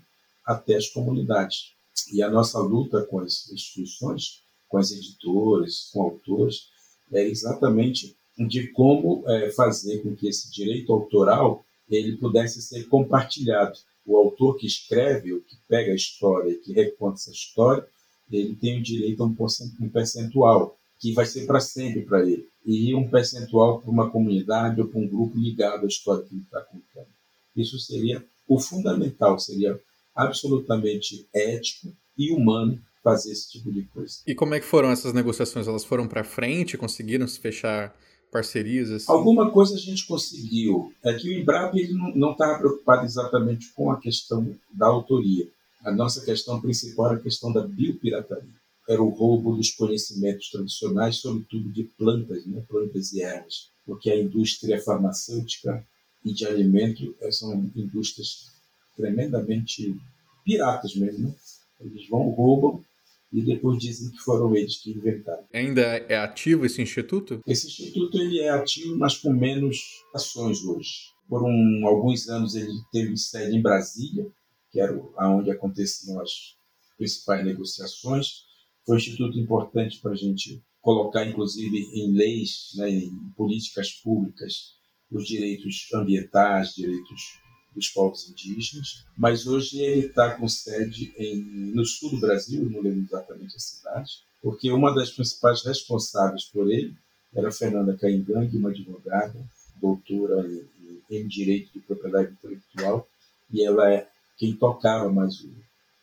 até 0.44 0.76
as 0.76 0.90
comunidades. 0.90 1.72
E 2.12 2.22
a 2.22 2.28
nossa 2.28 2.58
luta 2.58 3.02
com 3.04 3.20
as 3.20 3.50
instituições, 3.50 4.42
com 4.68 4.76
as 4.76 4.92
editoras, 4.92 5.88
com 5.94 6.02
autores, 6.02 6.68
é 7.10 7.26
exatamente 7.26 8.14
de 8.38 8.68
como 8.68 9.24
é, 9.26 9.50
fazer 9.50 10.02
com 10.02 10.14
que 10.14 10.28
esse 10.28 10.50
direito 10.50 10.92
autoral 10.92 11.64
ele 11.88 12.18
pudesse 12.18 12.60
ser 12.60 12.86
compartilhado. 12.86 13.78
O 14.04 14.14
autor 14.14 14.58
que 14.58 14.66
escreve, 14.66 15.32
ou 15.32 15.40
que 15.40 15.56
pega 15.66 15.92
a 15.92 15.96
história, 15.96 16.54
que 16.58 16.74
reconta 16.74 17.14
essa 17.14 17.30
história, 17.30 17.86
ele 18.30 18.54
tem 18.54 18.78
o 18.78 18.82
direito 18.82 19.22
a 19.22 19.26
um 19.26 19.88
percentual, 19.88 20.78
que 21.00 21.12
vai 21.14 21.24
ser 21.24 21.46
para 21.46 21.60
sempre 21.60 22.02
para 22.02 22.20
ele, 22.20 22.46
e 22.64 22.94
um 22.94 23.08
percentual 23.08 23.80
para 23.80 23.90
uma 23.90 24.10
comunidade 24.10 24.80
ou 24.80 24.86
para 24.86 25.00
um 25.00 25.08
grupo 25.08 25.36
ligado 25.36 25.84
à 25.84 25.88
história 25.88 26.22
que 26.24 26.34
ele 26.34 26.42
está 26.42 26.60
contando. 26.60 27.08
Isso 27.56 27.78
seria 27.78 28.24
o 28.46 28.60
fundamental, 28.60 29.38
seria 29.38 29.80
absolutamente 30.14 31.26
ético 31.34 31.88
e 32.16 32.32
humano 32.32 32.78
fazer 33.02 33.32
esse 33.32 33.50
tipo 33.50 33.72
de 33.72 33.84
coisa. 33.84 34.16
E 34.26 34.34
como 34.34 34.54
é 34.54 34.60
que 34.60 34.66
foram 34.66 34.90
essas 34.90 35.14
negociações? 35.14 35.66
Elas 35.66 35.84
foram 35.84 36.06
para 36.06 36.22
frente? 36.22 36.76
Conseguiram 36.76 37.26
se 37.26 37.40
fechar 37.40 37.96
parcerias? 38.30 38.90
Assim? 38.90 39.10
Alguma 39.10 39.50
coisa 39.50 39.74
a 39.74 39.78
gente 39.78 40.06
conseguiu. 40.06 40.92
É 41.02 41.14
que 41.14 41.28
o 41.28 41.32
Embrapa 41.32 41.78
ele 41.78 41.94
não 42.14 42.32
estava 42.32 42.58
preocupado 42.58 43.06
exatamente 43.06 43.72
com 43.72 43.90
a 43.90 43.98
questão 43.98 44.54
da 44.72 44.86
autoria. 44.86 45.48
A 45.82 45.90
nossa 45.90 46.22
questão 46.22 46.60
principal 46.60 47.06
era 47.06 47.16
a 47.16 47.22
questão 47.22 47.50
da 47.50 47.66
biopirataria. 47.66 48.59
Era 48.90 49.02
o 49.02 49.08
roubo 49.08 49.54
dos 49.54 49.70
conhecimentos 49.70 50.50
tradicionais, 50.50 51.16
sobretudo 51.16 51.70
de 51.70 51.84
plantas, 51.84 52.44
né? 52.46 52.64
plantas 52.68 53.12
e 53.12 53.22
ervas. 53.22 53.70
Porque 53.86 54.10
a 54.10 54.18
indústria 54.18 54.82
farmacêutica 54.82 55.86
e 56.24 56.32
de 56.32 56.44
alimento 56.44 57.14
eh, 57.20 57.30
são 57.30 57.70
indústrias 57.76 58.50
tremendamente 58.96 59.96
piratas 60.44 60.96
mesmo. 60.96 61.28
Né? 61.28 61.34
Eles 61.80 62.08
vão, 62.08 62.30
roubam 62.30 62.84
e 63.32 63.42
depois 63.42 63.78
dizem 63.78 64.10
que 64.10 64.18
foram 64.18 64.54
eles 64.56 64.78
que 64.78 64.90
inventaram. 64.90 65.44
Ainda 65.52 65.82
é 65.82 66.16
ativo 66.16 66.66
esse 66.66 66.82
instituto? 66.82 67.40
Esse 67.46 67.68
instituto 67.68 68.18
ele 68.18 68.40
é 68.40 68.50
ativo, 68.50 68.98
mas 68.98 69.16
com 69.16 69.32
menos 69.32 69.78
ações 70.14 70.64
hoje. 70.64 71.10
Por 71.28 71.44
um, 71.44 71.86
alguns 71.86 72.28
anos 72.28 72.56
ele 72.56 72.72
teve 72.92 73.16
sede 73.16 73.56
em 73.56 73.62
Brasília, 73.62 74.26
que 74.72 74.80
era 74.80 75.00
onde 75.20 75.50
aconteciam 75.50 76.20
as 76.20 76.56
principais 76.98 77.44
negociações. 77.44 78.49
Foi 78.86 78.96
um 78.96 78.98
instituto 78.98 79.38
importante 79.38 79.98
para 80.00 80.12
a 80.12 80.16
gente 80.16 80.62
colocar, 80.80 81.26
inclusive, 81.26 81.78
em 81.94 82.12
leis, 82.12 82.70
né, 82.76 82.90
em 82.90 83.10
políticas 83.36 83.92
públicas, 83.92 84.74
os 85.10 85.26
direitos 85.26 85.88
ambientais, 85.94 86.74
direitos 86.74 87.38
dos 87.74 87.88
povos 87.88 88.28
indígenas, 88.28 89.04
mas 89.16 89.46
hoje 89.46 89.80
ele 89.80 90.06
está 90.06 90.36
com 90.36 90.48
sede 90.48 91.12
em, 91.16 91.72
no 91.72 91.84
sul 91.84 92.10
do 92.10 92.20
Brasil, 92.20 92.68
não 92.68 92.80
lembro 92.80 93.04
exatamente 93.04 93.54
a 93.54 93.60
cidade, 93.60 94.10
porque 94.42 94.70
uma 94.72 94.94
das 94.94 95.10
principais 95.10 95.62
responsáveis 95.64 96.44
por 96.44 96.70
ele 96.70 96.94
era 97.34 97.52
Fernanda 97.52 97.96
Caingang, 97.96 98.56
uma 98.56 98.70
advogada, 98.70 99.38
doutora 99.80 100.48
em, 100.48 101.02
em 101.18 101.28
Direito 101.28 101.72
de 101.72 101.80
Propriedade 101.80 102.32
Intelectual, 102.32 103.08
e 103.52 103.64
ela 103.64 103.92
é 103.92 104.08
quem 104.36 104.54
tocava 104.56 105.10
mais 105.12 105.40
o, 105.40 105.48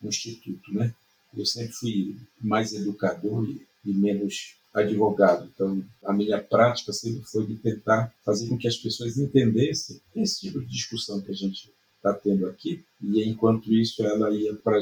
o 0.01 0.07
Instituto. 0.07 0.73
Né? 0.73 0.93
Eu 1.37 1.45
sempre 1.45 1.73
fui 1.73 2.17
mais 2.41 2.73
educador 2.73 3.47
e, 3.47 3.61
e 3.85 3.93
menos 3.93 4.55
advogado. 4.73 5.49
Então, 5.53 5.83
a 6.03 6.13
minha 6.13 6.41
prática 6.41 6.93
sempre 6.93 7.23
foi 7.23 7.45
de 7.45 7.55
tentar 7.55 8.13
fazer 8.23 8.47
com 8.47 8.57
que 8.57 8.67
as 8.67 8.77
pessoas 8.77 9.17
entendessem 9.17 9.99
esse 10.15 10.41
tipo 10.41 10.59
de 10.59 10.67
discussão 10.67 11.21
que 11.21 11.31
a 11.31 11.35
gente 11.35 11.71
está 11.95 12.13
tendo 12.13 12.47
aqui. 12.47 12.83
E, 13.01 13.23
enquanto 13.23 13.73
isso, 13.73 14.03
ela 14.05 14.31
ia 14.31 14.53
para 14.55 14.79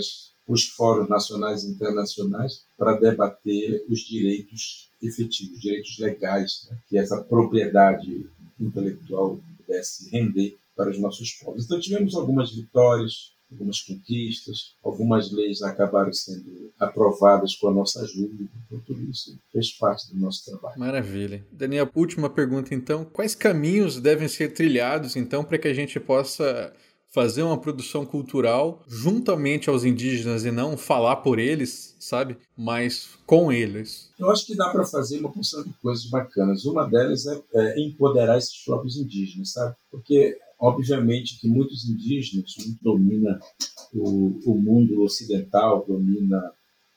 os 0.47 0.65
fóruns 0.75 1.09
nacionais 1.09 1.63
e 1.63 1.69
internacionais 1.69 2.63
para 2.77 2.97
debater 2.97 3.85
os 3.89 3.99
direitos 4.01 4.89
efetivos, 5.01 5.59
direitos 5.59 5.97
legais, 5.99 6.67
né? 6.69 6.77
que 6.89 6.97
essa 6.97 7.21
propriedade 7.21 8.25
intelectual 8.59 9.39
pudesse 9.57 10.09
render 10.09 10.57
para 10.75 10.89
os 10.89 10.99
nossos 10.99 11.31
povos. 11.31 11.65
Então, 11.65 11.79
tivemos 11.79 12.15
algumas 12.15 12.51
vitórias, 12.51 13.31
algumas 13.55 13.81
conquistas, 13.81 14.75
algumas 14.83 15.31
leis 15.31 15.61
acabaram 15.61 16.13
sendo 16.13 16.71
aprovadas 16.79 17.55
com 17.55 17.69
a 17.69 17.73
nossa 17.73 18.01
ajuda, 18.01 18.43
então 18.65 18.79
tudo 18.85 19.09
isso 19.09 19.39
fez 19.51 19.71
parte 19.77 20.13
do 20.13 20.19
nosso 20.19 20.45
trabalho. 20.45 20.79
Maravilha. 20.79 21.45
Daniel, 21.51 21.89
última 21.95 22.29
pergunta 22.29 22.75
então, 22.75 23.05
quais 23.05 23.33
caminhos 23.33 23.99
devem 23.99 24.27
ser 24.27 24.53
trilhados 24.53 25.15
então 25.15 25.43
para 25.43 25.57
que 25.57 25.67
a 25.67 25.73
gente 25.73 25.99
possa 25.99 26.73
fazer 27.15 27.43
uma 27.43 27.57
produção 27.57 28.05
cultural 28.05 28.83
juntamente 28.89 29.69
aos 29.69 29.85
indígenas 29.85 30.43
e 30.43 30.51
não 30.51 30.75
falar 30.75 31.15
por 31.17 31.39
eles, 31.39 31.95
sabe? 31.97 32.37
Mas 32.57 33.17
com 33.25 33.53
eles. 33.53 34.11
Eu 34.19 34.29
acho 34.29 34.45
que 34.45 34.53
dá 34.53 34.69
para 34.69 34.83
fazer 34.83 35.19
uma 35.19 35.31
porção 35.31 35.63
de 35.63 35.71
coisas 35.81 36.09
bacanas. 36.09 36.65
Uma 36.65 36.83
delas 36.83 37.25
é, 37.25 37.41
é 37.53 37.79
empoderar 37.79 38.37
esses 38.37 38.61
próprios 38.65 38.97
indígenas, 38.97 39.53
sabe? 39.53 39.73
Porque 39.89 40.37
Obviamente 40.59 41.39
que 41.39 41.47
muitos 41.47 41.87
indígenas 41.87 42.55
dominam 42.81 43.39
o, 43.93 44.39
o 44.45 44.55
mundo 44.55 45.01
ocidental, 45.01 45.85
domina 45.85 46.39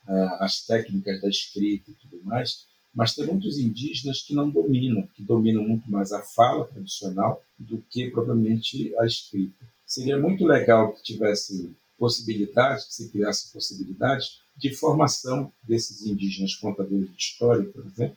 uh, 0.06 0.42
as 0.42 0.64
técnicas 0.64 1.20
da 1.20 1.28
escrita 1.28 1.90
e 1.90 1.94
tudo 1.94 2.22
mais, 2.24 2.66
mas 2.94 3.14
tem 3.14 3.26
muitos 3.26 3.58
indígenas 3.58 4.22
que 4.22 4.34
não 4.34 4.48
dominam, 4.48 5.06
que 5.14 5.22
dominam 5.22 5.62
muito 5.62 5.90
mais 5.90 6.12
a 6.12 6.22
fala 6.22 6.66
tradicional 6.66 7.42
do 7.58 7.82
que 7.90 8.10
propriamente 8.10 8.94
a 8.98 9.06
escrita. 9.06 9.64
Seria 9.86 10.18
muito 10.18 10.44
legal 10.44 10.92
que 10.92 11.02
tivesse 11.02 11.74
possibilidade, 11.98 12.86
que 12.86 12.94
se 12.94 13.10
criasse 13.10 13.52
possibilidade 13.52 14.38
de 14.56 14.74
formação 14.74 15.52
desses 15.62 16.06
indígenas 16.06 16.54
contadores 16.54 17.10
de 17.10 17.16
história, 17.16 17.68
por 17.70 17.84
exemplo, 17.84 18.16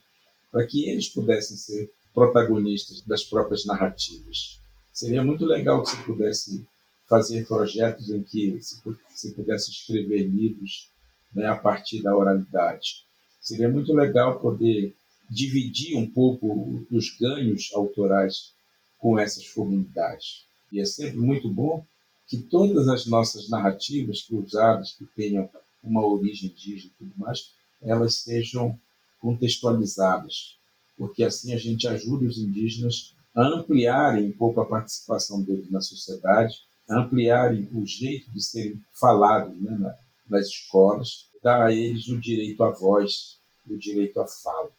para 0.51 0.65
que 0.65 0.89
eles 0.89 1.09
pudessem 1.09 1.57
ser 1.57 1.91
protagonistas 2.13 3.01
das 3.01 3.23
próprias 3.23 3.65
narrativas. 3.65 4.60
Seria 4.93 5.23
muito 5.23 5.45
legal 5.45 5.83
que 5.83 5.89
se 5.89 6.03
pudesse 6.03 6.65
fazer 7.07 7.45
projetos 7.45 8.09
em 8.09 8.23
que 8.23 8.59
se 8.61 9.31
pudesse 9.33 9.71
escrever 9.71 10.23
livros 10.23 10.89
né, 11.33 11.47
a 11.47 11.55
partir 11.55 12.01
da 12.01 12.15
oralidade. 12.15 13.05
Seria 13.39 13.69
muito 13.69 13.93
legal 13.93 14.39
poder 14.39 14.95
dividir 15.29 15.97
um 15.97 16.09
pouco 16.09 16.85
os 16.91 17.09
ganhos 17.17 17.71
autorais 17.73 18.53
com 18.99 19.17
essas 19.17 19.47
comunidades. 19.49 20.45
E 20.71 20.79
é 20.79 20.85
sempre 20.85 21.17
muito 21.17 21.49
bom 21.49 21.85
que 22.27 22.37
todas 22.37 22.87
as 22.87 23.05
nossas 23.05 23.49
narrativas 23.49 24.21
cruzadas, 24.21 24.93
que 24.93 25.05
tenham 25.15 25.49
uma 25.83 26.05
origem 26.05 26.49
indígena 26.49 26.91
e 26.93 26.97
tudo 26.97 27.13
mais, 27.17 27.51
elas 27.81 28.15
sejam 28.15 28.79
contextualizadas, 29.19 30.55
porque 30.97 31.23
assim 31.23 31.53
a 31.53 31.57
gente 31.57 31.87
ajuda 31.87 32.25
os 32.25 32.37
indígenas 32.37 33.13
ampliarem 33.35 34.29
um 34.29 34.31
pouco 34.33 34.61
a 34.61 34.65
participação 34.65 35.41
deles 35.41 35.69
na 35.69 35.81
sociedade, 35.81 36.55
ampliarem 36.89 37.69
o 37.73 37.85
jeito 37.85 38.29
de 38.31 38.41
serem 38.41 38.81
falados 38.93 39.55
né, 39.61 39.95
nas 40.29 40.47
escolas, 40.47 41.29
dar 41.41 41.65
a 41.65 41.73
eles 41.73 42.07
o 42.07 42.19
direito 42.19 42.63
à 42.63 42.69
voz, 42.71 43.37
o 43.69 43.77
direito 43.77 44.19
à 44.19 44.27
fala. 44.27 44.69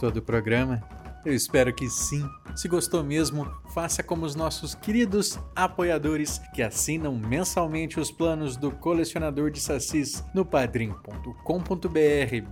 Gostou 0.00 0.10
do 0.12 0.22
programa? 0.22 0.82
Eu 1.26 1.34
espero 1.34 1.74
que 1.74 1.86
sim. 1.90 2.26
Se 2.56 2.66
gostou 2.68 3.04
mesmo, 3.04 3.46
faça 3.74 4.02
como 4.02 4.24
os 4.24 4.34
nossos 4.34 4.74
queridos 4.74 5.38
apoiadores 5.54 6.40
que 6.54 6.62
assinam 6.62 7.14
mensalmente 7.14 8.00
os 8.00 8.10
planos 8.10 8.56
do 8.56 8.70
colecionador 8.70 9.50
de 9.50 9.60
sacis 9.60 10.24
no 10.34 10.42
padrim.com.br 10.42 11.34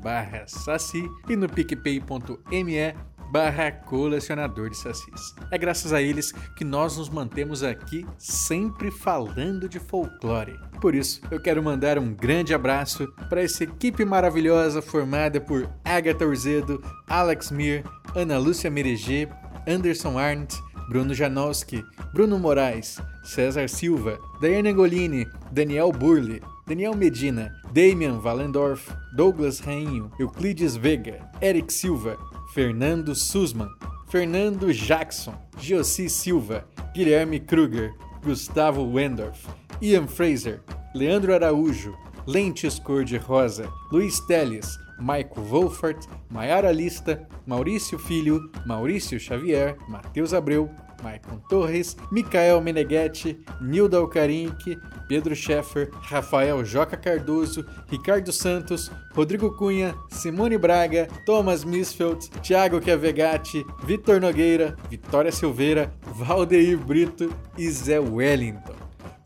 barra 0.02 0.46
saci 0.46 1.02
e 1.26 1.36
no 1.36 1.48
picpay.me 1.48 2.94
barra 3.30 3.70
colecionador 3.70 4.70
de 4.70 4.76
sacis. 4.76 5.34
É 5.50 5.58
graças 5.58 5.92
a 5.92 6.00
eles 6.00 6.32
que 6.56 6.64
nós 6.64 6.96
nos 6.96 7.08
mantemos 7.08 7.62
aqui 7.62 8.06
sempre 8.18 8.90
falando 8.90 9.68
de 9.68 9.78
folclore. 9.78 10.58
Por 10.80 10.94
isso, 10.94 11.20
eu 11.30 11.40
quero 11.40 11.62
mandar 11.62 11.98
um 11.98 12.14
grande 12.14 12.54
abraço 12.54 13.06
para 13.28 13.42
essa 13.42 13.64
equipe 13.64 14.04
maravilhosa 14.04 14.80
formada 14.80 15.40
por 15.40 15.68
Agatha 15.84 16.26
Urzedo, 16.26 16.82
Alex 17.08 17.50
Mir, 17.50 17.84
Ana 18.14 18.38
Lúcia 18.38 18.70
Mereger, 18.70 19.28
Anderson 19.66 20.18
Arndt, 20.18 20.56
Bruno 20.88 21.12
Janowski, 21.12 21.84
Bruno 22.14 22.38
Moraes, 22.38 22.98
César 23.22 23.68
Silva, 23.68 24.18
Daiane 24.40 24.72
Golini, 24.72 25.26
Daniel 25.52 25.92
Burle, 25.92 26.40
Daniel 26.66 26.94
Medina, 26.94 27.52
Damian 27.72 28.18
Valendorf, 28.20 28.90
Douglas 29.14 29.60
Rainho, 29.60 30.10
Euclides 30.18 30.76
Vega, 30.76 31.20
Eric 31.42 31.72
Silva, 31.72 32.16
Fernando 32.58 33.14
Sussman, 33.14 33.70
Fernando 34.08 34.72
Jackson, 34.72 35.32
Giossi 35.60 36.10
Silva, 36.10 36.64
Guilherme 36.92 37.38
Kruger, 37.38 37.94
Gustavo 38.20 38.82
Wendorf, 38.82 39.46
Ian 39.80 40.08
Fraser, 40.08 40.60
Leandro 40.92 41.32
Araújo, 41.32 41.96
Lentes 42.26 42.80
Cor-de-Rosa, 42.80 43.72
Luiz 43.92 44.18
Teles, 44.26 44.76
Maico 44.98 45.40
Wolfert, 45.40 46.08
Maiara 46.28 46.72
Lista, 46.72 47.28
Maurício 47.46 47.96
Filho, 47.96 48.50
Maurício 48.66 49.20
Xavier, 49.20 49.76
Matheus 49.88 50.34
Abreu, 50.34 50.68
Maicon 51.02 51.40
Torres, 51.48 51.96
Micael 52.10 52.60
Meneghetti, 52.60 53.38
Nilda 53.60 53.98
Alcarinque, 53.98 54.78
Pedro 55.08 55.34
Scheffer, 55.34 55.90
Rafael 55.92 56.64
Joca 56.64 56.96
Cardoso, 56.96 57.64
Ricardo 57.90 58.32
Santos, 58.32 58.90
Rodrigo 59.12 59.56
Cunha, 59.56 59.94
Simone 60.10 60.58
Braga, 60.58 61.08
Thomas 61.24 61.64
Misfeld, 61.64 62.28
Thiago 62.42 62.80
Chiavegatti, 62.80 63.64
Vitor 63.84 64.20
Nogueira, 64.20 64.76
Vitória 64.90 65.32
Silveira, 65.32 65.92
Valdeir 66.02 66.78
Brito 66.78 67.32
e 67.56 67.70
Zé 67.70 67.98
Wellington. 67.98 68.74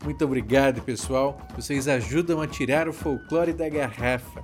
Muito 0.03 0.25
obrigado, 0.25 0.81
pessoal. 0.81 1.39
Vocês 1.55 1.87
ajudam 1.87 2.41
a 2.41 2.47
tirar 2.47 2.89
o 2.89 2.93
folclore 2.93 3.53
da 3.53 3.69
garrafa. 3.69 4.43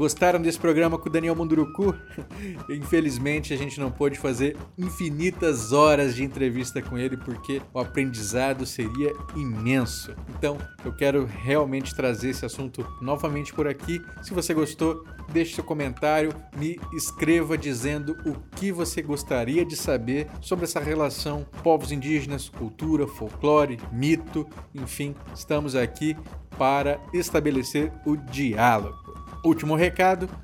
Gostaram 0.00 0.40
desse 0.40 0.58
programa 0.58 0.98
com 0.98 1.10
o 1.10 1.12
Daniel 1.12 1.36
Munduruku? 1.36 1.94
Infelizmente 2.70 3.52
a 3.52 3.56
gente 3.58 3.78
não 3.78 3.90
pôde 3.90 4.18
fazer 4.18 4.56
infinitas 4.78 5.72
horas 5.72 6.14
de 6.16 6.24
entrevista 6.24 6.80
com 6.80 6.96
ele 6.96 7.18
porque 7.18 7.60
o 7.70 7.78
aprendizado 7.78 8.64
seria 8.64 9.12
imenso. 9.36 10.16
Então 10.30 10.56
eu 10.86 10.90
quero 10.90 11.26
realmente 11.26 11.94
trazer 11.94 12.30
esse 12.30 12.46
assunto 12.46 12.82
novamente 13.02 13.52
por 13.52 13.68
aqui. 13.68 14.00
Se 14.22 14.32
você 14.32 14.54
gostou, 14.54 15.04
deixe 15.30 15.56
seu 15.56 15.64
comentário, 15.64 16.34
me 16.56 16.80
escreva 16.94 17.58
dizendo 17.58 18.16
o 18.24 18.32
que 18.56 18.72
você 18.72 19.02
gostaria 19.02 19.66
de 19.66 19.76
saber 19.76 20.28
sobre 20.40 20.64
essa 20.64 20.80
relação 20.80 21.46
povos 21.62 21.92
indígenas, 21.92 22.48
cultura, 22.48 23.06
folclore, 23.06 23.78
mito, 23.92 24.48
enfim, 24.74 25.14
estamos 25.34 25.76
aqui 25.76 26.16
para 26.56 26.98
estabelecer 27.12 27.92
o 28.06 28.16
diálogo. 28.16 29.10
Último 29.42 29.74
recado: 29.74 29.89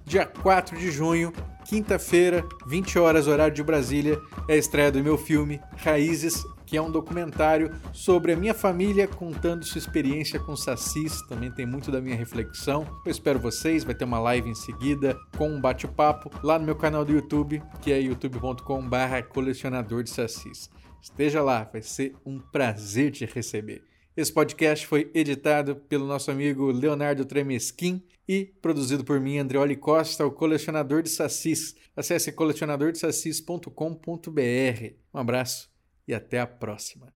dia 0.04 0.26
4 0.26 0.78
de 0.78 0.90
junho, 0.90 1.32
quinta-feira, 1.64 2.44
20 2.66 2.98
horas, 2.98 3.26
horário 3.26 3.54
de 3.54 3.62
Brasília, 3.62 4.20
é 4.48 4.54
a 4.54 4.56
estreia 4.56 4.92
do 4.92 5.02
meu 5.02 5.16
filme 5.16 5.60
Raízes, 5.76 6.44
que 6.66 6.76
é 6.76 6.82
um 6.82 6.90
documentário 6.90 7.72
sobre 7.92 8.32
a 8.32 8.36
minha 8.36 8.52
família 8.52 9.06
contando 9.06 9.64
sua 9.64 9.78
experiência 9.78 10.40
com 10.40 10.56
sacis. 10.56 11.22
Também 11.28 11.50
tem 11.50 11.64
muito 11.64 11.90
da 11.90 12.00
minha 12.00 12.16
reflexão. 12.16 12.86
Eu 13.04 13.10
espero 13.10 13.38
vocês. 13.38 13.84
Vai 13.84 13.94
ter 13.94 14.04
uma 14.04 14.18
live 14.18 14.50
em 14.50 14.54
seguida 14.54 15.16
com 15.36 15.48
um 15.48 15.60
bate-papo 15.60 16.30
lá 16.42 16.58
no 16.58 16.64
meu 16.64 16.74
canal 16.74 17.04
do 17.04 17.12
YouTube, 17.12 17.62
que 17.80 17.92
é 17.92 18.00
youtube.com/colecionador 18.00 20.02
de 20.02 20.10
sacis. 20.10 20.68
Esteja 21.00 21.40
lá, 21.40 21.68
vai 21.72 21.82
ser 21.82 22.16
um 22.26 22.40
prazer 22.40 23.12
te 23.12 23.24
receber. 23.24 23.84
Esse 24.16 24.32
podcast 24.32 24.86
foi 24.86 25.10
editado 25.14 25.76
pelo 25.76 26.06
nosso 26.06 26.30
amigo 26.30 26.72
Leonardo 26.72 27.24
Tremesquim 27.24 28.02
e 28.28 28.44
produzido 28.44 29.04
por 29.04 29.20
mim, 29.20 29.38
Andreoli 29.38 29.76
Costa, 29.76 30.26
o 30.26 30.32
colecionador 30.32 31.02
de 31.02 31.10
sacis. 31.10 31.76
Acesse 31.94 32.32
colecionadordesacis.com.br. 32.32 34.94
Um 35.14 35.18
abraço 35.18 35.70
e 36.06 36.14
até 36.14 36.40
a 36.40 36.46
próxima. 36.46 37.15